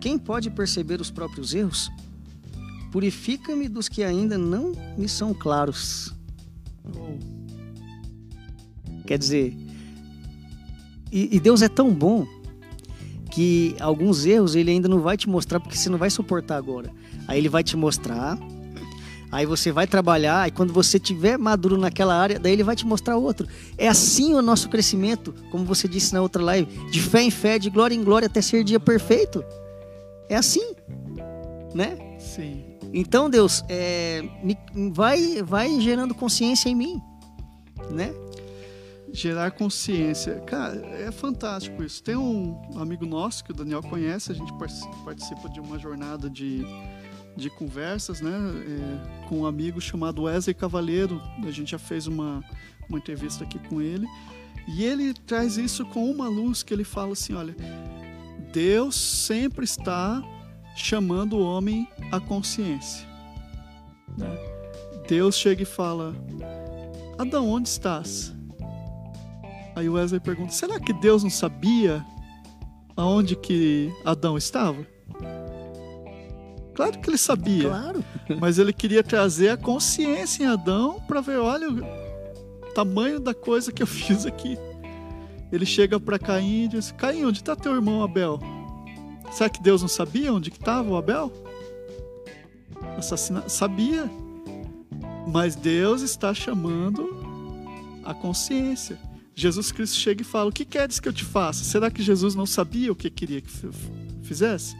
Quem 0.00 0.18
pode 0.18 0.48
perceber 0.48 1.02
os 1.02 1.10
próprios 1.10 1.52
erros? 1.52 1.90
Purifica-me 2.90 3.68
dos 3.68 3.90
que 3.90 4.02
ainda 4.02 4.38
não 4.38 4.72
me 4.96 5.06
são 5.06 5.34
claros. 5.34 6.14
Quer 9.06 9.18
dizer, 9.18 9.54
e, 11.12 11.36
e 11.36 11.38
Deus 11.38 11.60
é 11.60 11.68
tão 11.68 11.92
bom 11.92 12.26
que 13.30 13.76
alguns 13.80 14.24
erros 14.24 14.54
ele 14.54 14.70
ainda 14.70 14.88
não 14.88 15.00
vai 15.02 15.18
te 15.18 15.28
mostrar 15.28 15.60
porque 15.60 15.76
você 15.76 15.90
não 15.90 15.98
vai 15.98 16.08
suportar 16.08 16.56
agora. 16.56 16.90
Aí 17.28 17.36
ele 17.36 17.50
vai 17.50 17.62
te 17.62 17.76
mostrar, 17.76 18.38
aí 19.30 19.46
você 19.46 19.70
vai 19.72 19.86
trabalhar, 19.86 20.48
e 20.48 20.50
quando 20.50 20.72
você 20.72 20.98
tiver 20.98 21.38
maduro 21.38 21.78
naquela 21.78 22.14
área, 22.14 22.38
daí 22.38 22.52
ele 22.52 22.64
vai 22.64 22.76
te 22.76 22.86
mostrar 22.86 23.16
outro. 23.16 23.46
É 23.76 23.88
assim 23.88 24.34
o 24.34 24.42
nosso 24.42 24.68
crescimento, 24.68 25.34
como 25.50 25.64
você 25.64 25.86
disse 25.86 26.12
na 26.12 26.20
outra 26.20 26.42
live, 26.42 26.90
de 26.90 27.00
fé 27.00 27.22
em 27.22 27.30
fé, 27.30 27.58
de 27.58 27.70
glória 27.70 27.94
em 27.94 28.02
glória 28.02 28.26
até 28.26 28.40
ser 28.40 28.64
dia 28.64 28.80
perfeito. 28.80 29.44
É 30.28 30.36
assim, 30.36 30.74
né? 31.74 31.96
Sim. 32.18 32.64
Então 32.92 33.30
Deus, 33.30 33.64
é, 33.68 34.22
vai, 34.92 35.42
vai 35.42 35.80
gerando 35.80 36.14
consciência 36.14 36.68
em 36.68 36.74
mim, 36.74 37.00
né? 37.90 38.12
gerar 39.12 39.50
consciência. 39.50 40.40
Cara, 40.40 40.76
é 40.76 41.10
fantástico 41.10 41.82
isso. 41.82 42.02
Tem 42.02 42.16
um 42.16 42.56
amigo 42.76 43.04
nosso 43.04 43.44
que 43.44 43.50
o 43.50 43.54
Daniel 43.54 43.82
conhece, 43.82 44.32
a 44.32 44.34
gente 44.34 44.52
participa 45.04 45.48
de 45.48 45.60
uma 45.60 45.78
jornada 45.78 46.28
de, 46.28 46.64
de 47.36 47.48
conversas, 47.50 48.20
né? 48.20 48.30
É, 48.32 49.26
com 49.28 49.40
um 49.40 49.46
amigo 49.46 49.80
chamado 49.80 50.22
Wesley 50.22 50.54
Cavalheiro. 50.54 51.20
A 51.44 51.50
gente 51.50 51.70
já 51.70 51.78
fez 51.78 52.06
uma, 52.06 52.44
uma 52.88 52.98
entrevista 52.98 53.44
aqui 53.44 53.58
com 53.58 53.80
ele. 53.80 54.06
E 54.68 54.84
ele 54.84 55.14
traz 55.14 55.56
isso 55.56 55.84
com 55.86 56.10
uma 56.10 56.28
luz 56.28 56.62
que 56.62 56.72
ele 56.72 56.84
fala 56.84 57.12
assim: 57.12 57.34
olha, 57.34 57.54
Deus 58.52 58.94
sempre 58.96 59.64
está 59.64 60.22
chamando 60.76 61.36
o 61.36 61.42
homem 61.42 61.88
à 62.10 62.20
consciência. 62.20 63.06
Né? 64.16 64.28
Deus 65.08 65.36
chega 65.36 65.62
e 65.62 65.66
fala: 65.66 66.14
Adão, 67.18 67.48
onde 67.48 67.68
estás? 67.68 68.34
Aí 69.74 69.88
Wesley 69.88 70.20
pergunta: 70.20 70.52
será 70.52 70.78
que 70.78 70.92
Deus 70.92 71.22
não 71.22 71.30
sabia 71.30 72.04
aonde 72.96 73.34
que 73.36 73.92
Adão 74.04 74.36
estava? 74.36 74.86
Claro 76.74 76.98
que 76.98 77.10
ele 77.10 77.18
sabia. 77.18 77.68
Claro. 77.68 78.04
Mas 78.40 78.58
ele 78.58 78.72
queria 78.72 79.02
trazer 79.02 79.50
a 79.50 79.56
consciência 79.56 80.44
em 80.44 80.46
Adão 80.46 81.00
para 81.06 81.20
ver, 81.20 81.38
olha 81.38 81.68
o 81.68 82.72
tamanho 82.74 83.18
da 83.18 83.34
coisa 83.34 83.72
que 83.72 83.82
eu 83.82 83.86
fiz 83.88 84.26
aqui. 84.26 84.56
Ele 85.52 85.66
chega 85.66 85.98
para 85.98 86.18
Caim 86.18 86.64
e 86.64 86.68
diz: 86.68 86.92
Caim, 86.92 87.24
onde 87.24 87.40
está 87.40 87.56
teu 87.56 87.74
irmão 87.74 88.02
Abel? 88.02 88.38
Será 89.32 89.48
que 89.48 89.62
Deus 89.62 89.82
não 89.82 89.88
sabia 89.88 90.32
onde 90.32 90.50
estava 90.50 90.88
o 90.88 90.96
Abel? 90.96 91.32
Assassina... 92.96 93.48
Sabia. 93.48 94.10
Mas 95.26 95.54
Deus 95.54 96.02
está 96.02 96.32
chamando 96.34 97.08
a 98.04 98.14
consciência. 98.14 98.98
Jesus 99.34 99.72
Cristo 99.72 99.96
chega 99.96 100.22
e 100.22 100.24
fala: 100.24 100.50
O 100.50 100.52
que 100.52 100.64
queres 100.64 101.00
que 101.00 101.08
eu 101.08 101.12
te 101.12 101.24
faça? 101.24 101.64
Será 101.64 101.90
que 101.90 102.02
Jesus 102.02 102.34
não 102.34 102.46
sabia 102.46 102.92
o 102.92 102.96
que 102.96 103.10
queria 103.10 103.40
que 103.40 103.50
fizesse? 104.22 104.76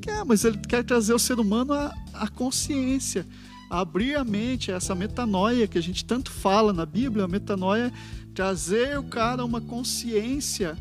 Quer, 0.00 0.24
mas 0.24 0.44
ele 0.44 0.58
quer 0.58 0.84
trazer 0.84 1.14
o 1.14 1.18
ser 1.18 1.38
humano 1.38 1.72
à, 1.72 1.94
à 2.14 2.28
consciência, 2.28 3.26
a 3.68 3.80
abrir 3.80 4.16
a 4.16 4.24
mente, 4.24 4.72
a 4.72 4.76
essa 4.76 4.94
metanoia 4.94 5.68
que 5.68 5.78
a 5.78 5.82
gente 5.82 6.04
tanto 6.04 6.30
fala 6.30 6.72
na 6.72 6.86
Bíblia. 6.86 7.24
A 7.24 7.28
metanoia 7.28 7.86
é 7.86 7.92
trazer 8.34 8.98
o 8.98 9.04
cara 9.04 9.42
a 9.42 9.44
uma 9.44 9.60
consciência 9.60 10.76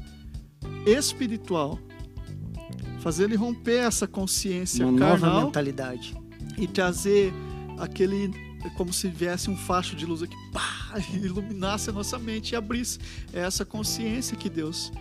espiritual, 0.85 1.79
fazer 2.99 3.25
ele 3.25 3.35
romper 3.35 3.79
essa 3.79 4.07
consciência 4.07 4.85
uma 4.85 4.97
carnal 4.97 5.33
nova 5.33 5.45
mentalidade 5.45 6.15
e 6.57 6.67
trazer 6.67 7.33
aquele 7.77 8.49
é 8.63 8.69
como 8.71 8.91
se 8.91 9.07
viesse 9.07 9.49
um 9.49 9.55
facho 9.55 9.95
de 9.95 10.05
luz 10.05 10.21
aqui, 10.21 10.35
pá, 10.51 10.95
iluminasse 11.13 11.89
a 11.89 11.93
nossa 11.93 12.19
mente 12.19 12.51
e 12.51 12.55
abrisse 12.55 12.99
essa 13.31 13.63
consciência 13.63 14.35
que 14.35 14.49
Deus 14.49 14.91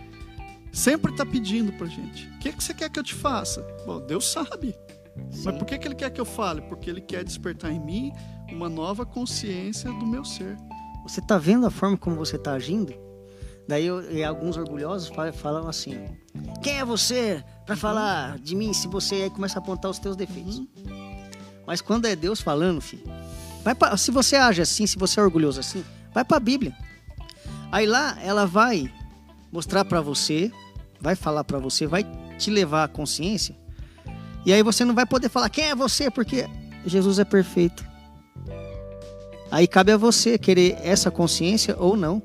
sempre 0.71 1.11
está 1.11 1.25
pedindo 1.25 1.71
para 1.73 1.87
gente. 1.87 2.27
O 2.27 2.39
que, 2.39 2.51
que 2.51 2.63
você 2.63 2.73
quer 2.73 2.89
que 2.89 2.99
eu 2.99 3.03
te 3.03 3.13
faça? 3.13 3.61
Bom, 3.85 3.99
Deus 4.05 4.31
sabe. 4.31 4.75
Sim. 5.31 5.43
Mas 5.45 5.57
por 5.57 5.65
que, 5.65 5.77
que 5.77 5.87
Ele 5.87 5.95
quer 5.95 6.09
que 6.09 6.21
eu 6.21 6.25
fale? 6.25 6.61
Porque 6.61 6.89
Ele 6.89 7.01
quer 7.01 7.23
despertar 7.23 7.71
em 7.71 7.79
mim 7.79 8.11
uma 8.51 8.69
nova 8.69 9.05
consciência 9.05 9.91
do 9.91 10.05
meu 10.05 10.23
ser. 10.23 10.57
Você 11.03 11.19
está 11.19 11.37
vendo 11.37 11.65
a 11.65 11.71
forma 11.71 11.97
como 11.97 12.15
você 12.15 12.35
está 12.35 12.53
agindo? 12.53 12.93
Daí 13.67 13.85
eu, 13.85 14.01
alguns 14.27 14.57
orgulhosos 14.57 15.11
falam 15.35 15.67
assim: 15.67 16.05
Quem 16.61 16.79
é 16.79 16.85
você 16.85 17.43
para 17.65 17.75
falar 17.75 18.39
de 18.39 18.55
mim 18.55 18.73
se 18.73 18.87
você 18.87 19.15
aí 19.15 19.29
começa 19.29 19.59
a 19.59 19.61
apontar 19.61 19.91
os 19.91 19.99
teus 19.99 20.15
defeitos? 20.15 20.57
Uhum. 20.57 21.29
Mas 21.67 21.81
quando 21.81 22.05
é 22.05 22.15
Deus 22.15 22.41
falando, 22.41 22.81
filho, 22.81 23.03
vai 23.63 23.75
pra, 23.75 23.95
se 23.95 24.09
você 24.09 24.35
age 24.35 24.59
assim, 24.59 24.87
se 24.87 24.97
você 24.97 25.19
é 25.19 25.23
orgulhoso 25.23 25.59
assim, 25.59 25.85
vai 26.11 26.25
para 26.25 26.37
a 26.37 26.39
Bíblia. 26.39 26.75
Aí 27.71 27.85
lá 27.85 28.17
ela 28.23 28.47
vai 28.47 28.91
mostrar 29.51 29.85
para 29.85 30.01
você, 30.01 30.51
vai 30.99 31.15
falar 31.15 31.43
para 31.43 31.59
você, 31.59 31.87
vai 31.87 32.03
te 32.37 32.49
levar 32.49 32.83
à 32.83 32.87
consciência. 32.87 33.55
E 34.45 34.53
aí 34.53 34.63
você 34.63 34.85
não 34.85 34.95
vai 34.95 35.05
poder 35.05 35.29
falar 35.29 35.49
quem 35.49 35.65
é 35.65 35.75
você, 35.75 36.09
porque 36.09 36.47
Jesus 36.85 37.19
é 37.19 37.25
perfeito. 37.25 37.85
Aí 39.51 39.67
cabe 39.67 39.91
a 39.91 39.97
você 39.97 40.37
querer 40.37 40.77
essa 40.81 41.09
consciência 41.09 41.75
ou 41.77 41.97
não. 41.97 42.21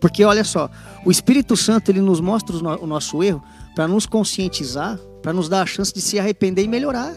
Porque 0.00 0.24
olha 0.24 0.44
só, 0.44 0.70
o 1.04 1.10
Espírito 1.10 1.56
Santo 1.56 1.90
ele 1.90 2.00
nos 2.00 2.20
mostra 2.20 2.54
o 2.56 2.86
nosso 2.86 3.22
erro 3.22 3.42
para 3.74 3.88
nos 3.88 4.06
conscientizar, 4.06 4.98
para 5.22 5.32
nos 5.32 5.48
dar 5.48 5.62
a 5.62 5.66
chance 5.66 5.92
de 5.92 6.00
se 6.00 6.18
arrepender 6.18 6.62
e 6.62 6.68
melhorar. 6.68 7.14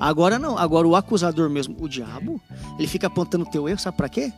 Agora 0.00 0.38
não, 0.38 0.58
agora 0.58 0.86
o 0.86 0.96
acusador 0.96 1.48
mesmo, 1.48 1.76
o 1.78 1.88
diabo, 1.88 2.40
ele 2.78 2.88
fica 2.88 3.06
apontando 3.06 3.44
o 3.44 3.48
teu 3.48 3.68
erro, 3.68 3.78
sabe 3.78 3.96
para 3.96 4.08
quê? 4.08 4.32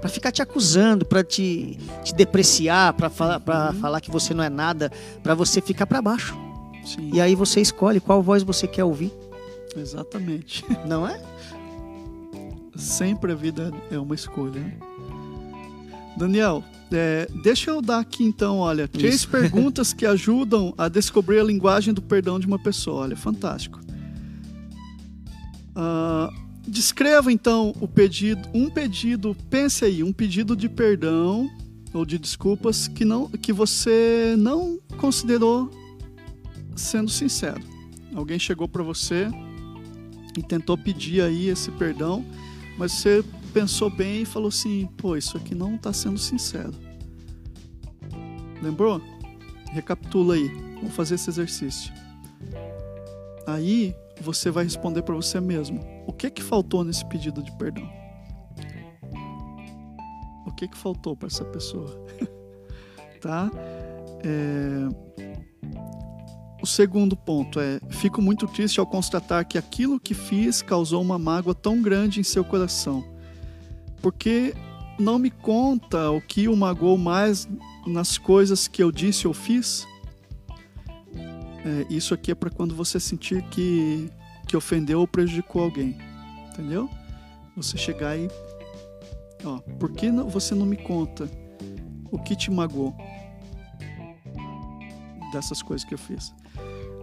Para 0.00 0.08
ficar 0.08 0.30
te 0.30 0.40
acusando, 0.40 1.04
para 1.04 1.24
te, 1.24 1.78
te 2.04 2.14
depreciar, 2.14 2.92
para 2.92 3.10
falar, 3.10 3.40
pra 3.40 3.70
uhum. 3.70 3.80
falar 3.80 4.00
que 4.00 4.10
você 4.10 4.32
não 4.32 4.44
é 4.44 4.48
nada, 4.48 4.92
para 5.22 5.34
você 5.34 5.60
ficar 5.60 5.86
para 5.86 6.00
baixo. 6.00 6.36
Sim. 6.84 7.10
E 7.12 7.20
aí 7.20 7.34
você 7.34 7.60
escolhe 7.60 8.00
qual 8.00 8.22
voz 8.22 8.42
você 8.42 8.66
quer 8.66 8.84
ouvir. 8.84 9.12
Exatamente. 9.76 10.64
Não 10.86 11.06
é? 11.06 11.20
Sempre 12.76 13.32
a 13.32 13.34
vida 13.34 13.72
é 13.90 13.98
uma 13.98 14.14
escolha. 14.14 14.60
Né? 14.60 14.76
Daniel, 16.16 16.64
é, 16.90 17.28
deixa 17.42 17.70
eu 17.70 17.82
dar 17.82 17.98
aqui 17.98 18.24
então, 18.24 18.58
olha, 18.58 18.88
três 18.88 19.16
Isso. 19.16 19.28
perguntas 19.30 19.92
que 19.92 20.06
ajudam 20.06 20.72
a 20.78 20.88
descobrir 20.88 21.40
a 21.40 21.44
linguagem 21.44 21.92
do 21.92 22.00
perdão 22.00 22.40
de 22.40 22.46
uma 22.46 22.58
pessoa. 22.58 23.02
Olha, 23.02 23.16
fantástico. 23.16 23.80
Uh, 25.76 26.32
descreva 26.68 27.32
então 27.32 27.74
o 27.80 27.88
pedido, 27.88 28.48
um 28.54 28.68
pedido, 28.68 29.36
pense 29.48 29.84
aí, 29.84 30.02
um 30.02 30.12
pedido 30.12 30.56
de 30.56 30.68
perdão 30.68 31.50
ou 31.92 32.04
de 32.04 32.18
desculpas 32.18 32.86
que 32.86 33.04
não, 33.04 33.28
que 33.28 33.52
você 33.52 34.34
não 34.38 34.78
considerou 34.98 35.70
sendo 36.76 37.10
sincero. 37.10 37.60
Alguém 38.14 38.38
chegou 38.38 38.68
para 38.68 38.82
você 38.82 39.28
e 40.36 40.42
tentou 40.42 40.76
pedir 40.76 41.22
aí 41.22 41.48
esse 41.48 41.70
perdão, 41.72 42.24
mas 42.76 42.92
você 42.92 43.24
pensou 43.52 43.90
bem 43.90 44.22
e 44.22 44.24
falou 44.24 44.48
assim: 44.48 44.88
pô, 44.96 45.16
isso 45.16 45.36
aqui 45.36 45.54
não 45.54 45.74
está 45.74 45.92
sendo 45.92 46.18
sincero. 46.18 46.72
Lembrou? 48.62 49.00
Recapitula 49.72 50.34
aí. 50.34 50.48
Vamos 50.76 50.94
fazer 50.94 51.16
esse 51.16 51.30
exercício. 51.30 51.92
Aí 53.46 53.94
você 54.20 54.50
vai 54.50 54.64
responder 54.64 55.02
para 55.02 55.14
você 55.14 55.40
mesmo: 55.40 55.97
o 56.08 56.12
que 56.12 56.30
que 56.30 56.42
faltou 56.42 56.82
nesse 56.82 57.04
pedido 57.04 57.42
de 57.42 57.52
perdão? 57.52 57.86
O 60.46 60.52
que 60.52 60.66
que 60.66 60.76
faltou 60.76 61.14
para 61.14 61.26
essa 61.26 61.44
pessoa? 61.44 61.86
tá? 63.20 63.50
É... 64.24 64.88
O 66.62 66.66
segundo 66.66 67.14
ponto 67.14 67.60
é: 67.60 67.78
fico 67.90 68.22
muito 68.22 68.46
triste 68.48 68.80
ao 68.80 68.86
constatar 68.86 69.46
que 69.46 69.58
aquilo 69.58 70.00
que 70.00 70.14
fiz 70.14 70.62
causou 70.62 71.02
uma 71.02 71.18
mágoa 71.18 71.54
tão 71.54 71.82
grande 71.82 72.20
em 72.20 72.24
seu 72.24 72.42
coração. 72.42 73.04
Porque 74.00 74.54
não 74.98 75.18
me 75.18 75.30
conta 75.30 76.10
o 76.10 76.22
que 76.22 76.48
o 76.48 76.56
magoou 76.56 76.96
mais 76.96 77.46
nas 77.86 78.16
coisas 78.16 78.66
que 78.66 78.82
eu 78.82 78.90
disse 78.90 79.28
ou 79.28 79.34
fiz? 79.34 79.86
É, 81.14 81.86
isso 81.90 82.14
aqui 82.14 82.30
é 82.30 82.34
para 82.34 82.48
quando 82.48 82.74
você 82.74 82.98
sentir 82.98 83.42
que, 83.50 84.10
que 84.48 84.56
ofendeu 84.56 85.00
ou 85.00 85.06
prejudicou 85.06 85.62
alguém. 85.62 85.96
Entendeu? 86.48 86.88
Você 87.54 87.76
chegar 87.76 88.16
e. 88.16 88.28
Ó, 89.44 89.58
por 89.78 89.92
que 89.92 90.10
você 90.10 90.54
não 90.54 90.66
me 90.66 90.76
conta 90.76 91.30
o 92.10 92.18
que 92.18 92.34
te 92.34 92.50
magoou? 92.50 92.96
Dessas 95.32 95.62
coisas 95.62 95.86
que 95.86 95.94
eu 95.94 95.98
fiz. 95.98 96.34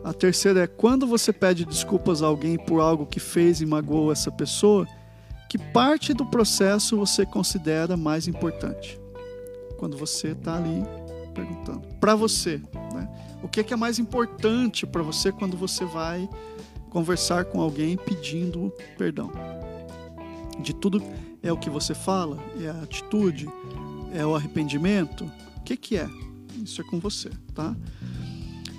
A 0.04 0.12
terceira 0.12 0.64
é 0.64 0.68
quando 0.68 1.08
você 1.08 1.32
pede 1.32 1.64
desculpas 1.66 2.22
a 2.22 2.28
alguém 2.28 2.58
por 2.58 2.82
algo 2.82 3.06
que 3.06 3.20
fez 3.20 3.62
e 3.62 3.66
magoou 3.66 4.12
essa 4.12 4.32
pessoa, 4.32 4.88
que 5.50 5.58
parte 5.58 6.14
do 6.14 6.26
processo 6.26 6.98
você 6.98 7.26
considera 7.26 7.96
mais 7.96 8.28
importante? 8.28 9.00
Quando 9.78 9.98
você 9.98 10.30
está 10.30 10.58
ali 10.58 10.84
perguntando. 11.34 11.82
Para 12.00 12.16
você, 12.16 12.62
né? 12.94 13.10
o 13.44 13.48
que 13.48 13.60
é, 13.60 13.64
que 13.64 13.74
é 13.74 13.78
mais 13.78 14.00
importante 14.00 14.86
para 14.88 15.04
você 15.04 15.32
quando 15.32 15.58
você 15.58 15.86
vai 15.86 16.28
conversar 16.96 17.44
com 17.44 17.60
alguém 17.60 17.98
pedindo 17.98 18.72
perdão? 18.98 19.30
De 20.62 20.74
tudo 20.74 21.04
é 21.44 21.52
o 21.52 21.58
que 21.58 21.70
você 21.70 21.94
fala? 21.94 22.42
É 22.62 22.70
a 22.70 22.84
atitude? 22.84 23.50
É 24.14 24.26
o 24.26 24.34
arrependimento? 24.34 25.30
O 25.58 25.62
que, 25.66 25.76
que 25.76 25.98
é? 25.98 26.10
Isso 26.64 26.80
é 26.80 26.86
com 26.86 26.98
você, 26.98 27.30
tá? 27.54 27.76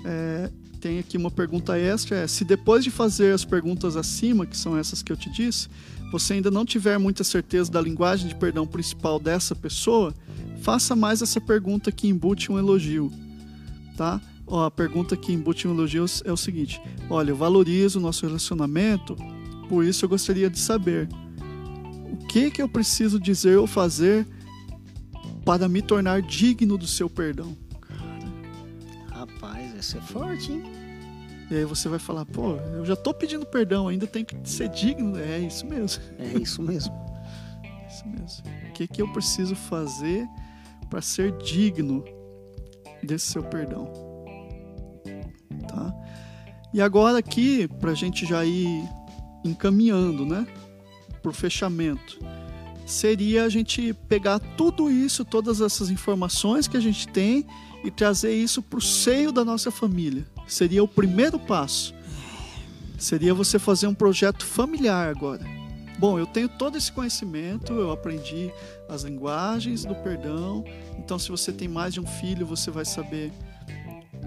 É, 0.03 0.49
tem 0.81 0.97
aqui 0.97 1.15
uma 1.15 1.29
pergunta 1.29 1.77
extra: 1.77 2.17
é, 2.17 2.27
se 2.27 2.43
depois 2.43 2.83
de 2.83 2.89
fazer 2.89 3.35
as 3.35 3.45
perguntas 3.45 3.95
acima, 3.95 4.47
que 4.47 4.57
são 4.57 4.75
essas 4.75 5.03
que 5.03 5.11
eu 5.11 5.17
te 5.17 5.29
disse, 5.29 5.69
você 6.11 6.33
ainda 6.33 6.49
não 6.49 6.65
tiver 6.65 6.97
muita 6.97 7.23
certeza 7.23 7.71
da 7.71 7.79
linguagem 7.79 8.27
de 8.27 8.33
perdão 8.33 8.65
principal 8.65 9.19
dessa 9.19 9.53
pessoa, 9.53 10.11
faça 10.63 10.95
mais 10.95 11.21
essa 11.21 11.39
pergunta 11.39 11.91
que 11.91 12.07
embute 12.07 12.51
um 12.51 12.57
elogio, 12.57 13.11
tá? 13.95 14.19
Ó, 14.47 14.63
a 14.65 14.71
pergunta 14.71 15.17
que 15.17 15.33
embute 15.33 15.67
um 15.67 15.73
elogio 15.73 16.05
é 16.23 16.31
o 16.31 16.37
seguinte: 16.37 16.81
olha, 17.09 17.31
eu 17.31 17.35
valorizo 17.35 17.99
o 17.99 18.01
nosso 18.01 18.25
relacionamento, 18.25 19.15
por 19.67 19.83
isso 19.83 20.05
eu 20.05 20.09
gostaria 20.09 20.49
de 20.49 20.57
saber 20.57 21.09
o 22.11 22.25
que 22.27 22.49
que 22.49 22.61
eu 22.61 22.69
preciso 22.69 23.19
dizer 23.19 23.57
ou 23.57 23.67
fazer 23.67 24.25
para 25.45 25.67
me 25.67 25.81
tornar 25.81 26.21
digno 26.21 26.77
do 26.77 26.87
seu 26.87 27.09
perdão. 27.09 27.55
Essa 29.77 29.99
é 29.99 30.01
forte, 30.01 30.51
hein? 30.51 30.63
E 31.51 31.55
aí 31.55 31.63
você 31.63 31.87
vai 31.87 31.99
falar, 31.99 32.25
pô, 32.25 32.55
eu 32.73 32.85
já 32.85 32.95
tô 32.95 33.13
pedindo 33.13 33.45
perdão, 33.45 33.87
ainda 33.87 34.07
tem 34.07 34.25
que 34.25 34.35
ser 34.43 34.67
digno. 34.69 35.17
É 35.17 35.39
isso 35.39 35.65
mesmo. 35.65 36.03
É 36.17 36.37
isso 36.37 36.61
mesmo. 36.61 36.93
isso 37.87 38.07
mesmo. 38.07 38.43
O 38.69 38.73
que, 38.73 38.87
que 38.87 39.01
eu 39.01 39.07
preciso 39.13 39.55
fazer 39.55 40.27
para 40.89 41.01
ser 41.01 41.31
digno 41.37 42.03
desse 43.03 43.27
seu 43.27 43.43
perdão? 43.43 44.06
Tá? 45.77 45.93
E 46.73 46.81
agora 46.81 47.19
aqui, 47.19 47.67
para 47.79 47.91
a 47.91 47.95
gente 47.95 48.25
já 48.25 48.43
ir 48.43 48.83
encaminhando, 49.43 50.25
né? 50.25 50.45
Por 51.21 51.33
fechamento, 51.33 52.19
seria 52.85 53.43
a 53.43 53.49
gente 53.49 53.93
pegar 54.07 54.39
tudo 54.39 54.89
isso, 54.89 55.23
todas 55.23 55.61
essas 55.61 55.89
informações 55.89 56.67
que 56.67 56.77
a 56.77 56.79
gente 56.79 57.07
tem 57.07 57.45
e 57.83 57.91
trazer 57.91 58.33
isso 58.33 58.61
para 58.61 58.79
o 58.79 58.81
seio 58.81 59.31
da 59.31 59.45
nossa 59.45 59.69
família. 59.69 60.25
Seria 60.47 60.83
o 60.83 60.87
primeiro 60.87 61.39
passo. 61.39 61.93
Seria 62.97 63.33
você 63.33 63.59
fazer 63.59 63.87
um 63.87 63.93
projeto 63.93 64.45
familiar 64.45 65.09
agora. 65.09 65.45
Bom, 65.99 66.17
eu 66.17 66.25
tenho 66.25 66.47
todo 66.47 66.77
esse 66.77 66.91
conhecimento, 66.91 67.73
eu 67.73 67.91
aprendi 67.91 68.51
as 68.87 69.03
linguagens 69.03 69.83
do 69.83 69.95
perdão. 69.95 70.63
Então, 70.97 71.17
se 71.17 71.29
você 71.29 71.51
tem 71.51 71.67
mais 71.67 71.93
de 71.93 71.99
um 71.99 72.05
filho, 72.05 72.45
você 72.45 72.69
vai 72.69 72.85
saber 72.85 73.31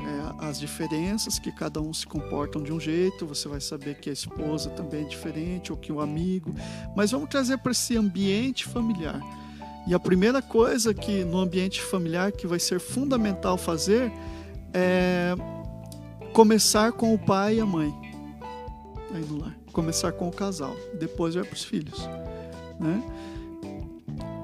é, 0.07 0.47
as 0.47 0.59
diferenças, 0.59 1.39
que 1.39 1.53
cada 1.53 1.81
um 1.81 1.93
se 1.93 2.07
comportam 2.07 2.63
de 2.63 2.73
um 2.73 2.81
jeito, 2.81 3.27
você 3.27 3.49
vai 3.49 3.61
saber 3.61 3.97
que 3.97 4.11
a 4.11 4.13
esposa 4.13 4.71
também 4.71 5.05
é 5.05 5.09
diferente, 5.09 5.73
ou 5.73 5.79
que 5.79 5.93
o 5.93 6.01
amigo. 6.01 6.55
Mas 6.97 7.11
vamos 7.11 7.29
trazer 7.29 7.59
para 7.59 7.73
esse 7.73 7.97
ambiente 7.97 8.65
familiar. 8.67 9.21
E 9.87 9.95
a 9.95 9.99
primeira 9.99 10.43
coisa 10.43 10.93
que 10.93 11.25
no 11.25 11.39
ambiente 11.39 11.83
familiar 11.83 12.33
que 12.33 12.47
vai 12.47 12.59
ser 12.59 12.81
fundamental 12.81 13.57
fazer 13.57 14.13
é 14.73 15.35
começar 16.33 16.93
com 16.93 17.13
o 17.13 17.19
pai 17.19 17.57
e 17.57 17.61
a 17.61 17.67
mãe 17.67 17.93
aí 19.15 19.25
no 19.25 19.39
lar. 19.39 19.57
Começar 19.73 20.13
com 20.13 20.29
o 20.29 20.33
casal, 20.33 20.77
depois 20.99 21.35
vai 21.35 21.45
para 21.45 21.55
os 21.55 21.65
filhos, 21.65 22.09
né? 22.79 23.03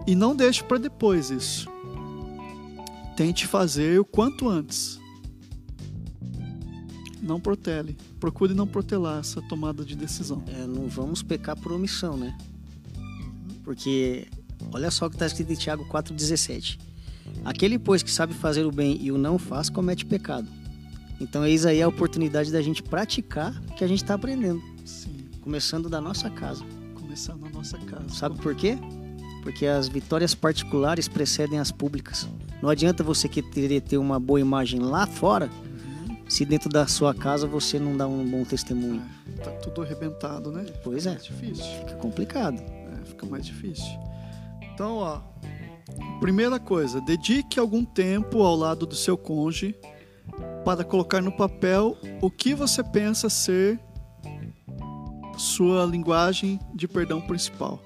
E 0.07 0.15
não 0.15 0.37
deixe 0.37 0.63
para 0.63 0.79
depois 0.79 1.31
isso. 1.31 1.69
Tente 3.17 3.47
fazer 3.47 3.99
o 3.99 4.05
quanto 4.05 4.49
antes. 4.49 5.01
Não 7.27 7.41
protele. 7.41 7.97
Procure 8.21 8.55
não 8.55 8.67
protelar 8.67 9.21
essa 9.21 9.43
tomada 9.43 9.85
de 9.85 9.97
decisão. 9.97 10.43
É, 10.47 10.67
não 10.67 10.87
vamos 10.87 11.23
pecar 11.23 11.57
por 11.59 11.73
omissão, 11.73 12.17
né? 12.17 12.37
Porque 13.65 14.29
Olha 14.73 14.91
só 14.91 15.07
o 15.07 15.11
que 15.11 15.17
está 15.17 15.27
escrito 15.27 15.53
em 15.53 15.57
Tiago 15.57 15.85
4,17. 15.87 16.79
Aquele, 17.45 17.79
pois, 17.79 18.03
que 18.03 18.11
sabe 18.11 18.35
fazer 18.35 18.65
o 18.65 18.73
bem 18.73 18.99
e 19.01 19.11
o 19.11 19.19
não 19.19 19.39
faz, 19.39 19.69
comete 19.69 20.05
pecado. 20.05 20.49
Então, 21.21 21.47
eis 21.47 21.65
aí 21.65 21.83
a 21.83 21.89
oportunidade 21.89 22.53
da 22.53 22.61
gente 22.61 22.83
praticar 22.83 23.53
o 23.71 23.75
que 23.75 23.85
a 23.85 23.87
gente 23.87 24.03
está 24.03 24.15
aprendendo. 24.15 24.63
Sim. 24.85 25.29
Começando 25.41 25.89
da 25.89 26.01
nossa 26.01 26.29
casa. 26.29 26.65
Começando 26.95 27.41
na 27.41 27.51
nossa 27.51 27.79
casa. 27.79 28.09
Sabe 28.11 28.39
por 28.41 28.55
quê? 28.55 28.79
Porque 29.43 29.67
as 29.67 29.89
vitórias 29.89 30.35
particulares 30.35 31.09
precedem 31.09 31.59
as 31.59 31.71
públicas. 31.71 32.29
Não 32.61 32.69
adianta 32.69 33.05
você 33.05 33.29
querer 33.29 33.81
ter 33.81 33.97
uma 33.97 34.19
boa 34.19 34.41
imagem 34.41 34.81
lá 34.81 35.07
fora. 35.07 35.49
Se 36.29 36.45
dentro 36.45 36.69
da 36.69 36.87
sua 36.87 37.15
casa 37.15 37.47
você 37.47 37.79
não 37.79 37.97
dá 37.97 38.07
um 38.07 38.25
bom 38.29 38.45
testemunho? 38.45 39.03
É, 39.39 39.43
tá 39.43 39.51
tudo 39.53 39.83
arrebentado, 39.83 40.51
né? 40.51 40.67
Pois 40.83 41.05
fica 41.05 41.15
é. 41.15 41.19
difícil. 41.19 41.65
Fica 41.65 41.95
complicado. 41.97 42.61
É, 42.61 43.05
fica 43.05 43.27
mais 43.27 43.47
difícil. 43.47 43.99
Então, 44.75 44.97
ó, 44.97 45.21
primeira 46.21 46.59
coisa, 46.59 47.01
dedique 47.01 47.59
algum 47.59 47.85
tempo 47.85 48.43
ao 48.43 48.57
lado 48.57 48.87
do 48.87 48.95
seu 48.95 49.17
cônjuge 49.17 49.75
para 50.65 50.85
colocar 50.85 51.23
no 51.23 51.33
papel 51.33 51.97
o 52.21 52.31
que 52.31 52.55
você 52.55 52.83
pensa 52.83 53.31
ser 53.31 53.81
sua 55.39 55.85
linguagem 55.85 56.59
de 56.75 56.89
perdão 56.89 57.21
principal. 57.21 57.81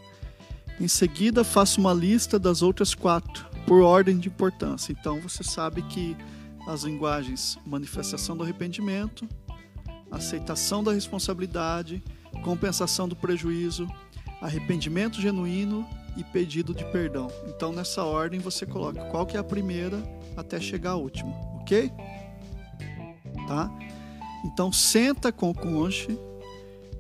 Em 0.80 0.88
seguida, 0.88 1.45
faça 1.45 1.78
uma 1.78 1.93
lista 1.93 2.38
das 2.38 2.62
outras 2.62 2.95
quatro, 2.95 3.47
por 3.66 3.82
ordem 3.82 4.18
de 4.18 4.28
importância. 4.28 4.93
Então, 4.99 5.20
você 5.20 5.45
sabe 5.45 5.82
que 5.82 6.16
as 6.66 6.82
linguagens 6.82 7.58
manifestação 7.66 8.36
do 8.36 8.42
arrependimento, 8.42 9.28
aceitação 10.11 10.82
da 10.82 10.92
responsabilidade, 10.92 12.02
compensação 12.42 13.08
do 13.08 13.16
prejuízo, 13.16 13.88
arrependimento 14.40 15.20
genuíno 15.20 15.86
e 16.16 16.24
pedido 16.24 16.74
de 16.74 16.84
perdão. 16.86 17.28
Então, 17.46 17.72
nessa 17.72 18.04
ordem, 18.04 18.40
você 18.40 18.66
coloca 18.66 19.04
qual 19.06 19.26
que 19.26 19.36
é 19.36 19.40
a 19.40 19.44
primeira 19.44 20.02
até 20.36 20.61
chegar 20.61 20.92
à 20.92 20.96
última, 20.96 21.32
ok? 21.61 21.90
Tá? 23.46 23.70
Então, 24.44 24.72
senta 24.72 25.30
com 25.30 25.50
o 25.50 25.54
cônjuge 25.54 26.18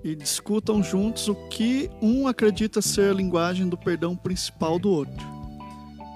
e 0.02 0.14
discutam 0.14 0.82
juntos 0.82 1.28
o 1.28 1.34
que 1.48 1.90
um 2.00 2.26
acredita 2.26 2.80
ser 2.80 3.10
a 3.10 3.14
linguagem 3.14 3.68
do 3.68 3.76
perdão 3.76 4.16
principal 4.16 4.78
do 4.78 4.90
outro. 4.90 5.39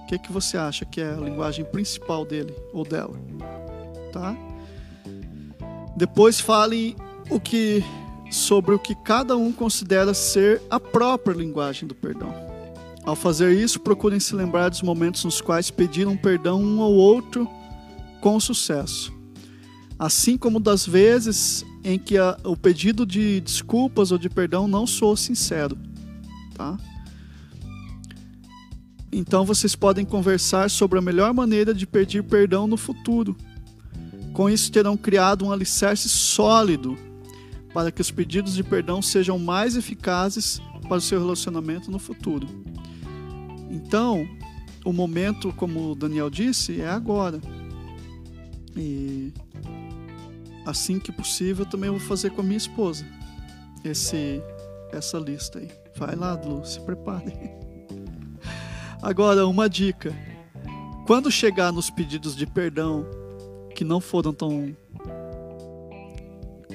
O 0.04 0.06
que, 0.06 0.18
que 0.18 0.30
você 0.30 0.58
acha 0.58 0.84
que 0.84 1.00
é 1.00 1.14
a 1.14 1.16
linguagem 1.16 1.64
principal 1.64 2.26
dele 2.26 2.54
ou 2.74 2.84
dela? 2.84 3.18
Tá? 4.12 4.36
Depois 5.96 6.38
fale 6.38 6.94
o 7.30 7.40
que 7.40 7.82
sobre 8.30 8.74
o 8.74 8.78
que 8.78 8.94
cada 8.94 9.34
um 9.34 9.50
considera 9.50 10.12
ser 10.12 10.60
a 10.68 10.78
própria 10.78 11.34
linguagem 11.34 11.88
do 11.88 11.94
perdão. 11.94 12.34
Ao 13.02 13.16
fazer 13.16 13.56
isso, 13.56 13.80
procurem 13.80 14.20
se 14.20 14.34
lembrar 14.34 14.68
dos 14.68 14.82
momentos 14.82 15.24
nos 15.24 15.40
quais 15.40 15.70
pediram 15.70 16.16
perdão 16.18 16.62
um 16.62 16.82
ao 16.82 16.92
outro 16.92 17.48
com 18.20 18.38
sucesso, 18.38 19.10
assim 19.98 20.36
como 20.36 20.60
das 20.60 20.86
vezes 20.86 21.64
em 21.82 21.98
que 21.98 22.18
a, 22.18 22.36
o 22.44 22.56
pedido 22.56 23.06
de 23.06 23.40
desculpas 23.40 24.12
ou 24.12 24.18
de 24.18 24.28
perdão 24.28 24.68
não 24.68 24.86
soou 24.86 25.16
sincero, 25.16 25.78
tá? 26.54 26.76
Então 29.16 29.44
vocês 29.44 29.76
podem 29.76 30.04
conversar 30.04 30.68
sobre 30.68 30.98
a 30.98 31.02
melhor 31.02 31.32
maneira 31.32 31.72
de 31.72 31.86
pedir 31.86 32.24
perdão 32.24 32.66
no 32.66 32.76
futuro. 32.76 33.36
Com 34.32 34.50
isso 34.50 34.72
terão 34.72 34.96
criado 34.96 35.44
um 35.44 35.52
alicerce 35.52 36.08
sólido 36.08 36.98
para 37.72 37.92
que 37.92 38.00
os 38.00 38.10
pedidos 38.10 38.54
de 38.54 38.64
perdão 38.64 39.00
sejam 39.00 39.38
mais 39.38 39.76
eficazes 39.76 40.60
para 40.88 40.96
o 40.96 41.00
seu 41.00 41.20
relacionamento 41.20 41.92
no 41.92 42.00
futuro. 42.00 42.48
Então, 43.70 44.28
o 44.84 44.92
momento, 44.92 45.52
como 45.52 45.92
o 45.92 45.94
Daniel 45.94 46.28
disse, 46.28 46.80
é 46.80 46.88
agora. 46.88 47.40
E 48.76 49.32
assim 50.66 50.98
que 50.98 51.12
possível, 51.12 51.64
também 51.64 51.88
vou 51.88 52.00
fazer 52.00 52.30
com 52.30 52.40
a 52.40 52.44
minha 52.44 52.56
esposa 52.56 53.06
esse 53.84 54.42
essa 54.90 55.18
lista 55.18 55.60
aí. 55.60 55.70
Vai 55.96 56.16
lá, 56.16 56.34
Lu, 56.34 56.64
se 56.66 56.80
prepare. 56.80 57.32
Agora, 59.04 59.46
uma 59.46 59.68
dica. 59.68 60.16
Quando 61.06 61.30
chegar 61.30 61.70
nos 61.70 61.90
pedidos 61.90 62.34
de 62.34 62.46
perdão 62.46 63.06
que 63.74 63.84
não 63.84 64.00
foram 64.00 64.32
tão 64.32 64.74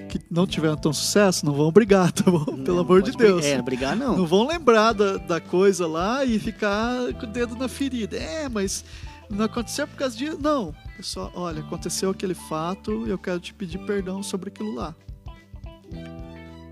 que 0.07 0.19
não 0.29 0.45
tiveram 0.45 0.77
tão 0.77 0.93
sucesso, 0.93 1.43
não 1.43 1.53
vão 1.53 1.71
brigar, 1.71 2.11
tá 2.13 2.29
bom? 2.29 2.45
Pelo 2.45 2.77
Não, 2.77 2.79
amor 2.79 3.01
de 3.01 3.11
Deus. 3.13 3.43
É, 3.43 3.59
brigar 3.63 3.95
não. 3.95 4.15
Não 4.15 4.27
vão 4.27 4.47
lembrar 4.47 4.93
da, 4.93 5.17
da 5.17 5.41
coisa 5.41 5.87
lá 5.87 6.23
e 6.23 6.37
ficar 6.37 7.11
com 7.15 7.25
o 7.25 7.29
dedo 7.29 7.55
na 7.55 7.67
ferida. 7.67 8.15
É, 8.15 8.47
mas 8.47 8.85
não 9.27 9.45
aconteceu 9.45 9.87
por 9.87 9.95
causa 9.97 10.15
disso. 10.15 10.37
Não. 10.39 10.73
É 10.99 11.01
só, 11.01 11.31
olha, 11.33 11.61
aconteceu 11.61 12.11
aquele 12.11 12.35
fato 12.35 13.07
e 13.07 13.09
eu 13.09 13.17
quero 13.17 13.39
te 13.39 13.55
pedir 13.55 13.79
perdão 13.79 14.21
sobre 14.21 14.49
aquilo 14.49 14.75
lá. 14.75 14.95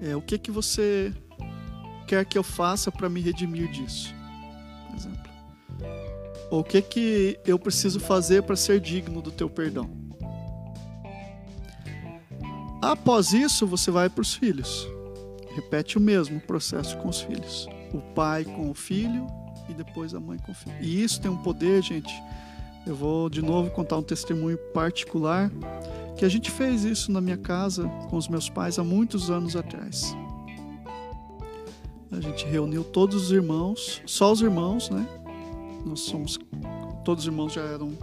É, 0.04 0.16
o 0.16 0.22
que 0.22 0.38
que 0.38 0.52
você 0.52 1.12
quer 2.06 2.24
que 2.26 2.38
eu 2.38 2.44
faça 2.44 2.92
para 2.92 3.10
me 3.10 3.22
redimir 3.22 3.72
disso? 3.72 4.17
O 6.50 6.64
que 6.64 6.82
que 6.82 7.40
eu 7.46 7.60
preciso 7.60 8.00
fazer 8.00 8.44
para 8.44 8.56
ser 8.56 8.80
digno 8.80 9.22
do 9.22 9.32
teu 9.32 9.50
perdão? 9.50 9.90
Após 12.82 13.34
isso, 13.34 13.68
você 13.68 13.92
vai 13.92 14.10
para 14.10 14.22
os 14.22 14.34
filhos. 14.34 14.88
Repete 15.54 15.98
o 15.98 16.02
mesmo 16.02 16.40
processo 16.40 16.98
com 16.98 17.10
os 17.10 17.20
filhos. 17.20 17.68
O 17.94 18.00
pai 18.14 18.46
com 18.46 18.70
o 18.70 18.74
filho 18.74 19.28
e 19.68 19.74
depois 19.74 20.14
a 20.14 20.20
mãe 20.20 20.38
com 20.40 20.52
o 20.52 20.56
filho. 20.56 20.78
E 20.80 21.04
isso 21.04 21.20
tem 21.20 21.30
um 21.30 21.38
poder, 21.38 21.82
gente. 21.84 22.14
Eu 22.86 22.96
vou 22.96 23.30
de 23.30 23.42
novo 23.42 23.70
contar 23.72 23.98
um 23.98 24.04
testemunho 24.04 24.58
particular 24.74 25.52
que 26.18 26.24
a 26.24 26.30
gente 26.30 26.50
fez 26.50 26.86
isso 26.86 27.12
na 27.12 27.20
minha 27.20 27.38
casa 27.38 27.88
com 28.10 28.16
os 28.16 28.28
meus 28.28 28.50
pais 28.50 28.80
há 28.80 28.84
muitos 28.84 29.30
anos 29.30 29.56
atrás. 29.56 30.16
A 32.12 32.22
gente 32.22 32.46
reuniu 32.46 32.84
todos 32.84 33.26
os 33.26 33.32
irmãos, 33.32 34.02
só 34.06 34.32
os 34.32 34.42
irmãos, 34.42 34.90
né? 34.90 35.06
Nós 35.88 36.02
somos 36.02 36.38
todos 37.06 37.24
os 37.24 37.28
irmãos 37.28 37.54
já 37.54 37.62
eram 37.62 37.98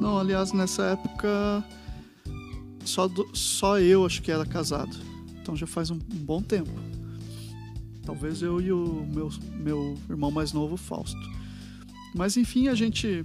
Não, 0.00 0.18
aliás, 0.18 0.52
nessa 0.52 0.84
época 0.84 1.64
só, 2.84 3.06
do- 3.08 3.28
só 3.36 3.78
eu 3.78 4.06
acho 4.06 4.22
que 4.22 4.30
era 4.30 4.46
casado. 4.46 4.96
Então 5.42 5.54
já 5.56 5.66
faz 5.66 5.90
um, 5.90 5.96
um 5.96 6.18
bom 6.24 6.40
tempo. 6.40 6.70
Talvez 8.04 8.40
eu 8.42 8.60
e 8.60 8.72
o 8.72 9.06
meu, 9.12 9.28
meu 9.54 9.98
irmão 10.08 10.30
mais 10.30 10.52
novo, 10.52 10.76
Fausto. 10.76 11.18
Mas 12.14 12.36
enfim, 12.36 12.68
a 12.68 12.74
gente 12.74 13.22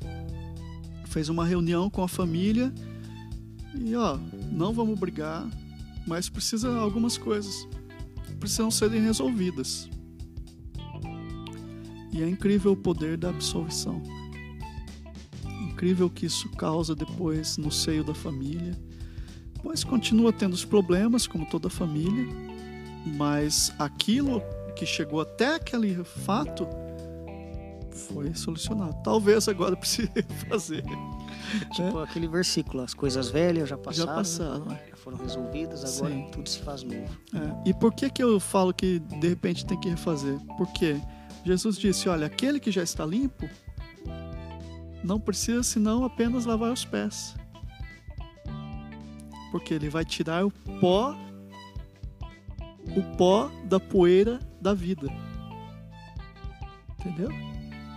fez 1.07 1.29
uma 1.29 1.45
reunião 1.45 1.89
com 1.89 2.03
a 2.03 2.07
família 2.07 2.73
e 3.79 3.95
ó, 3.95 4.17
não 4.51 4.73
vamos 4.73 4.99
brigar, 4.99 5.47
mas 6.05 6.29
precisa 6.29 6.75
algumas 6.77 7.17
coisas 7.17 7.67
precisam 8.39 8.69
serem 8.69 9.01
resolvidas. 9.01 9.89
E 12.15 12.23
é 12.23 12.27
incrível 12.29 12.71
o 12.71 12.77
poder 12.77 13.17
da 13.17 13.29
absolvição. 13.29 14.01
Incrível 15.69 16.07
o 16.07 16.09
que 16.09 16.25
isso 16.25 16.47
causa 16.51 16.95
depois 16.95 17.57
no 17.57 17.69
seio 17.69 18.03
da 18.05 18.13
família. 18.15 18.73
Pois 19.61 19.83
continua 19.83 20.31
tendo 20.31 20.53
os 20.53 20.63
problemas, 20.63 21.27
como 21.27 21.45
toda 21.45 21.69
família, 21.69 22.25
mas 23.17 23.73
aquilo 23.77 24.41
que 24.75 24.85
chegou 24.85 25.19
até 25.19 25.55
aquele 25.55 26.01
fato 26.03 26.65
foi 27.91 28.33
solucionado. 28.33 28.95
Talvez 29.03 29.47
agora 29.49 29.75
precise 29.77 30.09
fazer. 30.47 30.83
Tipo 31.73 31.99
aquele 31.99 32.27
versículo, 32.27 32.81
as 32.83 32.93
coisas 32.93 33.29
velhas 33.29 33.67
já 33.67 33.77
passaram, 33.77 34.07
Já 34.07 34.15
passaram, 34.15 34.65
né? 34.65 34.79
já 34.89 34.95
foram 34.95 35.17
resolvidas, 35.17 35.97
agora 35.97 36.13
Sim. 36.13 36.29
tudo 36.31 36.47
se 36.49 36.59
faz 36.59 36.83
novo. 36.83 37.09
É, 37.33 37.69
E 37.69 37.73
por 37.73 37.93
que, 37.93 38.09
que 38.09 38.23
eu 38.23 38.39
falo 38.39 38.73
que 38.73 38.99
de 38.99 39.27
repente 39.29 39.65
tem 39.65 39.77
que 39.79 39.89
refazer? 39.89 40.37
Porque 40.57 40.95
Jesus 41.45 41.77
disse: 41.77 42.09
olha, 42.09 42.25
aquele 42.25 42.59
que 42.59 42.71
já 42.71 42.81
está 42.81 43.05
limpo 43.05 43.47
não 45.03 45.19
precisa 45.19 45.61
senão 45.61 46.03
apenas 46.03 46.45
lavar 46.45 46.73
os 46.73 46.83
pés. 46.83 47.35
Porque 49.51 49.73
ele 49.73 49.87
vai 49.87 50.03
tirar 50.03 50.43
o 50.43 50.51
pó, 50.81 51.15
o 52.97 53.15
pó 53.15 53.49
da 53.65 53.79
poeira 53.79 54.39
da 54.59 54.73
vida. 54.73 55.07
Entendeu? 56.99 57.29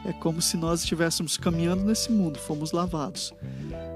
É 0.04 0.12
como 0.12 0.40
se 0.40 0.56
nós 0.56 0.82
estivéssemos 0.82 1.36
caminhando 1.36 1.84
nesse 1.84 2.12
mundo, 2.12 2.38
fomos 2.38 2.72
lavados. 2.72 3.32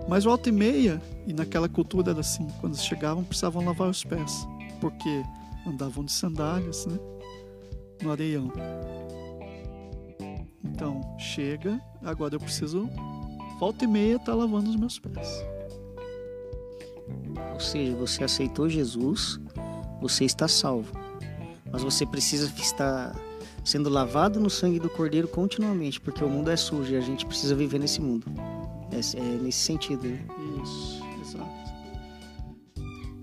Mas 0.09 0.25
volta 0.25 0.49
e 0.49 0.53
meia, 0.53 1.01
e 1.27 1.33
naquela 1.33 1.69
cultura 1.69 2.11
era 2.11 2.21
assim, 2.21 2.49
quando 2.61 2.77
chegavam 2.77 3.23
precisavam 3.23 3.65
lavar 3.65 3.89
os 3.89 4.03
pés, 4.03 4.47
porque 4.81 5.23
andavam 5.67 6.05
de 6.05 6.13
sandálias, 6.13 6.87
né? 6.87 6.99
No 8.03 8.11
areião. 8.11 8.51
Então, 10.65 11.17
chega, 11.19 11.81
agora 12.03 12.35
eu 12.35 12.41
preciso, 12.41 12.89
volta 13.59 13.85
e 13.85 13.89
meia, 13.89 14.17
estar 14.17 14.35
lavando 14.35 14.71
os 14.71 14.77
meus 14.77 14.99
pés. 14.99 15.45
Ou 17.53 17.61
seja, 17.61 17.95
você 17.97 18.25
aceitou 18.25 18.69
Jesus, 18.69 19.41
você 20.01 20.25
está 20.25 20.49
salvo. 20.49 20.93
Mas 21.71 21.83
você 21.83 22.05
precisa 22.05 22.53
estar 22.57 23.15
sendo 23.65 23.89
lavado 23.89 24.41
no 24.41 24.51
sangue 24.51 24.79
do 24.79 24.91
Cordeiro 24.91 25.29
continuamente, 25.29 26.01
porque 26.01 26.23
o 26.23 26.29
mundo 26.29 26.51
é 26.51 26.57
sujo 26.57 26.93
e 26.93 26.97
a 26.97 27.01
gente 27.01 27.25
precisa 27.25 27.55
viver 27.55 27.79
nesse 27.79 28.01
mundo. 28.01 28.27
É, 28.91 29.19
é 29.19 29.43
nesse 29.43 29.61
sentido, 29.61 30.07
né? 30.07 30.21
Isso, 30.63 31.03
exato. 31.21 31.63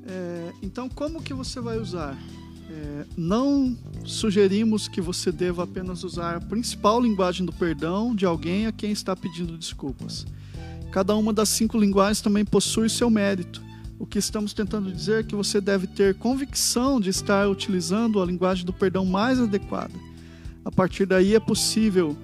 É, 0.08 0.52
então, 0.64 0.90
como 0.90 1.22
que 1.22 1.34
você 1.34 1.60
vai 1.60 1.78
usar? 1.78 2.18
É, 2.70 3.06
não 3.18 3.76
sugerimos 4.06 4.88
que 4.88 5.02
você 5.02 5.32
deva 5.32 5.64
apenas 5.64 6.04
usar 6.04 6.36
a 6.36 6.42
principal 6.42 7.02
linguagem 7.02 7.46
do 7.46 7.52
perdão 7.52 8.16
de 8.16 8.26
alguém 8.26 8.68
a 8.68 8.72
quem 8.72 8.92
está 8.92 9.16
pedindo 9.16 9.58
desculpas. 9.58 10.26
Cada 10.92 11.16
uma 11.16 11.34
das 11.34 11.50
cinco 11.50 11.78
linguagens 11.78 12.22
também 12.22 12.46
possui 12.46 12.90
seu 12.90 13.10
mérito, 13.10 13.62
o 14.00 14.06
que 14.06 14.18
estamos 14.18 14.54
tentando 14.54 14.90
dizer 14.90 15.20
é 15.20 15.24
que 15.24 15.36
você 15.36 15.60
deve 15.60 15.86
ter 15.86 16.16
convicção 16.16 17.02
de 17.02 17.10
estar 17.10 17.50
utilizando 17.50 18.22
a 18.22 18.26
linguagem 18.26 18.66
do 18.66 18.72
perdão 18.72 19.06
mais 19.06 19.42
adequada. 19.42 19.94
A 20.64 20.72
partir 20.72 21.06
daí 21.06 21.36
é 21.36 21.40
possível 21.40 22.16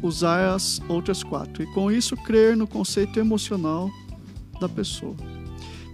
usar 0.00 0.54
as 0.54 0.80
outras 0.88 1.24
quatro 1.24 1.60
e 1.60 1.66
com 1.74 1.90
isso 1.90 2.16
crer 2.16 2.56
no 2.56 2.68
conceito 2.68 3.18
emocional 3.18 3.90
da 4.60 4.68
pessoa. 4.68 5.16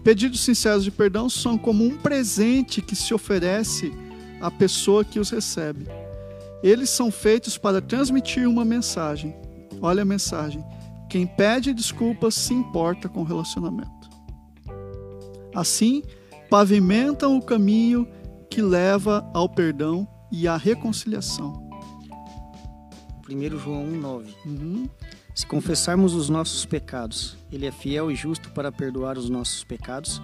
Pedidos 0.04 0.40
sinceros 0.40 0.84
de 0.84 0.90
perdão 0.90 1.28
são 1.28 1.58
como 1.58 1.84
um 1.84 1.96
presente 1.96 2.80
que 2.80 2.96
se 2.96 3.12
oferece 3.12 3.92
à 4.40 4.50
pessoa 4.50 5.04
que 5.04 5.18
os 5.18 5.30
recebe. 5.30 5.86
Eles 6.62 6.90
são 6.90 7.10
feitos 7.10 7.58
para 7.58 7.80
transmitir 7.80 8.48
uma 8.48 8.64
mensagem. 8.64 9.34
Olha 9.80 10.02
a 10.02 10.06
mensagem. 10.06 10.64
Quem 11.08 11.26
pede 11.26 11.72
desculpas 11.72 12.34
se 12.34 12.52
importa 12.52 13.08
com 13.08 13.20
o 13.20 13.24
relacionamento. 13.24 14.08
Assim, 15.54 16.02
pavimentam 16.50 17.36
o 17.36 17.42
caminho 17.42 18.06
que 18.50 18.60
leva 18.60 19.28
ao 19.34 19.48
perdão 19.48 20.06
e 20.30 20.46
à 20.46 20.56
reconciliação. 20.56 21.68
1 23.28 23.58
João 23.58 23.86
1,9. 23.86 24.34
Uhum. 24.46 24.88
Se 25.38 25.46
confessarmos 25.46 26.14
os 26.14 26.28
nossos 26.28 26.66
pecados, 26.66 27.38
Ele 27.52 27.64
é 27.64 27.70
fiel 27.70 28.10
e 28.10 28.16
justo 28.16 28.50
para 28.50 28.72
perdoar 28.72 29.16
os 29.16 29.30
nossos 29.30 29.62
pecados 29.62 30.20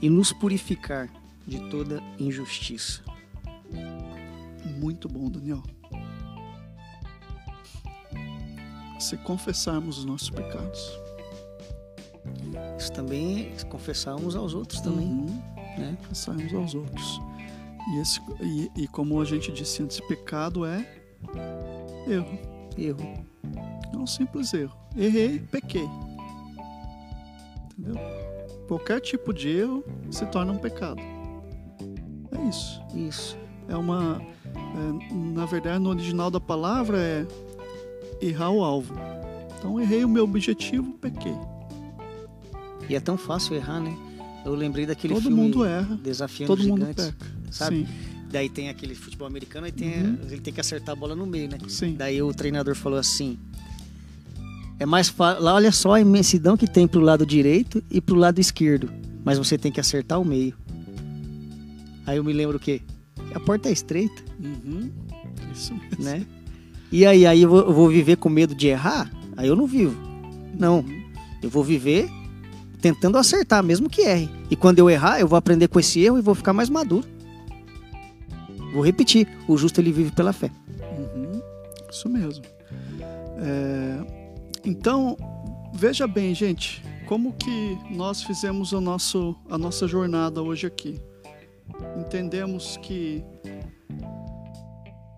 e 0.00 0.08
nos 0.08 0.32
purificar 0.32 1.10
de 1.44 1.58
toda 1.68 2.00
injustiça. 2.16 3.02
Muito 4.78 5.08
bom, 5.08 5.28
Daniel. 5.28 5.64
Se 9.00 9.16
confessarmos 9.16 9.98
os 9.98 10.04
nossos 10.04 10.30
pecados. 10.30 10.92
Isso 12.78 12.92
também 12.92 13.52
é 13.58 13.64
confessar 13.64 14.14
uns 14.14 14.36
aos 14.36 14.54
outros 14.54 14.80
também, 14.80 15.08
Uhum. 15.08 15.42
né? 15.76 15.96
Confessar 16.02 16.36
uns 16.36 16.54
aos 16.54 16.72
outros. 16.76 17.20
E, 17.88 17.98
esse, 17.98 18.20
e, 18.40 18.70
e 18.84 18.86
como 18.86 19.20
a 19.20 19.24
gente 19.24 19.50
disse 19.50 19.82
antes, 19.82 19.98
pecado 19.98 20.64
é 20.64 21.02
erro. 22.06 22.38
Erro. 22.78 23.32
É 23.92 23.96
um 23.96 24.06
simples 24.06 24.52
erro. 24.54 24.74
Errei, 24.96 25.38
pequei. 25.50 25.88
Entendeu? 27.78 27.96
Qualquer 28.68 29.00
tipo 29.00 29.32
de 29.32 29.48
erro 29.50 29.84
se 30.10 30.24
torna 30.26 30.52
um 30.52 30.58
pecado. 30.58 31.00
É 32.32 32.48
isso. 32.48 32.80
Isso. 32.94 33.36
É 33.68 33.76
uma. 33.76 34.20
é, 34.54 35.14
na 35.14 35.46
verdade, 35.46 35.78
no 35.78 35.90
original 35.90 36.30
da 36.30 36.40
palavra 36.40 36.98
é 36.98 37.26
errar 38.20 38.50
o 38.50 38.62
alvo. 38.62 38.94
Então, 39.58 39.80
errei 39.80 40.04
o 40.04 40.08
meu 40.08 40.24
objetivo, 40.24 40.92
pequei. 40.94 41.34
E 42.88 42.94
é 42.96 43.00
tão 43.00 43.16
fácil 43.16 43.54
errar, 43.54 43.80
né? 43.80 43.96
Eu 44.44 44.54
lembrei 44.54 44.84
daquele 44.86 45.14
Todo 45.14 45.22
filme 45.24 45.36
mundo 45.40 45.64
erra. 45.64 45.96
Desafiando 46.02 46.56
Todo 46.56 46.66
mundo 46.68 46.84
peca. 46.86 47.14
sabe? 47.50 47.86
Sim, 47.86 47.88
Daí 48.30 48.48
tem 48.48 48.70
aquele 48.70 48.94
futebol 48.94 49.26
americano 49.28 49.66
e 49.66 49.72
tem, 49.72 50.02
Uhum. 50.02 50.18
ele 50.30 50.40
tem 50.40 50.52
que 50.54 50.60
acertar 50.60 50.94
a 50.94 50.96
bola 50.96 51.14
no 51.14 51.26
meio, 51.26 51.48
né? 51.50 51.58
sim. 51.68 51.94
Daí 51.94 52.20
o 52.22 52.32
treinador 52.32 52.74
falou 52.74 52.98
assim: 52.98 53.38
É 54.82 54.86
mais 54.86 55.08
fácil. 55.08 55.42
Lá, 55.44 55.54
olha 55.54 55.70
só 55.70 55.92
a 55.94 56.00
imensidão 56.00 56.56
que 56.56 56.66
tem 56.66 56.88
pro 56.88 57.00
lado 57.00 57.24
direito 57.24 57.82
e 57.90 58.00
pro 58.00 58.16
lado 58.16 58.40
esquerdo. 58.40 58.90
Mas 59.24 59.38
você 59.38 59.56
tem 59.56 59.70
que 59.70 59.78
acertar 59.78 60.20
o 60.20 60.24
meio. 60.24 60.54
Aí 62.04 62.16
eu 62.16 62.24
me 62.24 62.32
lembro 62.32 62.56
o 62.56 62.60
quê? 62.60 62.80
A 63.32 63.38
porta 63.40 63.68
é 63.68 63.72
estreita, 63.72 64.22
Uhum. 64.40 64.90
Isso 65.54 65.72
mesmo. 65.74 66.04
né? 66.04 66.26
E 66.90 67.06
aí, 67.06 67.24
aí 67.24 67.42
eu 67.42 67.48
vou, 67.48 67.60
eu 67.60 67.72
vou 67.72 67.88
viver 67.88 68.16
com 68.16 68.28
medo 68.28 68.54
de 68.56 68.66
errar? 68.66 69.08
Aí 69.36 69.46
eu 69.46 69.54
não 69.54 69.66
vivo. 69.66 69.96
Não. 70.58 70.84
Eu 71.40 71.48
vou 71.48 71.62
viver 71.62 72.08
tentando 72.80 73.16
acertar, 73.16 73.62
mesmo 73.62 73.88
que 73.88 74.00
erre. 74.02 74.28
E 74.50 74.56
quando 74.56 74.80
eu 74.80 74.90
errar, 74.90 75.20
eu 75.20 75.28
vou 75.28 75.36
aprender 75.36 75.68
com 75.68 75.78
esse 75.78 76.00
erro 76.00 76.18
e 76.18 76.22
vou 76.22 76.34
ficar 76.34 76.52
mais 76.52 76.68
maduro. 76.68 77.06
Vou 78.72 78.82
repetir: 78.84 79.28
o 79.46 79.56
justo 79.56 79.80
ele 79.80 79.92
vive 79.92 80.10
pela 80.10 80.32
fé. 80.32 80.50
Uhum, 80.98 81.40
Isso 81.90 82.08
mesmo. 82.08 82.44
É, 83.38 84.21
então, 84.64 85.16
veja 85.72 86.06
bem, 86.06 86.34
gente, 86.34 86.82
como 87.06 87.32
que 87.32 87.78
nós 87.90 88.22
fizemos 88.22 88.72
o 88.72 88.80
nosso, 88.80 89.36
a 89.50 89.58
nossa 89.58 89.86
jornada 89.86 90.42
hoje 90.42 90.66
aqui. 90.66 91.00
Entendemos 91.96 92.76
que, 92.78 93.24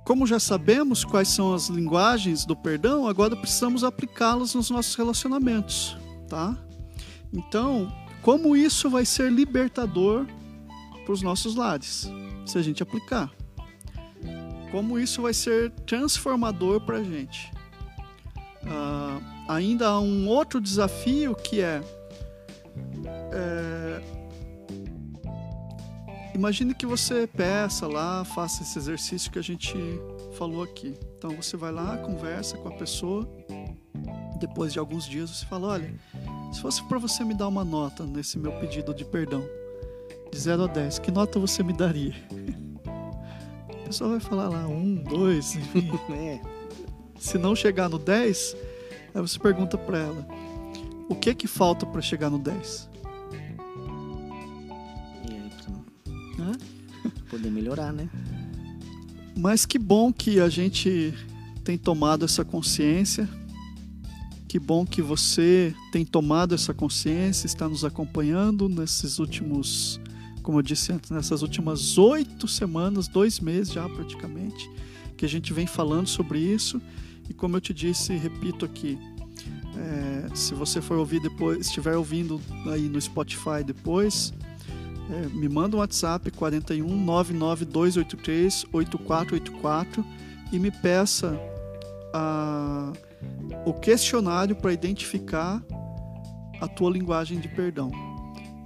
como 0.04 0.26
já 0.26 0.38
sabemos 0.38 1.04
quais 1.04 1.28
são 1.28 1.54
as 1.54 1.68
linguagens 1.68 2.44
do 2.44 2.56
perdão, 2.56 3.06
agora 3.06 3.36
precisamos 3.36 3.84
aplicá-las 3.84 4.54
nos 4.54 4.70
nossos 4.70 4.94
relacionamentos, 4.94 5.96
tá? 6.28 6.56
Então, 7.32 7.92
como 8.22 8.56
isso 8.56 8.88
vai 8.88 9.04
ser 9.04 9.30
libertador 9.30 10.26
para 11.04 11.12
os 11.12 11.22
nossos 11.22 11.54
lares, 11.54 12.10
se 12.46 12.58
a 12.58 12.62
gente 12.62 12.82
aplicar? 12.82 13.30
como 14.74 14.98
isso 14.98 15.22
vai 15.22 15.32
ser 15.32 15.70
transformador 15.86 16.80
para 16.80 16.96
a 16.96 17.04
gente. 17.04 17.48
Ah, 18.66 19.20
ainda 19.48 19.88
há 19.88 20.00
um 20.00 20.28
outro 20.28 20.60
desafio 20.60 21.34
que 21.34 21.60
é, 21.60 21.80
é, 23.32 24.02
imagine 26.34 26.74
que 26.74 26.86
você 26.86 27.26
peça 27.26 27.86
lá, 27.86 28.24
faça 28.24 28.62
esse 28.62 28.78
exercício 28.78 29.30
que 29.30 29.38
a 29.38 29.42
gente 29.42 29.76
falou 30.36 30.62
aqui. 30.62 30.94
Então 31.16 31.30
você 31.30 31.56
vai 31.56 31.72
lá, 31.72 31.96
conversa 31.98 32.56
com 32.56 32.68
a 32.68 32.72
pessoa, 32.72 33.28
depois 34.38 34.72
de 34.72 34.78
alguns 34.78 35.06
dias 35.06 35.30
você 35.30 35.46
fala, 35.46 35.68
olha, 35.68 35.94
se 36.52 36.60
fosse 36.60 36.82
para 36.84 36.98
você 36.98 37.24
me 37.24 37.34
dar 37.34 37.48
uma 37.48 37.64
nota 37.64 38.04
nesse 38.04 38.38
meu 38.38 38.52
pedido 38.52 38.94
de 38.94 39.04
perdão, 39.04 39.44
de 40.30 40.38
0 40.38 40.64
a 40.64 40.66
10, 40.66 40.98
que 40.98 41.10
nota 41.10 41.38
você 41.38 41.62
me 41.62 41.72
daria? 41.72 42.14
A 43.84 43.86
pessoa 43.86 44.10
vai 44.10 44.20
falar 44.20 44.48
lá, 44.48 44.66
um, 44.66 44.94
dois, 44.94 45.54
enfim. 45.56 45.90
É. 46.10 46.40
Se 47.18 47.38
não 47.38 47.54
chegar 47.54 47.88
no 47.88 47.98
10, 47.98 48.56
aí 49.14 49.20
você 49.20 49.38
pergunta 49.38 49.78
para 49.78 49.98
ela: 49.98 50.26
o 51.08 51.14
que 51.14 51.34
que 51.34 51.46
falta 51.46 51.86
para 51.86 52.00
chegar 52.02 52.30
no 52.30 52.38
10? 52.38 52.90
E 55.28 55.32
aí, 55.32 55.50
pra 56.36 56.44
Né? 56.44 56.52
poder 57.30 57.50
melhorar, 57.50 57.92
né? 57.92 58.08
Mas 59.36 59.66
que 59.66 59.78
bom 59.78 60.12
que 60.12 60.40
a 60.40 60.48
gente 60.48 61.12
tem 61.64 61.76
tomado 61.76 62.24
essa 62.24 62.44
consciência. 62.44 63.28
Que 64.46 64.58
bom 64.60 64.86
que 64.86 65.02
você 65.02 65.74
tem 65.90 66.04
tomado 66.04 66.54
essa 66.54 66.72
consciência, 66.72 67.46
está 67.46 67.68
nos 67.68 67.84
acompanhando 67.84 68.68
nesses 68.68 69.18
últimos, 69.18 70.00
como 70.44 70.58
eu 70.58 70.62
disse 70.62 70.92
antes, 70.92 71.10
nessas 71.10 71.42
últimas 71.42 71.98
oito 71.98 72.46
semanas, 72.46 73.08
dois 73.08 73.40
meses 73.40 73.72
já 73.72 73.88
praticamente, 73.88 74.70
que 75.16 75.24
a 75.24 75.28
gente 75.28 75.52
vem 75.52 75.66
falando 75.66 76.06
sobre 76.06 76.38
isso. 76.38 76.80
E 77.28 77.34
como 77.34 77.56
eu 77.56 77.60
te 77.60 77.72
disse, 77.72 78.16
repito 78.16 78.64
aqui, 78.64 78.98
é, 79.76 80.34
se 80.34 80.54
você 80.54 80.80
for 80.80 80.98
ouvir 80.98 81.20
depois, 81.20 81.66
estiver 81.66 81.96
ouvindo 81.96 82.40
aí 82.70 82.88
no 82.88 83.00
Spotify 83.00 83.64
depois, 83.64 84.32
é, 85.10 85.28
me 85.28 85.48
manda 85.48 85.76
um 85.76 85.80
WhatsApp 85.80 86.30
41 86.30 86.86
99283 86.86 88.66
8484 88.72 90.04
e 90.52 90.58
me 90.58 90.70
peça 90.70 91.38
a, 92.12 92.92
o 93.66 93.72
questionário 93.74 94.54
para 94.56 94.72
identificar 94.72 95.62
a 96.60 96.68
tua 96.68 96.90
linguagem 96.90 97.40
de 97.40 97.48
perdão. 97.48 97.90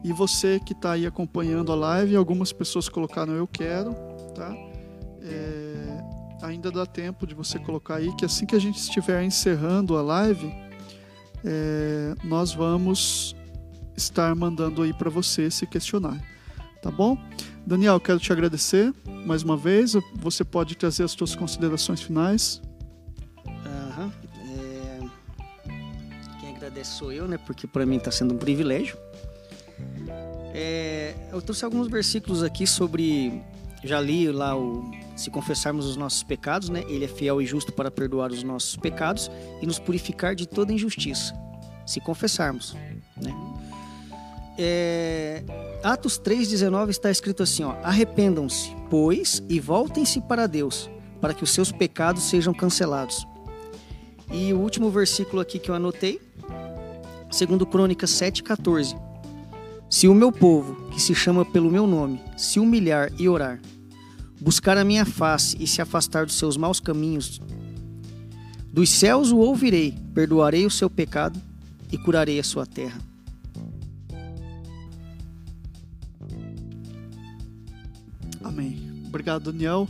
E 0.05 0.13
você 0.13 0.61
que 0.61 0.73
está 0.73 0.93
aí 0.93 1.07
acompanhando 1.07 1.73
a 1.73 1.75
live, 1.75 2.15
algumas 2.15 2.53
pessoas 2.53 2.89
colocaram 2.89 3.35
eu 3.35 3.47
quero, 3.49 3.95
tá? 4.35 4.55
É, 5.23 5.78
ainda 6.43 6.71
dá 6.71 6.87
tempo 6.87 7.27
de 7.27 7.35
você 7.35 7.59
colocar 7.59 7.97
aí 7.97 8.15
que 8.17 8.25
assim 8.25 8.47
que 8.47 8.55
a 8.55 8.59
gente 8.61 8.79
estiver 8.79 9.23
encerrando 9.23 9.97
a 9.97 10.03
live, 10.03 10.53
é, 11.45 12.15
nós 12.25 12.53
vamos 12.53 13.35
estar 13.97 14.35
mandando 14.35 14.83
aí 14.83 14.93
para 14.93 15.11
você 15.11 15.43
esse 15.43 15.67
questionário, 15.67 16.23
tá 16.83 16.91
bom? 16.91 17.17
Daniel, 17.67 18.01
quero 18.01 18.19
te 18.19 18.33
agradecer 18.33 18.95
mais 19.27 19.43
uma 19.43 19.57
vez. 19.57 19.95
Você 20.15 20.43
pode 20.45 20.75
trazer 20.75 21.05
as 21.05 21.11
suas 21.11 21.35
considerações 21.35 22.01
finais. 22.01 22.63
Aham. 23.47 24.11
É, 24.49 25.01
Quem 26.41 26.57
agradece 26.57 26.93
sou 26.93 27.13
eu, 27.13 27.29
né? 27.29 27.37
Porque 27.37 27.67
para 27.67 27.85
mim 27.85 27.97
está 27.97 28.11
sendo 28.11 28.35
um 28.35 28.39
privilégio. 28.39 28.97
É, 30.55 31.15
Eu 31.31 31.43
trouxe 31.43 31.65
alguns 31.65 31.89
versículos 31.89 32.43
aqui 32.43 32.67
sobre. 32.67 33.43
Já 33.85 34.01
li 34.01 34.31
lá 34.33 34.57
o. 34.57 34.91
Se 35.19 35.31
confessarmos 35.31 35.85
os 35.85 35.97
nossos 35.97 36.23
pecados, 36.23 36.69
né? 36.69 36.85
Ele 36.89 37.05
é 37.05 37.09
fiel 37.09 37.43
e 37.43 37.47
justo 37.47 37.73
para 37.73 37.91
perdoar 37.91 38.31
os 38.31 38.45
nossos 38.45 38.77
pecados 38.77 39.29
e 39.61 39.67
nos 39.67 39.77
purificar 39.77 40.37
de 40.37 40.47
toda 40.47 40.73
injustiça. 40.73 41.35
Se 41.85 42.01
confessarmos, 42.01 42.77
né? 43.21 43.35
É, 44.57 45.43
Atos 45.83 46.21
3,19 46.21 46.91
está 46.91 47.11
escrito 47.11 47.43
assim: 47.43 47.65
ó, 47.65 47.73
Arrependam-se, 47.83 48.71
pois, 48.89 49.43
e 49.49 49.59
voltem-se 49.59 50.21
para 50.21 50.47
Deus, 50.47 50.89
para 51.21 51.35
que 51.35 51.43
os 51.43 51.51
seus 51.51 51.73
pecados 51.73 52.23
sejam 52.23 52.55
cancelados. 52.55 53.27
E 54.31 54.53
o 54.53 54.61
último 54.61 54.89
versículo 54.89 55.43
aqui 55.43 55.59
que 55.59 55.69
eu 55.69 55.75
anotei, 55.75 56.21
segundo 57.29 57.67
Crônicas 57.67 58.11
7,14. 58.11 58.97
Se 59.91 60.07
o 60.07 60.15
meu 60.15 60.31
povo, 60.31 60.89
que 60.91 61.01
se 61.03 61.13
chama 61.13 61.45
pelo 61.45 61.69
meu 61.69 61.89
nome, 61.89 62.23
se 62.37 62.61
humilhar 62.61 63.11
e 63.19 63.29
orar, 63.29 63.61
buscar 64.41 64.77
a 64.77 64.85
minha 64.85 65.05
face 65.05 65.57
e 65.61 65.67
se 65.67 65.83
afastar 65.83 66.27
dos 66.27 66.37
seus 66.37 66.57
maus 66.57 66.81
caminhos, 66.81 67.41
dos 68.73 68.91
céus 68.91 69.33
o 69.33 69.39
ouvirei, 69.39 69.95
perdoarei 70.15 70.65
o 70.67 70.71
seu 70.71 70.89
pecado 70.89 71.41
e 71.91 71.99
curarei 71.99 72.39
a 72.39 72.45
sua 72.45 72.67
terra. 72.67 73.01
Amém. 78.43 79.03
Obrigado, 79.07 79.53
Daniel. 79.53 79.89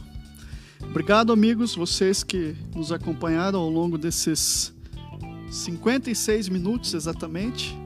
Obrigado, 0.80 1.32
amigos, 1.32 1.74
vocês 1.74 2.22
que 2.22 2.56
nos 2.74 2.92
acompanharam 2.92 3.60
ao 3.60 3.68
longo 3.68 3.98
desses 3.98 4.72
56 5.50 6.48
minutos 6.48 6.94
exatamente. 6.94 7.76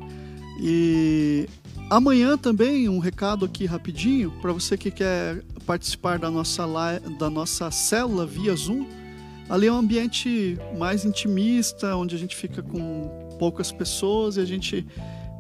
E 0.61 1.49
amanhã 1.91 2.37
também 2.37 2.89
um 2.89 2.99
recado 2.99 3.45
aqui 3.45 3.65
rapidinho 3.65 4.31
para 4.41 4.53
você 4.53 4.77
que 4.77 4.91
quer 4.91 5.43
participar 5.63 6.19
da 6.19 6.31
nossa 6.31 6.67
da 7.19 7.31
nossa 7.31 7.71
célula 7.71 8.27
via 8.27 8.55
Zoom. 8.55 8.87
Ali 9.49 9.67
é 9.67 9.73
um 9.73 9.77
ambiente 9.77 10.59
mais 10.79 11.05
intimista, 11.05 11.97
onde 11.97 12.15
a 12.15 12.19
gente 12.19 12.35
fica 12.37 12.63
com 12.63 13.37
poucas 13.39 13.73
pessoas 13.73 14.37
e 14.37 14.41
a 14.41 14.45
gente 14.45 14.87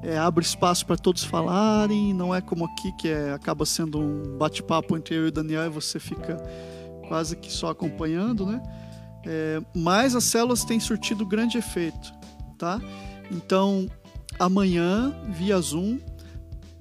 é, 0.02 0.18
abre 0.18 0.44
espaço 0.44 0.84
para 0.84 0.96
todos 0.96 1.24
falarem. 1.24 2.12
Não 2.12 2.34
é 2.34 2.40
como 2.40 2.64
aqui 2.64 2.92
que 2.92 3.08
é, 3.08 3.32
acaba 3.32 3.64
sendo 3.64 4.00
um 4.00 4.36
bate-papo 4.36 4.96
entre 4.96 5.14
eu 5.14 5.26
e 5.26 5.28
o 5.28 5.32
Daniel 5.32 5.66
e 5.66 5.68
você 5.68 5.98
fica 6.00 6.36
quase 7.08 7.36
que 7.36 7.52
só 7.52 7.70
acompanhando, 7.70 8.44
né? 8.44 8.62
É, 9.24 9.60
mas 9.74 10.16
as 10.16 10.24
células 10.24 10.64
têm 10.64 10.80
surtido 10.80 11.24
grande 11.24 11.56
efeito, 11.56 12.12
tá? 12.58 12.80
Então, 13.30 13.86
amanhã, 14.38 15.14
via 15.28 15.58
Zoom, 15.60 15.98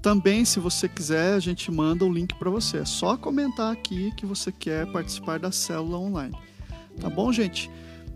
também, 0.02 0.44
se 0.44 0.60
você 0.60 0.90
quiser, 0.90 1.34
a 1.34 1.40
gente 1.40 1.72
manda 1.72 2.04
o 2.04 2.12
link 2.12 2.34
para 2.36 2.50
você. 2.50 2.78
É 2.78 2.86
só 2.86 3.16
comentar 3.16 3.72
aqui 3.72 4.12
que 4.16 4.26
você 4.26 4.52
quer 4.52 4.92
participar 4.92 5.40
da 5.40 5.52
célula 5.52 5.98
online. 5.98 6.36
Tá 7.00 7.10
bom, 7.10 7.32
gente? 7.32 7.70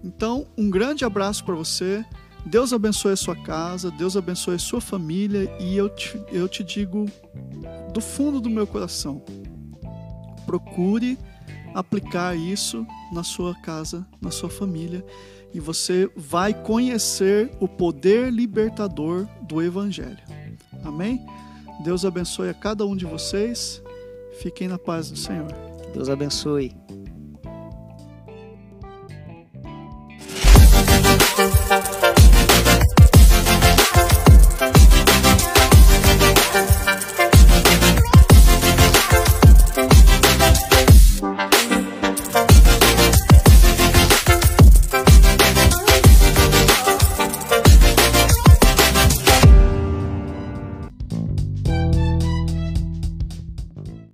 Então, 0.03 0.47
um 0.57 0.69
grande 0.69 1.05
abraço 1.05 1.45
para 1.45 1.53
você. 1.53 2.03
Deus 2.45 2.73
abençoe 2.73 3.13
a 3.13 3.15
sua 3.15 3.35
casa, 3.35 3.89
Deus 3.91 4.15
abençoe 4.15 4.55
a 4.55 4.59
sua 4.59 4.79
família 4.79 5.51
e 5.59 5.75
eu 5.75 5.89
te, 5.89 6.21
eu 6.31 6.47
te 6.47 6.63
digo 6.63 7.05
do 7.91 7.99
fundo 7.99 8.39
do 8.39 8.51
meu 8.51 8.67
coração: 8.67 9.23
procure 10.45 11.17
aplicar 11.73 12.37
isso 12.37 12.85
na 13.11 13.23
sua 13.23 13.55
casa, 13.55 14.05
na 14.21 14.29
sua 14.29 14.49
família, 14.49 15.03
e 15.53 15.59
você 15.59 16.09
vai 16.15 16.53
conhecer 16.53 17.49
o 17.59 17.67
poder 17.67 18.31
libertador 18.31 19.27
do 19.41 19.59
Evangelho. 19.59 20.19
Amém? 20.83 21.25
Deus 21.79 22.05
abençoe 22.05 22.49
a 22.49 22.53
cada 22.53 22.85
um 22.85 22.95
de 22.95 23.05
vocês. 23.05 23.81
Fiquem 24.39 24.67
na 24.67 24.77
paz 24.77 25.09
do 25.09 25.17
Senhor. 25.17 25.51
Deus 25.93 26.09
abençoe. 26.09 26.84